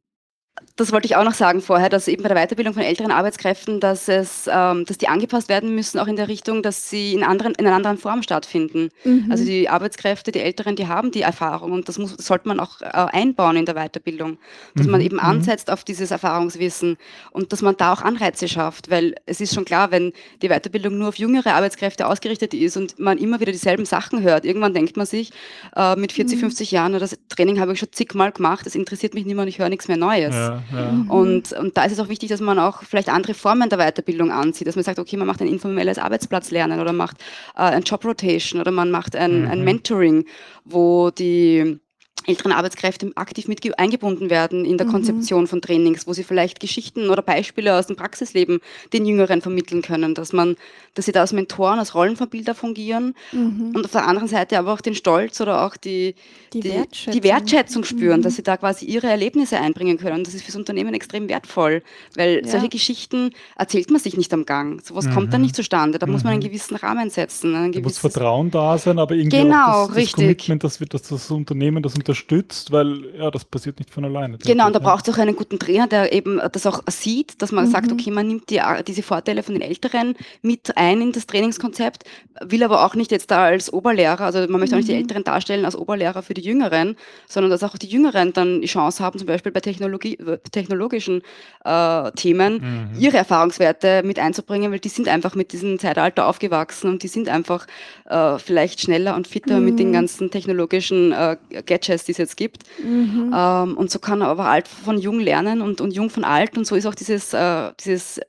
das 0.76 0.92
wollte 0.92 1.06
ich 1.06 1.16
auch 1.16 1.24
noch 1.24 1.34
sagen 1.34 1.62
vorher, 1.62 1.90
dass 1.90 2.08
eben 2.08 2.24
bei 2.24 2.30
der 2.30 2.38
Weiterbildung 2.38 2.74
von 2.74 2.82
älteren 2.82 3.12
Arbeitskräften, 3.12 3.80
dass 3.80 4.08
es, 4.08 4.50
ähm, 4.52 4.86
dass 4.86 4.98
die 4.98 5.08
angepasst 5.08 5.48
werden 5.48 5.76
müssen, 5.76 6.00
auch 6.00 6.08
in 6.08 6.16
der 6.16 6.28
Richtung, 6.28 6.64
dass 6.64 6.90
sie 6.90 7.14
in, 7.14 7.24
anderen, 7.24 7.54
in 7.56 7.68
einer 7.68 7.76
anderen 7.76 7.98
Form 7.98 8.24
stattfinden. 8.24 8.90
Mhm. 9.04 9.28
Also 9.30 9.46
die 9.46 9.70
Arbeitskräfte, 9.70 10.32
die 10.32 10.40
Älteren, 10.40 10.76
die 10.76 10.88
haben 10.88 11.12
die 11.12 11.22
Erfahrung 11.22 11.74
und 11.74 11.90
das, 11.90 12.00
muss, 12.00 12.16
sollte 12.18 12.48
man 12.48 12.60
auch 12.60 12.82
äh, 12.82 12.86
einbauen 12.86 13.56
in 13.56 13.66
der 13.66 13.76
Weiterbildung, 13.76 14.38
dass 14.76 14.88
mhm. 14.88 14.92
man 14.92 15.02
eben 15.02 15.18
mhm. 15.18 15.24
ansetzt 15.24 15.70
auf 15.70 15.84
dieses 15.84 16.10
Erfahrungswissen 16.10 16.98
und 17.32 17.52
dass 17.52 17.62
man 17.62 17.78
da 17.78 17.94
auch 17.94 18.02
Anreize 18.02 18.48
schafft, 18.48 18.90
weil 18.90 19.16
es 19.28 19.42
ist 19.42 19.54
schon 19.54 19.66
klar, 19.66 19.92
wenn 19.92 20.12
die 20.42 20.50
Weiterbildung 20.50 20.98
nur 20.98 21.10
auf 21.10 21.16
jüngere 21.16 21.54
Arbeitskräfte 21.54 22.08
ausgerichtet 22.08 22.54
ist 22.54 22.78
und 22.78 23.00
man 23.00 23.20
immer 23.20 23.40
wieder 23.40 23.52
dieselben 23.52 23.86
Sachen 23.86 24.24
hört, 24.24 24.44
irgendwann 24.44 24.74
denkt 24.74 24.98
man 24.98 25.06
sich 25.06 25.32
äh, 25.76 25.96
mit 25.96 26.12
40, 26.12 26.38
mhm. 26.38 26.42
50 26.42 26.72
Jahren, 26.72 26.94
das 26.94 27.18
Training 27.30 27.60
habe 27.60 27.74
ich 27.74 27.80
schon 27.80 27.92
zigmal 27.92 28.32
gemacht, 28.32 28.66
das 28.66 28.74
interessiert 28.74 29.14
mich 29.14 29.26
nicht 29.26 29.36
mehr 29.36 29.44
und 29.44 29.50
ich 29.50 29.60
höre 29.60 29.70
nichts 29.70 29.88
mehr 29.88 29.98
Neues. 29.98 30.34
Ja. 30.34 30.43
Mhm. 30.50 31.10
Und, 31.10 31.54
und 31.54 31.78
da 31.78 31.86
ist 31.86 31.94
es 31.94 32.00
auch 32.00 32.10
wichtig, 32.10 32.30
dass 32.30 32.42
man 32.42 32.60
auch 32.60 32.84
vielleicht 32.84 33.10
andere 33.10 33.34
Formen 33.34 33.70
der 33.70 33.80
Weiterbildung 33.80 34.32
anzieht, 34.32 34.68
dass 34.68 34.76
man 34.76 34.84
sagt, 34.84 35.00
okay, 35.00 35.18
man 35.18 35.28
macht 35.28 35.42
ein 35.42 35.48
informelles 35.48 35.98
Arbeitsplatzlernen 35.98 36.80
oder 36.80 36.94
macht 36.94 37.18
äh, 37.56 37.62
ein 37.62 37.84
Job 37.84 38.06
Rotation 38.06 38.62
oder 38.62 38.72
man 38.72 38.92
macht 38.92 39.16
ein, 39.16 39.44
mhm. 39.44 39.52
ein 39.52 39.64
Mentoring, 39.64 40.26
wo 40.66 41.12
die 41.12 41.80
älteren 42.26 42.52
Arbeitskräfte 42.52 43.12
aktiv 43.16 43.48
mit 43.48 43.64
eingebunden 43.78 44.30
werden 44.30 44.66
in 44.66 44.78
der 44.78 44.88
mhm. 44.88 44.92
Konzeption 44.92 45.48
von 45.48 45.62
Trainings, 45.62 46.08
wo 46.08 46.14
sie 46.14 46.24
vielleicht 46.24 46.60
Geschichten 46.60 47.10
oder 47.10 47.22
Beispiele 47.22 47.78
aus 47.78 47.88
dem 47.88 47.96
Praxisleben 47.96 48.60
den 48.92 49.06
Jüngeren 49.06 49.42
vermitteln 49.42 49.82
können, 49.82 50.16
dass 50.16 50.34
man, 50.34 50.56
dass 50.94 51.06
sie 51.06 51.12
da 51.12 51.22
als 51.22 51.34
Mentoren, 51.34 51.80
als 51.80 51.96
Rollenvorbilder 51.96 52.56
fungieren 52.56 53.16
mhm. 53.32 53.72
und 53.76 53.86
auf 53.86 53.92
der 53.92 54.08
anderen 54.08 54.28
Seite 54.28 54.58
aber 54.58 54.74
auch 54.74 54.82
den 54.82 54.96
Stolz 54.96 55.42
oder 55.42 55.66
auch 55.66 55.78
die, 55.78 56.16
die, 56.54 56.62
die 56.62 56.70
Wertschätzung. 56.70 57.14
die 57.14 57.24
Wertschätzung, 57.24 57.84
spüren, 57.84 58.20
mhm. 58.20 58.24
dass 58.24 58.36
sie 58.36 58.44
da 58.44 58.58
quasi 58.58 58.86
ihre 58.86 59.08
Erlebnisse 59.08 59.60
einbringen 59.60 59.98
können. 59.98 60.24
Das 60.24 60.34
ist 60.34 60.44
fürs 60.44 60.56
Unternehmen 60.56 60.94
extrem 60.94 61.28
wertvoll, 61.30 61.84
weil 62.16 62.42
ja. 62.44 62.48
solche 62.52 62.70
Geschichten 62.70 63.32
erzählt 63.56 63.90
man 63.92 64.00
sich 64.00 64.18
nicht 64.18 64.34
am 64.34 64.46
Gang. 64.46 64.84
Sowas 64.86 65.10
kommt 65.10 65.34
dann 65.34 65.42
mhm. 65.42 65.46
nicht 65.46 65.56
zustande. 65.56 66.00
Da 66.00 66.06
muss 66.06 66.24
man 66.24 66.34
einen 66.34 66.42
mhm. 66.42 66.48
gewissen 66.48 66.76
Rahmen 66.76 67.10
setzen. 67.10 67.56
Ein 67.56 67.72
da 67.72 67.82
muss 67.82 67.98
Vertrauen 67.98 68.52
da 68.52 68.78
sein, 68.78 69.00
aber 69.00 69.16
irgendwie 69.16 69.38
genau, 69.38 69.84
auch 69.84 69.88
das, 69.88 70.04
das 70.04 70.12
Commitment, 70.14 70.64
dass, 70.64 70.80
wir, 70.80 70.88
dass 70.88 71.04
das 71.04 71.30
Unternehmen 71.30 71.84
das 71.84 71.96
unterstützt 71.96 72.13
unterstützt, 72.14 72.72
weil 72.72 73.16
ja, 73.18 73.32
das 73.32 73.44
passiert 73.44 73.80
nicht 73.80 73.90
von 73.90 74.06
alleine. 74.06 74.38
Genau, 74.38 74.68
und 74.68 74.76
da 74.76 74.80
braucht 74.80 75.08
es 75.08 75.14
auch 75.14 75.18
einen 75.18 75.36
guten 75.36 75.58
Trainer, 75.58 75.88
der 75.88 76.14
eben 76.14 76.40
das 76.52 76.66
auch 76.68 76.82
sieht, 76.88 77.42
dass 77.42 77.52
man 77.52 77.66
mhm. 77.66 77.72
sagt, 77.72 77.92
okay, 77.92 78.12
man 78.12 78.28
nimmt 78.28 78.50
die, 78.52 78.62
diese 78.88 79.02
Vorteile 79.02 79.42
von 79.42 79.56
den 79.56 79.64
Älteren 79.64 80.16
mit 80.42 80.78
ein 80.78 81.02
in 81.02 81.12
das 81.12 81.26
Trainingskonzept, 81.26 82.04
will 82.42 82.64
aber 82.64 82.86
auch 82.86 82.94
nicht 82.94 83.12
jetzt 83.12 83.32
da 83.32 83.46
als 83.46 83.74
Oberlehrer, 83.74 84.22
also 84.22 84.40
man 84.48 84.60
möchte 84.60 84.76
auch 84.76 84.78
nicht 84.78 84.90
die 84.90 84.94
mhm. 84.94 85.02
Älteren 85.02 85.24
darstellen 85.24 85.66
als 85.66 85.76
Oberlehrer 85.76 86.22
für 86.22 86.36
die 86.36 86.42
Jüngeren, 86.42 86.96
sondern 87.28 87.50
dass 87.50 87.64
auch 87.64 87.78
die 87.78 87.88
Jüngeren 87.88 88.32
dann 88.34 88.62
die 88.62 88.68
Chance 88.68 89.04
haben, 89.04 89.18
zum 89.18 89.28
Beispiel 89.28 89.52
bei 89.52 89.60
Technologie, 89.60 90.18
technologischen 90.52 91.24
äh, 91.66 92.12
Themen 92.12 92.92
mhm. 92.94 93.00
ihre 93.00 93.18
Erfahrungswerte 93.18 94.04
mit 94.04 94.20
einzubringen, 94.20 94.72
weil 94.72 94.80
die 94.80 94.90
sind 94.90 95.08
einfach 95.08 95.34
mit 95.34 95.52
diesem 95.52 95.80
Zeitalter 95.80 96.28
aufgewachsen 96.28 96.90
und 96.90 97.02
die 97.02 97.08
sind 97.08 97.28
einfach 97.28 97.66
äh, 98.06 98.38
vielleicht 98.38 98.82
schneller 98.82 99.16
und 99.16 99.28
fitter 99.28 99.60
mhm. 99.60 99.66
mit 99.66 99.80
den 99.80 99.94
ganzen 99.94 100.30
technologischen 100.30 101.12
äh, 101.12 101.38
Gadgets 101.66 102.03
die 102.06 102.12
es 102.12 102.18
jetzt 102.18 102.38
gibt. 102.38 102.64
Mhm. 102.84 103.34
Ähm, 103.36 103.78
und 103.78 103.92
so 103.92 104.00
kann 104.00 104.22
aber 104.22 104.46
alt 104.46 104.68
von 104.68 104.98
jung 104.98 105.20
lernen 105.20 105.62
und, 105.62 105.82
und 105.82 105.94
jung 105.94 106.10
von 106.10 106.24
alt. 106.24 106.58
Und 106.58 106.66
so 106.66 106.76
ist 106.76 106.86
auch 106.86 106.96
dieses, 106.96 107.34
äh, 107.34 107.72
dieses, 107.84 108.20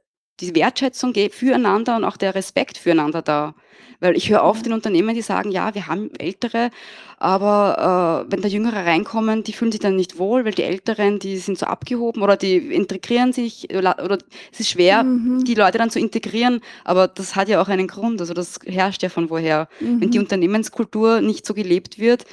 die 0.41 0.55
Wertschätzung 0.55 1.15
füreinander 1.31 1.97
und 1.97 2.05
auch 2.05 2.17
der 2.17 2.35
Respekt 2.35 2.79
füreinander 2.79 3.23
da. 3.23 3.55
Weil 4.01 4.17
ich 4.17 4.29
höre 4.29 4.43
oft 4.43 4.67
in 4.67 4.73
Unternehmen, 4.73 5.15
die 5.15 5.23
sagen, 5.23 5.51
ja, 5.51 5.75
wir 5.75 5.87
haben 5.87 6.11
Ältere, 6.19 6.71
aber 7.19 8.27
äh, 8.27 8.33
wenn 8.33 8.43
da 8.43 8.49
Jüngere 8.49 8.85
reinkommen, 8.85 9.45
die 9.45 9.53
fühlen 9.53 9.73
sich 9.73 9.81
dann 9.81 9.97
nicht 9.97 10.19
wohl, 10.19 10.45
weil 10.45 10.53
die 10.53 10.65
Älteren, 10.65 11.19
die 11.19 11.39
sind 11.39 11.59
so 11.59 11.67
abgehoben 11.67 12.23
oder 12.23 12.37
die 12.37 12.57
integrieren 12.57 13.33
sich 13.33 13.69
oder, 13.75 14.05
oder 14.05 14.19
es 14.53 14.61
ist 14.61 14.71
schwer, 14.71 15.05
mhm. 15.05 15.45
die 15.45 15.55
Leute 15.55 15.79
dann 15.79 15.91
zu 15.91 15.99
integrieren, 15.99 16.61
aber 16.85 17.09
das 17.09 17.37
hat 17.37 17.49
ja 17.49 17.63
auch 17.63 17.69
einen 17.69 17.87
Grund, 17.87 18.21
also 18.21 18.35
das 18.35 18.59
herrscht 18.67 19.03
ja 19.03 19.09
von 19.09 19.31
woher. 19.31 19.69
Mhm. 19.81 20.01
Wenn 20.01 20.11
die 20.11 20.19
mhm. 20.19 20.25
Unternehmenskultur 20.25 21.21
nicht 21.21 21.47
so 21.47 21.55
gelebt 21.55 21.99
wird, 21.99 22.25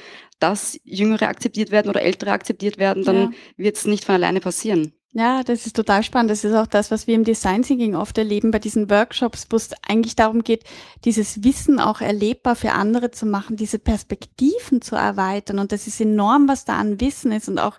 dass 0.42 0.78
Jüngere 0.84 1.28
akzeptiert 1.28 1.70
werden 1.70 1.88
oder 1.88 2.02
Ältere 2.02 2.32
akzeptiert 2.32 2.78
werden, 2.78 3.04
dann 3.04 3.16
ja. 3.16 3.30
wird 3.56 3.76
es 3.76 3.86
nicht 3.86 4.04
von 4.04 4.14
alleine 4.16 4.40
passieren. 4.40 4.92
Ja, 5.14 5.42
das 5.42 5.66
ist 5.66 5.76
total 5.76 6.02
spannend. 6.02 6.30
Das 6.30 6.42
ist 6.42 6.54
auch 6.54 6.66
das, 6.66 6.90
was 6.90 7.06
wir 7.06 7.14
im 7.14 7.24
Design 7.24 7.62
Thinking 7.62 7.94
oft 7.94 8.16
erleben 8.16 8.50
bei 8.50 8.58
diesen 8.58 8.88
Workshops, 8.88 9.46
wo 9.50 9.56
es 9.56 9.68
eigentlich 9.86 10.16
darum 10.16 10.42
geht, 10.42 10.64
dieses 11.04 11.44
Wissen 11.44 11.80
auch 11.80 12.00
erlebbar 12.00 12.56
für 12.56 12.72
andere 12.72 13.10
zu 13.10 13.26
machen, 13.26 13.56
diese 13.56 13.78
Perspektiven 13.78 14.80
zu 14.80 14.96
erweitern. 14.96 15.58
Und 15.58 15.70
das 15.70 15.86
ist 15.86 16.00
enorm, 16.00 16.48
was 16.48 16.64
da 16.64 16.78
an 16.78 16.98
Wissen 16.98 17.30
ist 17.30 17.50
und 17.50 17.58
auch 17.58 17.78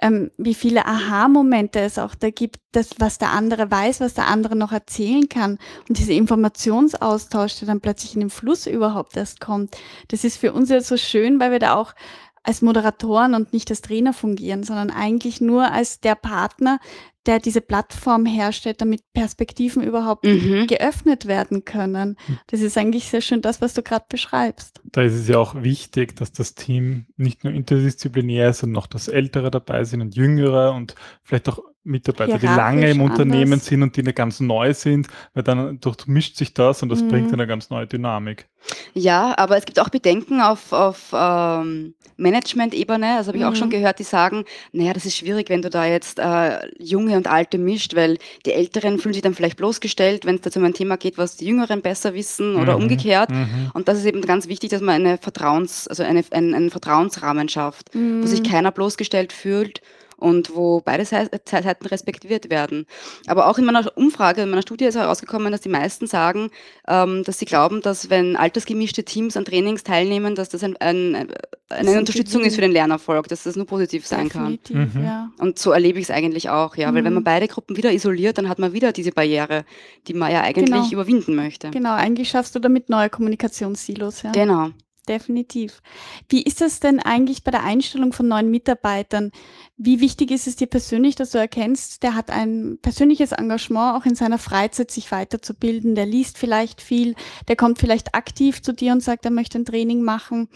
ähm, 0.00 0.30
wie 0.38 0.54
viele 0.54 0.86
Aha-Momente 0.86 1.80
es 1.80 1.98
auch 1.98 2.14
da 2.14 2.30
gibt, 2.30 2.60
das, 2.72 2.88
was 2.98 3.18
der 3.18 3.32
andere 3.32 3.70
weiß, 3.70 4.00
was 4.00 4.14
der 4.14 4.28
andere 4.28 4.56
noch 4.56 4.72
erzählen 4.72 5.28
kann. 5.28 5.58
Und 5.86 5.98
dieser 5.98 6.14
Informationsaustausch, 6.14 7.58
der 7.58 7.68
dann 7.68 7.82
plötzlich 7.82 8.14
in 8.14 8.20
den 8.20 8.30
Fluss 8.30 8.66
überhaupt 8.66 9.18
erst 9.18 9.40
kommt. 9.40 9.76
Das 10.08 10.24
ist 10.24 10.38
für 10.38 10.54
uns 10.54 10.70
ja 10.70 10.80
so 10.80 10.96
schön, 10.96 11.40
weil 11.40 11.50
wir 11.50 11.58
da 11.58 11.74
auch 11.74 11.92
als 12.42 12.62
Moderatoren 12.62 13.34
und 13.34 13.52
nicht 13.52 13.70
als 13.70 13.82
Trainer 13.82 14.12
fungieren, 14.12 14.62
sondern 14.62 14.90
eigentlich 14.90 15.40
nur 15.40 15.70
als 15.70 16.00
der 16.00 16.14
Partner, 16.14 16.78
der 17.26 17.38
diese 17.38 17.60
Plattform 17.60 18.24
herstellt, 18.24 18.80
damit 18.80 19.02
Perspektiven 19.12 19.82
überhaupt 19.82 20.24
mhm. 20.24 20.66
geöffnet 20.66 21.26
werden 21.26 21.66
können. 21.66 22.16
Hm. 22.24 22.38
Das 22.46 22.60
ist 22.60 22.78
eigentlich 22.78 23.10
sehr 23.10 23.20
schön 23.20 23.42
das, 23.42 23.60
was 23.60 23.74
du 23.74 23.82
gerade 23.82 24.06
beschreibst. 24.08 24.80
Da 24.84 25.02
ist 25.02 25.14
es 25.14 25.28
ja 25.28 25.38
auch 25.38 25.62
wichtig, 25.62 26.16
dass 26.16 26.32
das 26.32 26.54
Team 26.54 27.06
nicht 27.16 27.44
nur 27.44 27.52
interdisziplinär 27.52 28.50
ist, 28.50 28.60
sondern 28.60 28.82
auch 28.82 28.86
das 28.86 29.08
Ältere 29.08 29.50
dabei 29.50 29.84
sind 29.84 30.00
und 30.00 30.16
Jüngere 30.16 30.72
und 30.72 30.94
vielleicht 31.22 31.48
auch 31.50 31.60
Mitarbeiter, 31.82 32.38
die 32.38 32.46
lange 32.46 32.90
im 32.90 33.00
Unternehmen 33.00 33.54
anders. 33.54 33.66
sind 33.66 33.82
und 33.82 33.96
die 33.96 34.02
ganz 34.02 34.38
neu 34.38 34.74
sind, 34.74 35.08
weil 35.32 35.42
dann 35.42 35.80
durchmischt 35.80 36.36
sich 36.36 36.52
das 36.52 36.82
und 36.82 36.90
das 36.90 37.02
mhm. 37.02 37.08
bringt 37.08 37.32
eine 37.32 37.46
ganz 37.46 37.70
neue 37.70 37.86
Dynamik. 37.86 38.46
Ja, 38.92 39.34
aber 39.38 39.56
es 39.56 39.64
gibt 39.64 39.80
auch 39.80 39.88
Bedenken 39.88 40.42
auf, 40.42 40.74
auf 40.74 41.10
ähm, 41.14 41.94
Management-Ebene, 42.18 43.16
also 43.16 43.28
habe 43.28 43.38
ich 43.38 43.44
mhm. 43.44 43.50
auch 43.50 43.56
schon 43.56 43.68
mhm. 43.68 43.72
gehört, 43.72 43.98
die 43.98 44.04
sagen, 44.04 44.44
naja, 44.72 44.92
das 44.92 45.06
ist 45.06 45.16
schwierig, 45.16 45.48
wenn 45.48 45.62
du 45.62 45.70
da 45.70 45.86
jetzt 45.86 46.18
äh, 46.18 46.68
Junge 46.78 47.16
und 47.16 47.26
Alte 47.26 47.56
mischt, 47.56 47.96
weil 47.96 48.18
die 48.44 48.52
Älteren 48.52 48.98
fühlen 48.98 49.14
sich 49.14 49.22
dann 49.22 49.34
vielleicht 49.34 49.56
bloßgestellt, 49.56 50.26
wenn 50.26 50.34
es 50.34 50.42
dazu 50.42 50.58
um 50.58 50.66
ein 50.66 50.74
Thema 50.74 50.98
geht, 50.98 51.16
was 51.16 51.38
die 51.38 51.46
Jüngeren 51.46 51.80
besser 51.80 52.12
wissen 52.12 52.56
oder 52.56 52.76
mhm. 52.76 52.82
umgekehrt. 52.82 53.30
Mhm. 53.30 53.70
Und 53.72 53.88
das 53.88 53.96
ist 53.96 54.04
eben 54.04 54.20
ganz 54.20 54.48
wichtig, 54.48 54.68
dass 54.68 54.82
man 54.82 54.96
eine 54.96 55.16
Vertrauens, 55.16 55.88
also 55.88 56.02
eine, 56.02 56.22
einen, 56.30 56.54
einen 56.54 56.70
Vertrauensrahmen 56.70 57.48
schafft, 57.48 57.94
wo 57.94 58.26
sich 58.26 58.40
mhm. 58.40 58.46
keiner 58.46 58.70
bloßgestellt 58.70 59.32
fühlt 59.32 59.80
und 60.20 60.54
wo 60.54 60.80
beide 60.80 61.04
Seiten 61.04 61.86
respektiert 61.86 62.50
werden. 62.50 62.86
Aber 63.26 63.48
auch 63.48 63.58
in 63.58 63.64
meiner 63.64 63.90
Umfrage, 63.96 64.42
in 64.42 64.50
meiner 64.50 64.62
Studie 64.62 64.84
ist 64.84 64.96
herausgekommen, 64.96 65.50
dass 65.50 65.62
die 65.62 65.68
meisten 65.68 66.06
sagen, 66.06 66.50
ähm, 66.86 67.24
dass 67.24 67.38
sie 67.38 67.46
glauben, 67.46 67.80
dass 67.80 68.10
wenn 68.10 68.36
altersgemischte 68.36 69.04
Teams 69.04 69.36
an 69.36 69.44
Trainings 69.44 69.82
teilnehmen, 69.82 70.34
dass 70.34 70.50
das 70.50 70.62
ein, 70.62 70.76
ein, 70.76 71.28
eine 71.68 71.98
Unterstützung 71.98 72.42
ist 72.42 72.54
für 72.54 72.60
den 72.60 72.72
Lernerfolg, 72.72 73.28
dass 73.28 73.44
das 73.44 73.56
nur 73.56 73.66
positiv 73.66 74.06
sein 74.06 74.28
Definitiv, 74.28 74.76
kann. 74.76 74.90
Mhm. 74.94 75.04
Ja. 75.04 75.30
Und 75.38 75.58
so 75.58 75.72
erlebe 75.72 75.98
ich 75.98 76.04
es 76.04 76.10
eigentlich 76.10 76.50
auch, 76.50 76.76
ja, 76.76 76.92
weil 76.94 77.02
mhm. 77.02 77.06
wenn 77.06 77.14
man 77.14 77.24
beide 77.24 77.48
Gruppen 77.48 77.76
wieder 77.76 77.92
isoliert, 77.92 78.38
dann 78.38 78.48
hat 78.48 78.58
man 78.58 78.72
wieder 78.72 78.92
diese 78.92 79.12
Barriere, 79.12 79.64
die 80.06 80.14
man 80.14 80.30
ja 80.30 80.42
eigentlich 80.42 80.66
genau. 80.66 80.90
überwinden 80.90 81.34
möchte. 81.34 81.70
Genau, 81.70 81.94
eigentlich 81.94 82.28
schaffst 82.28 82.54
du 82.54 82.58
damit 82.58 82.90
neue 82.90 83.08
Kommunikationssilos. 83.08 84.22
Ja. 84.22 84.32
Genau 84.32 84.70
definitiv. 85.08 85.82
Wie 86.28 86.42
ist 86.42 86.60
das 86.60 86.80
denn 86.80 87.00
eigentlich 87.00 87.44
bei 87.44 87.50
der 87.50 87.64
Einstellung 87.64 88.12
von 88.12 88.28
neuen 88.28 88.50
Mitarbeitern? 88.50 89.30
Wie 89.76 90.00
wichtig 90.00 90.30
ist 90.30 90.46
es 90.46 90.56
dir 90.56 90.66
persönlich, 90.66 91.14
dass 91.14 91.30
du 91.30 91.38
erkennst, 91.38 92.02
der 92.02 92.14
hat 92.14 92.30
ein 92.30 92.78
persönliches 92.82 93.32
Engagement, 93.32 93.96
auch 93.96 94.06
in 94.06 94.14
seiner 94.14 94.38
Freizeit 94.38 94.90
sich 94.90 95.10
weiterzubilden, 95.10 95.94
der 95.94 96.06
liest 96.06 96.38
vielleicht 96.38 96.80
viel, 96.80 97.14
der 97.48 97.56
kommt 97.56 97.78
vielleicht 97.78 98.14
aktiv 98.14 98.62
zu 98.62 98.72
dir 98.72 98.92
und 98.92 99.02
sagt, 99.02 99.24
er 99.24 99.30
möchte 99.30 99.58
ein 99.58 99.64
Training 99.64 100.02
machen. 100.02 100.48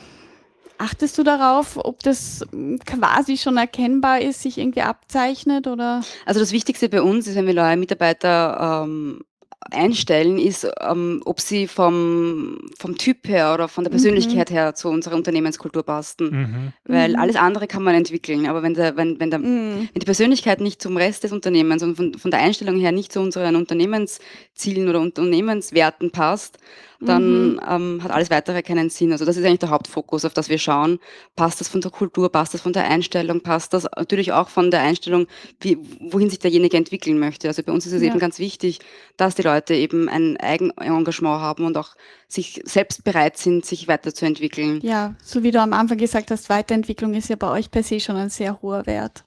Achtest 0.77 1.17
du 1.19 1.23
darauf, 1.23 1.77
ob 1.77 2.03
das 2.03 2.45
hm, 2.51 2.81
quasi 2.85 3.37
schon 3.37 3.57
erkennbar 3.57 4.21
ist, 4.21 4.43
sich 4.43 4.59
irgendwie 4.59 4.83
abzeichnet 4.83 5.67
oder? 5.67 6.03
Also 6.27 6.41
das 6.41 6.53
Wichtigste 6.53 6.89
bei 6.89 7.01
uns 7.01 7.27
ist, 7.27 7.37
wenn 7.37 7.47
wir 7.47 7.55
neue 7.55 7.77
Mitarbeiter 7.77 8.83
ähm, 8.85 9.21
einstellen, 9.71 10.39
ist, 10.39 10.67
ähm, 10.81 11.23
ob 11.25 11.41
sie 11.41 11.67
vom, 11.67 12.59
vom 12.79 12.97
Typ 12.99 13.29
her 13.29 13.55
oder 13.55 13.69
von 13.69 13.85
der 13.85 13.91
mhm. 13.91 13.97
Persönlichkeit 13.97 14.51
mhm. 14.51 14.55
her 14.55 14.75
zu 14.75 14.89
unserer 14.89 15.17
Unternehmenskultur 15.17 15.83
passten. 15.83 16.31
Mhm. 16.31 16.73
Weil 16.85 17.11
mhm. 17.11 17.19
alles 17.19 17.37
andere 17.37 17.67
kann 17.67 17.83
man 17.83 17.95
entwickeln, 17.95 18.47
aber 18.47 18.63
wenn, 18.63 18.75
der, 18.75 18.97
wenn, 18.97 19.19
wenn, 19.21 19.31
der, 19.31 19.39
mhm. 19.39 19.89
wenn 19.93 20.01
die 20.01 20.07
Persönlichkeit 20.07 20.61
nicht 20.61 20.83
zum 20.83 20.97
Rest 20.97 21.25
des 21.25 21.33
Unternehmens 21.33 21.83
und 21.83 21.97
von, 21.97 22.15
von 22.15 22.31
der 22.31 22.41
Einstellung 22.41 22.79
her 22.79 22.93
nicht 22.93 23.13
zu 23.13 23.21
unseren 23.21 23.57
Unternehmenszielen 23.57 24.89
oder 24.89 25.01
Unternehmenswerten 25.01 26.11
passt, 26.11 26.59
dann 27.01 27.53
mhm. 27.53 27.61
ähm, 27.69 28.01
hat 28.03 28.11
alles 28.11 28.31
weitere 28.31 28.63
keinen 28.63 28.91
Sinn. 28.91 29.13
Also 29.13 29.25
das 29.25 29.37
ist 29.37 29.45
eigentlich 29.45 29.61
der 29.61 29.71
Hauptfokus, 29.71 30.25
auf 30.25 30.35
das 30.35 30.49
wir 30.49 30.59
schauen. 30.59 30.99
Passt 31.37 31.61
das 31.61 31.69
von 31.69 31.81
der 31.81 31.91
Kultur, 31.91 32.31
passt 32.31 32.55
das 32.55 32.61
von 32.61 32.73
der 32.73 32.85
Einstellung, 32.85 33.41
passt 33.41 33.75
das 33.75 33.85
natürlich 33.97 34.33
auch 34.33 34.49
von 34.49 34.71
der 34.71 34.81
Einstellung, 34.81 35.27
wie, 35.61 35.79
wohin 36.01 36.31
sich 36.31 36.39
derjenige 36.39 36.77
entwickeln 36.77 37.19
möchte. 37.19 37.49
Also 37.49 37.63
bei 37.63 37.73
uns 37.73 37.87
ist 37.87 37.93
es 37.93 38.03
ja. 38.03 38.09
eben 38.09 38.19
ganz 38.19 38.39
wichtig, 38.39 38.81
dass 39.17 39.35
die 39.35 39.43
Leute 39.43 39.75
eben 39.75 40.09
ein 40.09 40.37
Eigenengagement 40.37 41.41
haben 41.41 41.65
und 41.65 41.77
auch 41.77 41.95
sich 42.29 42.61
selbst 42.65 43.05
bereit 43.05 43.37
sind, 43.37 43.65
sich 43.65 43.89
weiterzuentwickeln. 43.89 44.81
Ja, 44.83 45.15
so 45.23 45.43
wie 45.43 45.51
du 45.51 45.61
am 45.61 45.73
Anfang 45.73 45.99
gesagt 45.99 46.31
hast, 46.31 46.49
Weiterentwicklung 46.49 47.15
ist 47.15 47.29
ja 47.29 47.37
bei 47.37 47.51
euch 47.51 47.71
per 47.71 47.83
se 47.83 48.01
schon 48.01 48.17
ein 48.17 48.31
sehr 48.31 48.61
hoher 48.63 48.87
Wert. 48.87 49.25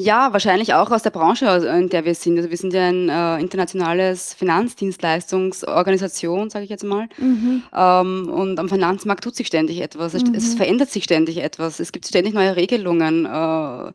Ja, 0.00 0.32
wahrscheinlich 0.32 0.74
auch 0.74 0.92
aus 0.92 1.02
der 1.02 1.10
Branche, 1.10 1.46
in 1.46 1.88
der 1.88 2.04
wir 2.04 2.14
sind. 2.14 2.36
Also 2.36 2.50
wir 2.50 2.56
sind 2.56 2.72
ja 2.72 2.86
ein 2.86 3.08
äh, 3.08 3.40
internationales 3.40 4.32
Finanzdienstleistungsorganisation, 4.34 6.50
sage 6.50 6.62
ich 6.62 6.70
jetzt 6.70 6.84
mal. 6.84 7.08
Mhm. 7.18 7.64
Ähm, 7.74 8.28
und 8.28 8.60
am 8.60 8.68
Finanzmarkt 8.68 9.24
tut 9.24 9.34
sich 9.34 9.48
ständig 9.48 9.80
etwas. 9.80 10.14
Mhm. 10.14 10.36
Es 10.36 10.54
verändert 10.54 10.90
sich 10.90 11.02
ständig 11.02 11.38
etwas. 11.38 11.80
Es 11.80 11.90
gibt 11.90 12.06
ständig 12.06 12.32
neue 12.32 12.54
Regelungen. 12.54 13.26
Äh, 13.26 13.90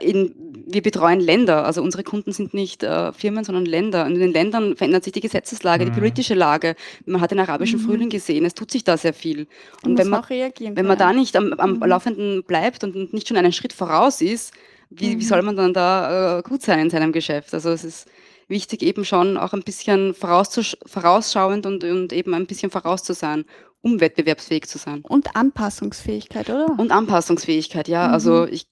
in, 0.00 0.34
wir 0.66 0.82
betreuen 0.82 1.20
Länder. 1.20 1.64
Also 1.64 1.82
unsere 1.82 2.02
Kunden 2.02 2.32
sind 2.32 2.52
nicht 2.52 2.82
äh, 2.82 3.12
Firmen, 3.12 3.44
sondern 3.44 3.64
Länder. 3.64 4.06
Und 4.06 4.14
in 4.14 4.20
den 4.20 4.32
Ländern 4.32 4.74
verändert 4.74 5.04
sich 5.04 5.12
die 5.12 5.20
Gesetzeslage, 5.20 5.84
mhm. 5.84 5.92
die 5.92 6.00
politische 6.00 6.34
Lage. 6.34 6.74
Man 7.06 7.20
hat 7.20 7.30
den 7.30 7.38
arabischen 7.38 7.80
mhm. 7.80 7.84
Frühling 7.84 8.10
gesehen. 8.10 8.44
Es 8.44 8.54
tut 8.54 8.72
sich 8.72 8.82
da 8.82 8.96
sehr 8.96 9.14
viel. 9.14 9.46
Und 9.84 9.98
wenn 9.98 10.08
man, 10.08 10.24
wenn 10.28 10.86
man 10.86 10.98
da 10.98 11.12
nicht 11.12 11.36
am, 11.36 11.52
am 11.52 11.74
mhm. 11.74 11.84
Laufenden 11.84 12.42
bleibt 12.42 12.82
und 12.82 13.12
nicht 13.12 13.28
schon 13.28 13.36
einen 13.36 13.52
Schritt 13.52 13.72
voraus 13.72 14.20
ist, 14.20 14.52
wie, 14.96 15.14
mhm. 15.14 15.20
wie 15.20 15.24
soll 15.24 15.42
man 15.42 15.56
dann 15.56 15.72
da 15.72 16.38
äh, 16.38 16.42
gut 16.42 16.62
sein 16.62 16.80
in 16.80 16.90
seinem 16.90 17.12
Geschäft? 17.12 17.54
Also 17.54 17.70
es 17.70 17.84
ist 17.84 18.08
wichtig, 18.48 18.82
eben 18.82 19.04
schon 19.04 19.36
auch 19.36 19.52
ein 19.52 19.62
bisschen 19.62 20.14
vorausschauend 20.14 21.66
und, 21.66 21.84
und 21.84 22.12
eben 22.12 22.34
ein 22.34 22.46
bisschen 22.46 22.70
voraus 22.70 23.02
zu 23.02 23.14
sein, 23.14 23.44
um 23.80 24.00
wettbewerbsfähig 24.00 24.66
zu 24.66 24.78
sein. 24.78 25.02
Und 25.02 25.36
Anpassungsfähigkeit, 25.36 26.48
oder? 26.50 26.74
Und 26.78 26.90
Anpassungsfähigkeit, 26.90 27.88
ja. 27.88 28.08
Also 28.08 28.32
mhm. 28.32 28.40
Also 28.40 28.52
ich, 28.52 28.66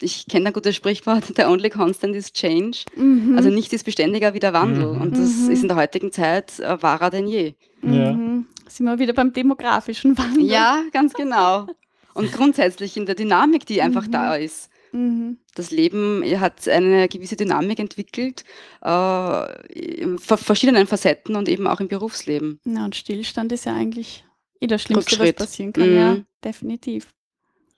ich 0.00 0.26
kenne 0.26 0.48
ein 0.48 0.52
gutes 0.52 0.74
Sprichwort, 0.76 1.24
der 1.36 1.50
only 1.50 1.70
constant 1.70 2.14
is 2.14 2.32
change. 2.32 2.84
Mhm. 2.96 3.34
Also 3.36 3.50
nichts 3.50 3.72
ist 3.72 3.84
beständiger 3.84 4.34
wie 4.34 4.40
der 4.40 4.52
Wandel. 4.52 4.94
Mhm. 4.94 5.00
Und 5.00 5.12
das 5.12 5.30
mhm. 5.30 5.50
ist 5.50 5.62
in 5.62 5.68
der 5.68 5.76
heutigen 5.76 6.12
Zeit 6.12 6.58
äh, 6.60 6.82
wahrer 6.82 7.10
denn 7.10 7.26
je. 7.26 7.54
Ja. 7.82 8.12
Mhm. 8.12 8.46
Sind 8.68 8.86
wir 8.86 8.98
wieder 8.98 9.12
beim 9.12 9.32
demografischen 9.32 10.18
Wandel? 10.18 10.44
Ja, 10.44 10.82
ganz 10.92 11.12
genau. 11.12 11.66
Und 12.14 12.32
grundsätzlich 12.32 12.96
in 12.96 13.06
der 13.06 13.14
Dynamik, 13.14 13.66
die 13.66 13.80
einfach 13.82 14.08
da 14.08 14.34
ist. 14.36 14.70
Mhm. 14.96 15.38
Das 15.54 15.70
Leben 15.70 16.22
hat 16.40 16.66
eine 16.68 17.06
gewisse 17.08 17.36
Dynamik 17.36 17.78
entwickelt, 17.78 18.44
äh, 18.82 20.00
in 20.00 20.18
verschiedenen 20.18 20.86
Facetten 20.86 21.36
und 21.36 21.48
eben 21.50 21.66
auch 21.66 21.80
im 21.80 21.88
Berufsleben. 21.88 22.60
Na, 22.64 22.86
und 22.86 22.96
Stillstand 22.96 23.52
ist 23.52 23.66
ja 23.66 23.74
eigentlich 23.74 24.24
eh 24.60 24.66
das 24.66 24.82
Schlimmste, 24.82 25.18
was 25.18 25.32
passieren 25.34 25.74
kann. 25.74 25.90
Mhm. 25.90 25.96
Ja, 25.96 26.16
definitiv. 26.42 27.08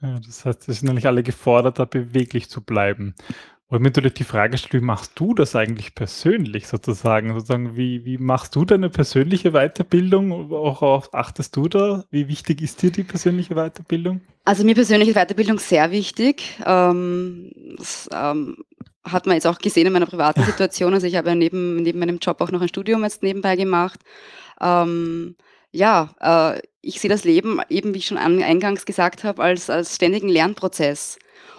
Ja, 0.00 0.20
das 0.20 0.44
heißt, 0.44 0.68
es 0.68 0.78
sind 0.78 0.88
eigentlich 0.88 1.08
alle 1.08 1.24
gefordert, 1.24 1.80
da 1.80 1.84
beweglich 1.84 2.48
zu 2.48 2.60
bleiben. 2.60 3.16
Und 3.70 3.82
mir 3.82 3.88
natürlich 3.88 4.14
die 4.14 4.24
Frage 4.24 4.56
stellt, 4.56 4.82
wie 4.82 4.86
machst 4.86 5.12
du 5.16 5.34
das 5.34 5.54
eigentlich 5.54 5.94
persönlich 5.94 6.66
sozusagen? 6.66 7.34
Sozusagen, 7.34 7.76
wie, 7.76 8.02
wie 8.06 8.16
machst 8.16 8.56
du 8.56 8.64
deine 8.64 8.88
persönliche 8.88 9.52
Weiterbildung? 9.52 10.50
Auch 10.52 10.80
auf, 10.80 11.12
achtest 11.12 11.54
du 11.54 11.68
da? 11.68 12.04
Wie 12.10 12.28
wichtig 12.28 12.62
ist 12.62 12.80
dir 12.80 12.90
die 12.90 13.04
persönliche 13.04 13.54
Weiterbildung? 13.54 14.22
Also 14.46 14.64
mir 14.64 14.74
persönlich 14.74 15.10
ist 15.10 15.16
Weiterbildung 15.16 15.58
sehr 15.58 15.90
wichtig. 15.90 16.58
Ähm, 16.64 17.52
das 17.76 18.08
ähm, 18.10 18.56
hat 19.04 19.26
man 19.26 19.34
jetzt 19.34 19.46
auch 19.46 19.58
gesehen 19.58 19.86
in 19.86 19.92
meiner 19.92 20.06
privaten 20.06 20.42
Situation. 20.46 20.94
Also 20.94 21.06
ich 21.06 21.16
habe 21.16 21.28
ja 21.28 21.34
neben, 21.34 21.82
neben 21.82 21.98
meinem 21.98 22.18
Job 22.18 22.40
auch 22.40 22.50
noch 22.50 22.62
ein 22.62 22.68
Studium 22.68 23.04
jetzt 23.04 23.22
nebenbei 23.22 23.54
gemacht. 23.56 24.00
Ähm, 24.62 25.36
ja, 25.72 26.14
äh, 26.20 26.62
ich 26.80 27.00
sehe 27.00 27.10
das 27.10 27.24
Leben 27.24 27.60
eben, 27.68 27.92
wie 27.92 27.98
ich 27.98 28.06
schon 28.06 28.16
eingangs 28.16 28.86
gesagt 28.86 29.24
habe, 29.24 29.42
als, 29.42 29.68
als 29.68 29.96
ständigen 29.96 30.30
Lernprozess. 30.30 31.18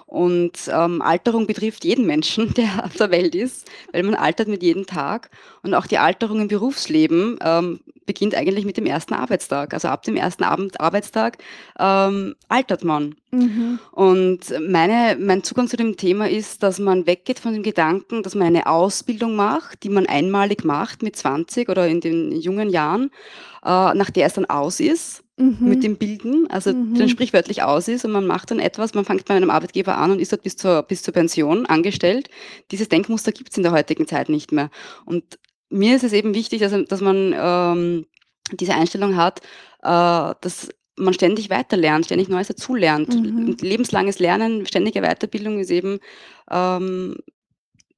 Und 0.10 0.54
ähm, 0.74 1.04
Alterung 1.04 1.46
betrifft 1.46 1.86
jeden 1.86 2.08
Menschen, 2.08 2.52
der 2.56 2.84
auf 2.84 2.96
der 2.96 3.12
Welt 3.12 3.36
ist, 3.36 3.70
weil 3.94 4.02
man 4.02 4.16
altert 4.16 4.48
mit 4.48 4.64
jedem 4.64 4.88
Tag. 4.88 5.30
Und 5.62 5.76
auch 5.76 5.86
die 5.86 6.00
Alterung 6.00 6.42
im 6.42 6.48
Berufsleben 6.48 7.38
ähm, 7.42 7.80
beginnt 8.08 8.34
eigentlich 8.34 8.66
mit 8.66 8.76
dem 8.78 8.88
ersten 8.88 9.14
Arbeitstag. 9.14 9.72
Also 9.72 9.88
ab 9.88 10.02
dem 10.02 10.16
ersten 10.16 10.44
Abend 10.44 10.82
Arbeitstag 10.82 11.38
ähm, 11.78 12.36
altert 12.48 12.84
man. 12.84 13.16
Mhm. 13.32 13.80
Und 13.92 14.40
meine, 14.68 15.18
mein 15.20 15.44
Zugang 15.44 15.68
zu 15.68 15.78
dem 15.78 15.98
Thema 15.98 16.30
ist, 16.30 16.64
dass 16.64 16.80
man 16.80 17.06
weggeht 17.06 17.40
von 17.40 17.54
dem 17.54 17.64
Gedanken, 17.64 18.24
dass 18.24 18.36
man 18.36 18.48
eine 18.48 18.68
Ausbildung 18.68 19.36
macht, 19.36 19.84
die 19.84 19.90
man 19.90 20.08
einmalig 20.08 20.64
macht 20.64 21.04
mit 21.04 21.16
20 21.16 21.70
oder 21.70 21.88
in 21.88 22.02
den 22.02 22.32
jungen 22.32 22.70
Jahren, 22.70 23.12
äh, 23.64 23.94
nach 23.94 24.10
der 24.10 24.28
es 24.28 24.34
dann 24.34 24.46
aus 24.46 24.80
ist 24.80 25.24
mhm. 25.40 25.58
mit 25.62 25.84
dem 25.84 25.98
Bilden, 25.98 26.48
also 26.50 26.74
mhm. 26.74 26.96
dann 26.96 27.10
sprichwörtlich 27.10 27.64
aus 27.64 27.88
ist 27.88 28.06
und 28.06 28.12
man 28.12 28.28
macht 28.28 28.52
dann 28.52 28.60
etwas, 28.60 28.94
man 28.94 29.06
fängt 29.06 29.26
bei 29.26 29.36
einem 29.36 29.50
Arbeitgeber 29.50 29.98
an 29.98 30.12
und 30.12 30.20
ist 30.20 30.32
dort 30.32 30.44
bis 30.44 30.56
zur, 30.56 30.84
bis 30.84 31.02
zur 31.02 31.14
Pension 31.14 31.66
angestellt. 31.66 32.30
Dieses 32.72 32.90
Denkmuster 32.90 33.32
gibt 33.32 33.52
es 33.52 33.58
in 33.58 33.64
der 33.64 33.72
heutigen 33.72 34.08
Zeit 34.08 34.30
nicht 34.30 34.52
mehr. 34.52 34.70
Und 35.06 35.40
mir 35.70 35.96
ist 35.96 36.04
es 36.04 36.14
eben 36.14 36.34
wichtig, 36.34 36.62
dass, 36.62 36.74
dass 36.88 37.02
man 37.02 37.34
ähm, 37.38 38.06
diese 38.52 38.74
Einstellung 38.74 39.16
hat, 39.16 39.42
äh, 39.82 40.34
dass 40.42 40.70
man 41.00 41.14
ständig 41.14 41.50
weiterlernt, 41.50 42.06
ständig 42.06 42.30
Neues 42.30 42.48
dazulernt. 42.48 43.14
Mhm. 43.14 43.58
Lebenslanges 43.62 44.20
Lernen, 44.20 44.66
ständige 44.66 45.02
Weiterbildung 45.02 45.60
ist 45.60 45.72
eben 45.72 46.00
ähm, 46.52 47.18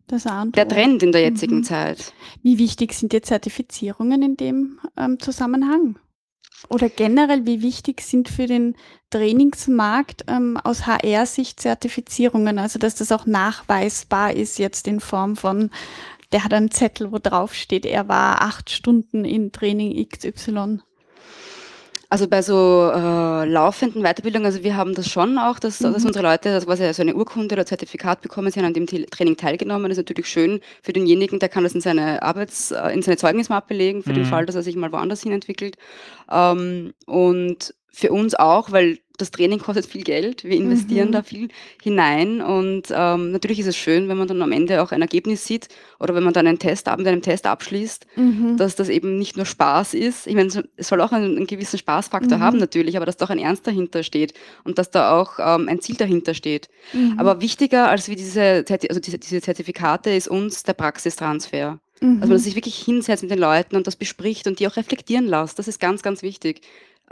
der 0.09 0.67
Trend 0.67 1.03
in 1.03 1.11
der 1.11 1.21
jetzigen 1.21 1.57
mhm. 1.57 1.63
Zeit. 1.63 2.13
Wie 2.43 2.57
wichtig 2.57 2.93
sind 2.93 3.13
die 3.13 3.21
Zertifizierungen 3.21 4.21
in 4.21 4.37
dem 4.37 4.79
ähm, 4.97 5.19
Zusammenhang? 5.19 5.97
Oder 6.69 6.89
generell, 6.89 7.45
wie 7.45 7.61
wichtig 7.61 8.01
sind 8.01 8.29
für 8.29 8.45
den 8.45 8.75
Trainingsmarkt 9.09 10.25
ähm, 10.27 10.57
aus 10.57 10.85
HR-Sicht 10.85 11.59
Zertifizierungen? 11.59 12.59
Also, 12.59 12.77
dass 12.77 12.95
das 12.95 13.11
auch 13.11 13.25
nachweisbar 13.25 14.33
ist 14.33 14.59
jetzt 14.59 14.87
in 14.87 14.99
Form 14.99 15.35
von, 15.35 15.71
der 16.31 16.43
hat 16.43 16.53
einen 16.53 16.71
Zettel, 16.71 17.11
wo 17.11 17.17
drauf 17.17 17.53
steht, 17.53 17.85
er 17.85 18.07
war 18.07 18.41
acht 18.41 18.69
Stunden 18.69 19.25
in 19.25 19.51
Training 19.51 20.07
XY. 20.07 20.79
Also 22.11 22.27
bei 22.27 22.41
so 22.41 22.91
äh, 22.93 23.45
laufenden 23.45 24.03
Weiterbildungen, 24.03 24.45
also 24.45 24.65
wir 24.65 24.75
haben 24.75 24.93
das 24.95 25.07
schon 25.09 25.37
auch, 25.37 25.59
dass, 25.59 25.79
mhm. 25.79 25.93
dass 25.93 26.03
unsere 26.03 26.27
Leute 26.27 26.49
das 26.49 26.65
quasi 26.65 26.93
so 26.93 27.03
eine 27.03 27.15
Urkunde 27.15 27.55
oder 27.55 27.65
Zertifikat 27.65 28.19
bekommen, 28.19 28.51
sie 28.51 28.59
haben 28.59 28.65
an 28.65 28.73
dem 28.73 28.85
Training 28.85 29.37
teilgenommen. 29.37 29.87
Das 29.87 29.97
ist 29.97 30.09
natürlich 30.09 30.27
schön 30.27 30.59
für 30.81 30.91
denjenigen, 30.91 31.39
der 31.39 31.47
kann 31.47 31.63
das 31.63 31.73
in 31.73 31.79
seine 31.79 32.21
Arbeits-, 32.21 32.71
äh, 32.71 32.89
in 32.89 33.01
seine 33.01 33.15
Zeugnismappe 33.15 33.73
legen, 33.73 34.03
für 34.03 34.09
mhm. 34.09 34.15
den 34.15 34.25
Fall, 34.25 34.45
dass 34.45 34.55
er 34.55 34.61
sich 34.61 34.75
mal 34.75 34.91
woanders 34.91 35.23
hin 35.23 35.31
entwickelt. 35.31 35.77
Ähm, 36.29 36.93
und 37.05 37.73
für 37.93 38.11
uns 38.11 38.35
auch, 38.35 38.73
weil 38.73 38.99
das 39.21 39.31
Training 39.31 39.59
kostet 39.59 39.85
viel 39.85 40.03
Geld, 40.03 40.43
wir 40.43 40.57
investieren 40.57 41.09
mhm. 41.09 41.11
da 41.13 41.23
viel 41.23 41.47
hinein 41.81 42.41
und 42.41 42.87
ähm, 42.91 43.31
natürlich 43.31 43.59
ist 43.59 43.67
es 43.67 43.77
schön, 43.77 44.09
wenn 44.09 44.17
man 44.17 44.27
dann 44.27 44.41
am 44.41 44.51
Ende 44.51 44.81
auch 44.81 44.91
ein 44.91 45.01
Ergebnis 45.01 45.45
sieht 45.45 45.67
oder 45.99 46.15
wenn 46.15 46.23
man 46.23 46.33
dann 46.33 46.47
einen 46.47 46.59
Test 46.59 46.87
mit 46.97 47.07
einem 47.07 47.21
Test 47.21 47.45
abschließt, 47.45 48.07
mhm. 48.15 48.57
dass 48.57 48.75
das 48.75 48.89
eben 48.89 49.17
nicht 49.17 49.37
nur 49.37 49.45
Spaß 49.45 49.93
ist. 49.93 50.27
Ich 50.27 50.35
meine, 50.35 50.49
es 50.75 50.87
soll 50.87 51.01
auch 51.01 51.11
einen, 51.11 51.37
einen 51.37 51.47
gewissen 51.47 51.77
Spaßfaktor 51.77 52.39
mhm. 52.39 52.41
haben 52.41 52.57
natürlich, 52.57 52.97
aber 52.97 53.05
dass 53.05 53.17
da 53.17 53.25
auch 53.25 53.29
ein 53.29 53.39
Ernst 53.39 53.67
dahinter 53.67 54.03
steht 54.03 54.33
und 54.63 54.77
dass 54.77 54.91
da 54.91 55.19
auch 55.19 55.39
ähm, 55.39 55.69
ein 55.69 55.79
Ziel 55.79 55.95
dahinter 55.95 56.33
steht. 56.33 56.69
Mhm. 56.93 57.15
Aber 57.17 57.41
wichtiger 57.41 57.87
als 57.89 58.09
wie 58.09 58.15
diese, 58.15 58.65
also 58.67 58.99
diese, 58.99 59.19
diese 59.19 59.41
Zertifikate 59.41 60.09
ist 60.09 60.27
uns 60.27 60.63
der 60.63 60.73
Praxistransfer. 60.73 61.79
Also 62.03 62.17
man 62.17 62.29
mhm. 62.29 62.37
sich 62.37 62.55
wirklich 62.55 62.77
hinsetzt 62.77 63.21
mit 63.21 63.31
den 63.31 63.37
Leuten 63.37 63.75
und 63.75 63.85
das 63.85 63.95
bespricht 63.95 64.47
und 64.47 64.59
die 64.59 64.67
auch 64.67 64.75
reflektieren 64.75 65.27
lässt. 65.27 65.59
Das 65.59 65.67
ist 65.67 65.79
ganz, 65.79 66.01
ganz 66.01 66.23
wichtig 66.23 66.61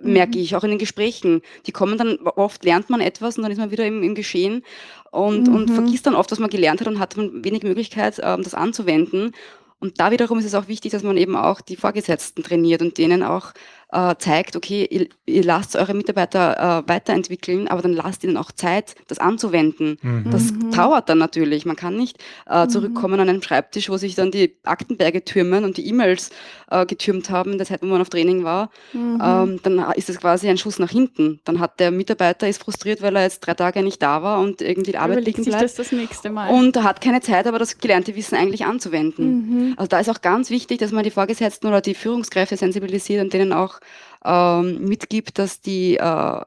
merke 0.01 0.37
mhm. 0.37 0.43
ich, 0.43 0.55
auch 0.55 0.63
in 0.63 0.69
den 0.69 0.79
Gesprächen. 0.79 1.41
Die 1.65 1.71
kommen 1.71 1.97
dann, 1.97 2.17
oft 2.19 2.63
lernt 2.63 2.89
man 2.89 3.01
etwas 3.01 3.37
und 3.37 3.43
dann 3.43 3.51
ist 3.51 3.57
man 3.57 3.71
wieder 3.71 3.85
im, 3.85 4.03
im 4.03 4.15
Geschehen 4.15 4.63
und, 5.11 5.47
mhm. 5.47 5.55
und 5.55 5.71
vergisst 5.71 6.05
dann 6.05 6.15
oft, 6.15 6.31
was 6.31 6.39
man 6.39 6.49
gelernt 6.49 6.81
hat 6.81 6.87
und 6.87 6.99
hat 6.99 7.17
man 7.17 7.43
wenig 7.43 7.63
Möglichkeit, 7.63 8.19
ähm, 8.23 8.43
das 8.43 8.53
anzuwenden. 8.53 9.33
Und 9.79 9.99
da 9.99 10.11
wiederum 10.11 10.39
ist 10.39 10.45
es 10.45 10.55
auch 10.55 10.67
wichtig, 10.67 10.91
dass 10.91 11.03
man 11.03 11.17
eben 11.17 11.35
auch 11.35 11.61
die 11.61 11.77
Vorgesetzten 11.77 12.43
trainiert 12.43 12.81
und 12.81 12.97
denen 12.97 13.23
auch 13.23 13.53
äh, 13.91 14.15
zeigt, 14.19 14.55
okay, 14.55 14.87
ihr, 14.89 15.07
ihr 15.25 15.43
lasst 15.43 15.75
eure 15.75 15.93
Mitarbeiter 15.93 16.83
äh, 16.85 16.89
weiterentwickeln, 16.89 17.67
aber 17.67 17.81
dann 17.81 17.93
lasst 17.93 18.23
ihnen 18.23 18.37
auch 18.37 18.51
Zeit, 18.51 18.95
das 19.07 19.17
anzuwenden. 19.17 19.97
Mhm. 20.01 20.29
Das 20.31 20.51
mhm. 20.51 20.71
dauert 20.71 21.09
dann 21.09 21.17
natürlich. 21.17 21.65
Man 21.65 21.75
kann 21.75 21.95
nicht 21.95 22.17
äh, 22.47 22.65
mhm. 22.65 22.69
zurückkommen 22.69 23.19
an 23.19 23.29
einen 23.29 23.41
Schreibtisch, 23.41 23.89
wo 23.89 23.97
sich 23.97 24.15
dann 24.15 24.31
die 24.31 24.55
Aktenberge 24.63 25.25
türmen 25.25 25.63
und 25.63 25.77
die 25.77 25.87
E-Mails 25.87 26.29
äh, 26.69 26.85
getürmt 26.85 27.31
haben 27.31 27.53
in 27.53 27.57
der 27.57 27.65
Zeit, 27.65 27.81
wo 27.81 27.87
man 27.87 28.01
auf 28.01 28.09
Training 28.09 28.43
war. 28.43 28.69
Mhm. 28.93 29.21
Ähm, 29.23 29.59
dann 29.63 29.91
ist 29.95 30.09
es 30.09 30.19
quasi 30.19 30.47
ein 30.49 30.57
Schuss 30.57 30.77
nach 30.77 30.91
hinten. 30.91 31.39
Dann 31.45 31.59
hat 31.59 31.79
der 31.79 31.89
Mitarbeiter 31.89 32.47
ist 32.47 32.61
frustriert, 32.61 33.01
weil 33.01 33.15
er 33.15 33.23
jetzt 33.23 33.39
drei 33.39 33.55
Tage 33.55 33.81
nicht 33.81 34.01
da 34.03 34.21
war 34.21 34.39
und 34.39 34.61
irgendwie 34.61 34.91
die 34.91 34.97
Arbeit 34.97 35.25
liegen 35.25 35.43
bleibt. 35.43 35.63
Das 35.63 35.73
das 35.73 35.91
nächste 35.91 36.29
Mal. 36.29 36.51
Und 36.51 36.81
hat 36.83 37.01
keine 37.01 37.21
Zeit, 37.21 37.47
aber 37.47 37.57
das 37.57 37.79
gelernte 37.79 38.15
Wissen 38.15 38.35
eigentlich 38.35 38.65
anzuwenden. 38.65 39.69
Mhm. 39.69 39.73
Also 39.77 39.87
da 39.87 39.99
ist 39.99 40.09
auch 40.09 40.21
ganz 40.21 40.51
wichtig, 40.51 40.77
dass 40.77 40.91
man 40.91 41.03
die 41.03 41.11
Vorgesetzten 41.11 41.67
oder 41.67 41.81
die 41.81 41.95
Führungskräfte 41.95 42.55
sensibilisiert 42.55 43.23
und 43.23 43.33
denen 43.33 43.51
auch 43.51 43.78
ähm, 44.25 44.85
mitgibt, 44.85 45.39
dass 45.39 45.61
die 45.61 45.97
äh, 45.97 46.41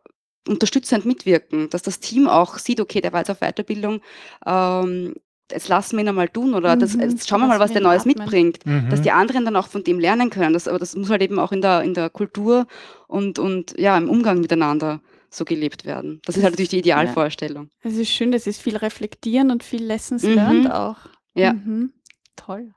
unterstützend 0.49 1.05
mitwirken, 1.05 1.71
dass 1.71 1.83
das 1.83 2.01
Team 2.01 2.29
auch 2.29 2.59
sieht, 2.59 2.81
okay, 2.81 3.01
der 3.01 3.13
war 3.13 3.21
jetzt 3.21 3.31
auf 3.31 3.41
Weiterbildung, 3.41 4.01
ähm, 4.47 5.15
jetzt 5.51 5.69
lassen 5.69 5.97
wir 5.97 6.05
ihn 6.05 6.09
einmal 6.09 6.29
tun 6.29 6.55
oder 6.55 6.77
das, 6.77 6.95
mhm. 6.95 7.03
jetzt 7.03 7.29
schauen 7.29 7.41
wir 7.41 7.47
mal, 7.47 7.61
was 7.61 7.73
der 7.73 7.83
Neues 7.83 8.03
atmen. 8.03 8.17
mitbringt, 8.17 8.67
mhm. 8.67 8.89
dass 8.91 9.03
die 9.03 9.11
anderen 9.11 9.45
dann 9.45 9.57
auch 9.57 9.69
von 9.69 9.85
dem 9.85 10.01
lernen 10.01 10.31
können. 10.31 10.55
Das, 10.55 10.67
aber 10.67 10.79
das 10.79 10.97
muss 10.97 11.11
halt 11.11 11.23
eben 11.23 11.39
auch 11.39 11.53
in 11.53 11.61
der, 11.61 11.83
in 11.83 11.95
der 11.95 12.11
Kultur 12.11 12.67
und, 13.07 13.39
und 13.39 13.79
ja, 13.79 13.97
im 13.97 14.09
Umgang 14.09 14.41
miteinander 14.41 15.01
so 15.31 15.45
gelebt 15.45 15.85
werden. 15.85 16.21
Das 16.25 16.37
ist 16.37 16.43
halt 16.43 16.55
natürlich 16.55 16.71
die 16.71 16.79
Idealvorstellung. 16.79 17.71
Es 17.81 17.97
ist 17.97 18.11
schön, 18.11 18.33
das 18.33 18.47
ist 18.47 18.61
viel 18.61 18.77
reflektieren 18.77 19.51
und 19.51 19.63
viel 19.63 19.83
Lessons 19.83 20.23
mhm. 20.23 20.35
learned 20.35 20.71
auch. 20.71 20.97
Ja. 21.35 21.55
Mhm. 21.55 21.93
Toll. 22.37 22.73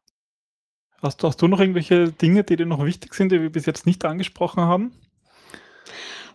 Hast, 1.06 1.24
hast 1.24 1.39
du 1.39 1.47
noch 1.47 1.60
irgendwelche 1.60 2.12
Dinge, 2.12 2.43
die 2.43 2.56
dir 2.56 2.66
noch 2.66 2.84
wichtig 2.84 3.14
sind, 3.14 3.32
die 3.32 3.39
wir 3.39 3.51
bis 3.51 3.68
jetzt 3.68 3.86
nicht 3.86 4.03
angesprochen 4.06 4.64
haben? 4.64 4.91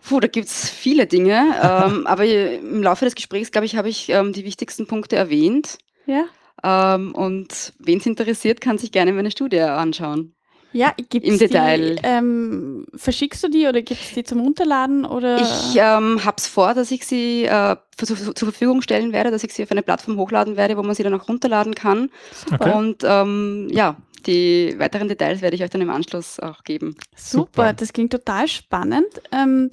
Puh, 0.07 0.21
da 0.21 0.29
gibt 0.29 0.47
es 0.47 0.69
viele 0.69 1.07
Dinge, 1.07 1.55
ähm, 1.61 2.07
aber 2.07 2.25
im 2.25 2.81
Laufe 2.81 3.03
des 3.03 3.15
Gesprächs, 3.15 3.51
glaube 3.51 3.65
ich, 3.65 3.75
habe 3.75 3.89
ich 3.89 4.07
ähm, 4.07 4.31
die 4.31 4.45
wichtigsten 4.45 4.87
Punkte 4.87 5.17
erwähnt. 5.17 5.77
Ja. 6.05 6.23
Ähm, 6.63 7.13
und 7.13 7.73
wen 7.79 7.97
es 7.97 8.05
interessiert, 8.05 8.61
kann 8.61 8.77
sich 8.77 8.93
gerne 8.93 9.11
meine 9.11 9.29
Studie 9.29 9.59
anschauen. 9.59 10.35
Ja, 10.71 10.93
gibt's 11.09 11.27
im 11.27 11.37
Detail. 11.37 11.95
Die, 11.95 12.01
ähm, 12.03 12.85
verschickst 12.95 13.43
du 13.43 13.49
die 13.49 13.67
oder 13.67 13.81
gibt 13.81 13.99
es 13.99 14.13
die 14.13 14.23
zum 14.23 14.39
Runterladen? 14.39 15.03
Oder? 15.03 15.41
Ich 15.41 15.75
ähm, 15.75 16.23
habe 16.23 16.37
es 16.37 16.47
vor, 16.47 16.73
dass 16.73 16.91
ich 16.91 17.05
sie 17.05 17.43
äh, 17.43 17.75
zur, 17.97 18.15
zur, 18.15 18.47
Verfügung 18.47 18.81
stellen 18.81 19.11
werde, 19.11 19.31
dass 19.31 19.43
ich 19.43 19.53
sie 19.53 19.63
auf 19.63 19.71
eine 19.71 19.83
Plattform 19.83 20.15
hochladen 20.15 20.55
werde, 20.55 20.77
wo 20.77 20.83
man 20.83 20.95
sie 20.95 21.03
dann 21.03 21.13
auch 21.13 21.27
runterladen 21.27 21.75
kann. 21.75 22.09
Okay. 22.53 22.73
Und 22.73 23.03
ähm, 23.03 23.67
ja, 23.69 23.97
die 24.25 24.75
weiteren 24.77 25.07
Details 25.07 25.41
werde 25.41 25.55
ich 25.55 25.63
euch 25.63 25.69
dann 25.69 25.81
im 25.81 25.89
Anschluss 25.89 26.39
auch 26.39 26.63
geben. 26.63 26.95
Super, 27.15 27.45
Super. 27.45 27.73
das 27.73 27.93
klingt 27.93 28.11
total 28.11 28.47
spannend. 28.47 29.07
Ähm, 29.31 29.69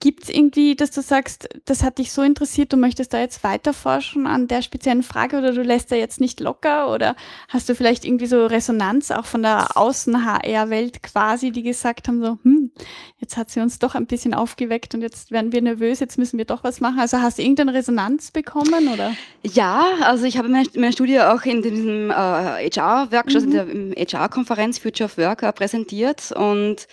Gibt 0.00 0.22
es 0.22 0.28
irgendwie, 0.28 0.76
dass 0.76 0.92
du 0.92 1.02
sagst, 1.02 1.48
das 1.64 1.82
hat 1.82 1.98
dich 1.98 2.12
so 2.12 2.22
interessiert, 2.22 2.72
du 2.72 2.76
möchtest 2.76 3.12
da 3.12 3.18
jetzt 3.18 3.42
weiter 3.42 3.72
forschen 3.74 4.28
an 4.28 4.46
der 4.46 4.62
speziellen 4.62 5.02
Frage 5.02 5.38
oder 5.38 5.52
du 5.52 5.62
lässt 5.62 5.90
da 5.90 5.96
jetzt 5.96 6.20
nicht 6.20 6.38
locker 6.38 6.92
oder 6.94 7.16
hast 7.48 7.68
du 7.68 7.74
vielleicht 7.74 8.04
irgendwie 8.04 8.26
so 8.26 8.46
Resonanz 8.46 9.10
auch 9.10 9.24
von 9.24 9.42
der 9.42 9.76
Außen-HR-Welt 9.76 11.02
quasi, 11.02 11.50
die 11.50 11.64
gesagt 11.64 12.06
haben 12.06 12.22
so, 12.22 12.38
hm, 12.44 12.70
jetzt 13.18 13.36
hat 13.36 13.50
sie 13.50 13.58
uns 13.58 13.80
doch 13.80 13.96
ein 13.96 14.06
bisschen 14.06 14.34
aufgeweckt 14.34 14.94
und 14.94 15.02
jetzt 15.02 15.32
werden 15.32 15.50
wir 15.50 15.62
nervös, 15.62 15.98
jetzt 15.98 16.16
müssen 16.16 16.38
wir 16.38 16.44
doch 16.44 16.62
was 16.62 16.80
machen. 16.80 17.00
Also 17.00 17.20
hast 17.20 17.38
du 17.38 17.42
irgendeine 17.42 17.74
Resonanz 17.74 18.30
bekommen 18.30 18.86
oder? 18.92 19.14
Ja, 19.42 19.84
also 20.02 20.26
ich 20.26 20.38
habe 20.38 20.48
meine, 20.48 20.68
meine 20.76 20.92
Studie 20.92 21.20
auch 21.20 21.42
in 21.42 21.60
diesem 21.60 22.12
äh, 22.12 22.14
HR-Workshop, 22.14 23.42
mhm. 23.42 23.70
in 23.70 23.90
der 23.94 24.06
HR-Konferenz 24.06 24.78
Future 24.78 25.06
of 25.06 25.18
Work 25.18 25.42
äh, 25.42 25.52
präsentiert 25.52 26.30
und 26.30 26.86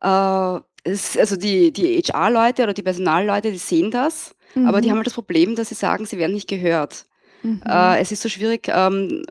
äh, 0.00 0.60
es, 0.84 1.16
also 1.16 1.36
die, 1.36 1.72
die 1.72 1.98
HR-Leute 1.98 2.62
oder 2.62 2.74
die 2.74 2.82
Personalleute, 2.82 3.52
die 3.52 3.58
sehen 3.58 3.90
das, 3.90 4.34
mhm. 4.54 4.66
aber 4.66 4.80
die 4.80 4.88
mhm. 4.88 4.92
haben 4.92 4.98
halt 4.98 5.06
das 5.06 5.14
Problem, 5.14 5.56
dass 5.56 5.68
sie 5.68 5.74
sagen, 5.74 6.06
sie 6.06 6.18
werden 6.18 6.34
nicht 6.34 6.48
gehört. 6.48 7.06
Mhm. 7.42 7.62
Äh, 7.66 8.00
es 8.00 8.12
ist 8.12 8.22
so 8.22 8.28
schwierig, 8.28 8.68
ähm, 8.68 9.24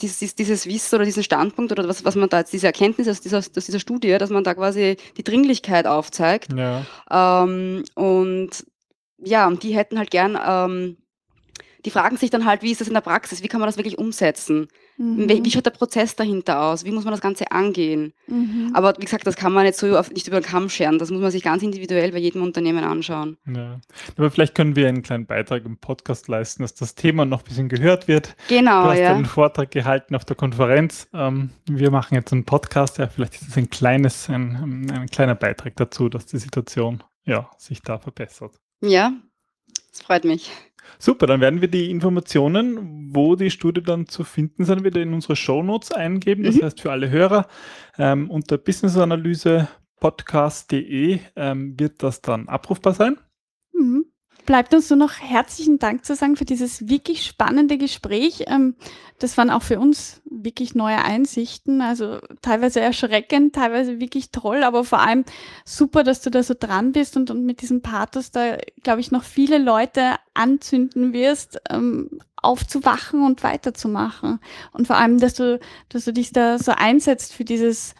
dieses, 0.00 0.34
dieses 0.34 0.66
Wissen 0.66 0.96
oder 0.96 1.04
diesen 1.04 1.22
Standpunkt 1.22 1.72
oder 1.72 1.88
was, 1.88 2.04
was 2.04 2.16
man 2.16 2.28
da 2.28 2.40
jetzt, 2.40 2.52
diese 2.52 2.66
Erkenntnis 2.66 3.08
aus 3.08 3.20
dieser, 3.20 3.38
aus 3.38 3.50
dieser 3.50 3.80
Studie, 3.80 4.18
dass 4.18 4.30
man 4.30 4.44
da 4.44 4.54
quasi 4.54 4.96
die 5.16 5.24
Dringlichkeit 5.24 5.86
aufzeigt. 5.86 6.52
Ja. 6.52 6.84
Ähm, 7.10 7.84
und 7.94 8.50
ja, 9.18 9.50
die 9.50 9.74
hätten 9.74 9.98
halt 9.98 10.10
gern, 10.10 10.38
ähm, 10.44 10.98
die 11.84 11.90
fragen 11.90 12.16
sich 12.16 12.30
dann 12.30 12.44
halt, 12.44 12.62
wie 12.62 12.72
ist 12.72 12.80
das 12.80 12.88
in 12.88 12.94
der 12.94 13.00
Praxis, 13.00 13.42
wie 13.42 13.48
kann 13.48 13.60
man 13.60 13.68
das 13.68 13.78
wirklich 13.78 13.98
umsetzen? 13.98 14.68
Mhm. 14.98 15.28
Wie, 15.28 15.44
wie, 15.44 15.50
schaut 15.50 15.66
der 15.66 15.70
Prozess 15.70 16.16
dahinter 16.16 16.62
aus? 16.62 16.84
Wie 16.84 16.90
muss 16.90 17.04
man 17.04 17.12
das 17.12 17.20
Ganze 17.20 17.50
angehen? 17.52 18.14
Mhm. 18.26 18.70
Aber 18.74 18.94
wie 18.98 19.04
gesagt, 19.04 19.26
das 19.26 19.36
kann 19.36 19.52
man 19.52 19.66
jetzt 19.66 19.78
so 19.78 19.96
auf, 19.96 20.10
nicht 20.10 20.26
über 20.26 20.40
den 20.40 20.46
Kamm 20.46 20.68
scheren. 20.68 20.98
Das 20.98 21.10
muss 21.10 21.20
man 21.20 21.30
sich 21.30 21.42
ganz 21.42 21.62
individuell 21.62 22.12
bei 22.12 22.18
jedem 22.18 22.42
Unternehmen 22.42 22.84
anschauen. 22.84 23.36
Ja. 23.46 23.80
Aber 24.16 24.30
vielleicht 24.30 24.54
können 24.54 24.76
wir 24.76 24.88
einen 24.88 25.02
kleinen 25.02 25.26
Beitrag 25.26 25.64
im 25.64 25.76
Podcast 25.76 26.28
leisten, 26.28 26.62
dass 26.62 26.74
das 26.74 26.94
Thema 26.94 27.24
noch 27.24 27.40
ein 27.40 27.44
bisschen 27.44 27.68
gehört 27.68 28.08
wird. 28.08 28.36
Genau. 28.48 28.84
Du 28.84 28.90
hast 28.90 28.98
ja. 28.98 29.14
einen 29.14 29.26
Vortrag 29.26 29.70
gehalten 29.70 30.14
auf 30.14 30.24
der 30.24 30.36
Konferenz. 30.36 31.08
Ähm, 31.12 31.50
wir 31.68 31.90
machen 31.90 32.14
jetzt 32.14 32.32
einen 32.32 32.44
Podcast. 32.44 32.98
Ja, 32.98 33.08
vielleicht 33.08 33.34
ist 33.34 33.48
es 33.48 33.56
ein 33.56 33.68
kleines, 33.68 34.28
ein, 34.28 34.90
ein 34.90 35.06
kleiner 35.08 35.34
Beitrag 35.34 35.76
dazu, 35.76 36.08
dass 36.08 36.26
die 36.26 36.38
Situation 36.38 37.02
ja, 37.24 37.50
sich 37.58 37.82
da 37.82 37.98
verbessert. 37.98 38.54
Ja, 38.80 39.12
das 39.90 40.02
freut 40.02 40.24
mich. 40.24 40.50
Super, 40.98 41.26
dann 41.26 41.40
werden 41.40 41.60
wir 41.60 41.68
die 41.68 41.90
Informationen, 41.90 43.14
wo 43.14 43.36
die 43.36 43.50
Studie 43.50 43.82
dann 43.82 44.06
zu 44.06 44.24
finden 44.24 44.64
sind, 44.64 44.84
wieder 44.84 45.00
in 45.00 45.12
unsere 45.12 45.36
Shownotes 45.36 45.92
eingeben. 45.92 46.44
Das 46.44 46.54
mhm. 46.56 46.62
heißt 46.62 46.80
für 46.80 46.90
alle 46.90 47.10
Hörer 47.10 47.46
ähm, 47.98 48.30
unter 48.30 48.56
businessanalysepodcast.de 48.58 51.18
ähm, 51.36 51.78
wird 51.78 52.02
das 52.02 52.22
dann 52.22 52.48
abrufbar 52.48 52.94
sein. 52.94 53.18
Bleibt 54.46 54.72
uns 54.74 54.88
nur 54.90 54.98
noch 54.98 55.18
herzlichen 55.18 55.80
Dank 55.80 56.04
zu 56.04 56.14
sagen 56.14 56.36
für 56.36 56.44
dieses 56.44 56.88
wirklich 56.88 57.26
spannende 57.26 57.78
Gespräch. 57.78 58.44
Ähm, 58.46 58.76
das 59.18 59.36
waren 59.36 59.50
auch 59.50 59.62
für 59.62 59.80
uns 59.80 60.22
wirklich 60.24 60.74
neue 60.74 61.04
Einsichten, 61.04 61.80
also 61.80 62.18
teilweise 62.42 62.80
erschreckend, 62.80 63.56
teilweise 63.56 63.98
wirklich 63.98 64.30
toll, 64.30 64.62
aber 64.62 64.84
vor 64.84 65.00
allem 65.00 65.24
super, 65.64 66.04
dass 66.04 66.20
du 66.20 66.30
da 66.30 66.44
so 66.44 66.54
dran 66.58 66.92
bist 66.92 67.16
und, 67.16 67.30
und 67.30 67.44
mit 67.44 67.60
diesem 67.60 67.82
Pathos 67.82 68.30
da, 68.30 68.56
glaube 68.84 69.00
ich, 69.00 69.10
noch 69.10 69.24
viele 69.24 69.58
Leute 69.58 70.14
anzünden 70.34 71.12
wirst, 71.12 71.58
ähm, 71.68 72.20
aufzuwachen 72.36 73.22
und 73.22 73.42
weiterzumachen. 73.42 74.38
Und 74.72 74.86
vor 74.86 74.96
allem, 74.96 75.18
dass 75.18 75.34
du, 75.34 75.58
dass 75.88 76.04
du 76.04 76.12
dich 76.12 76.32
da 76.32 76.58
so 76.58 76.70
einsetzt 76.70 77.32
für 77.32 77.44
dieses 77.44 77.96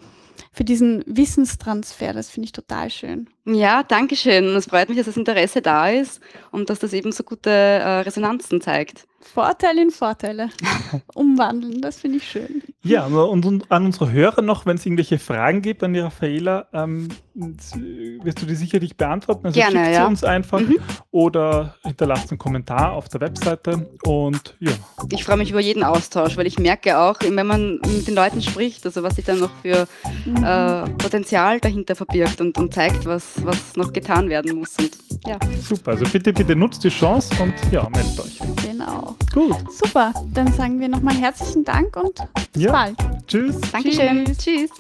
für 0.56 0.64
diesen 0.64 1.04
Wissenstransfer. 1.06 2.14
Das 2.14 2.30
finde 2.30 2.46
ich 2.46 2.52
total 2.52 2.88
schön. 2.88 3.28
Ja, 3.44 3.82
danke 3.82 4.16
schön. 4.16 4.46
Es 4.56 4.66
freut 4.66 4.88
mich, 4.88 4.96
dass 4.96 5.06
das 5.06 5.18
Interesse 5.18 5.60
da 5.60 5.90
ist 5.90 6.20
und 6.50 6.70
dass 6.70 6.78
das 6.78 6.94
eben 6.94 7.12
so 7.12 7.24
gute 7.24 7.50
äh, 7.50 8.00
Resonanzen 8.00 8.62
zeigt. 8.62 9.06
Vorteile 9.20 9.82
in 9.82 9.90
Vorteile 9.90 10.50
umwandeln, 11.14 11.80
das 11.80 12.00
finde 12.00 12.18
ich 12.18 12.28
schön. 12.28 12.62
Ja, 12.82 13.06
und, 13.06 13.44
und, 13.44 13.70
an 13.72 13.86
unsere 13.86 14.12
Hörer 14.12 14.42
noch, 14.42 14.66
wenn 14.66 14.76
es 14.76 14.86
irgendwelche 14.86 15.18
Fragen 15.18 15.62
gibt 15.62 15.82
an 15.82 15.92
die 15.92 16.00
Raffaela, 16.00 16.68
ähm, 16.72 17.08
wirst 17.34 18.40
du 18.40 18.46
die 18.46 18.54
sicherlich 18.54 18.96
beantworten. 18.96 19.46
Also 19.46 19.58
Gerne, 19.58 19.78
schickt 19.78 19.94
ja. 19.94 20.02
sie 20.02 20.08
uns 20.08 20.24
einfach 20.24 20.60
mhm. 20.60 20.76
oder 21.10 21.74
hinterlasst 21.82 22.30
einen 22.30 22.38
Kommentar 22.38 22.92
auf 22.92 23.08
der 23.08 23.20
Webseite 23.20 23.88
und 24.04 24.56
ja. 24.60 24.72
Ich 25.10 25.24
freue 25.24 25.36
mich 25.36 25.50
über 25.50 25.60
jeden 25.60 25.82
Austausch, 25.82 26.36
weil 26.36 26.46
ich 26.46 26.58
merke 26.58 26.98
auch, 26.98 27.16
wenn 27.20 27.46
man 27.46 27.80
mit 27.80 28.06
den 28.06 28.14
Leuten 28.14 28.40
spricht, 28.40 28.86
also 28.86 29.02
was 29.02 29.16
sich 29.16 29.24
dann 29.24 29.40
noch 29.40 29.50
für 29.62 29.88
mhm. 30.24 30.44
Äh, 30.46 30.88
Potenzial 30.90 31.60
dahinter 31.60 31.94
verbirgt 31.96 32.40
und, 32.40 32.56
und 32.58 32.72
zeigt, 32.72 33.04
was, 33.04 33.44
was 33.44 33.76
noch 33.76 33.92
getan 33.92 34.28
werden 34.28 34.56
muss. 34.56 34.76
Und, 34.78 34.90
ja. 35.26 35.38
Super, 35.60 35.92
also 35.92 36.04
bitte, 36.06 36.32
bitte 36.32 36.54
nutzt 36.54 36.84
die 36.84 36.88
Chance 36.88 37.34
und 37.42 37.54
ja, 37.72 37.88
meldet 37.90 38.20
euch. 38.20 38.38
Genau. 38.62 39.16
Gut. 39.32 39.56
Super. 39.72 40.12
Dann 40.32 40.52
sagen 40.52 40.78
wir 40.80 40.88
nochmal 40.88 41.14
herzlichen 41.14 41.64
Dank 41.64 41.96
und 41.96 42.14
bis 42.52 42.62
ja. 42.62 42.72
bald. 42.72 42.96
Tschüss. 43.26 43.60
Dankeschön. 43.72 44.24
Tschüss. 44.24 44.38
Tschüss. 44.38 44.70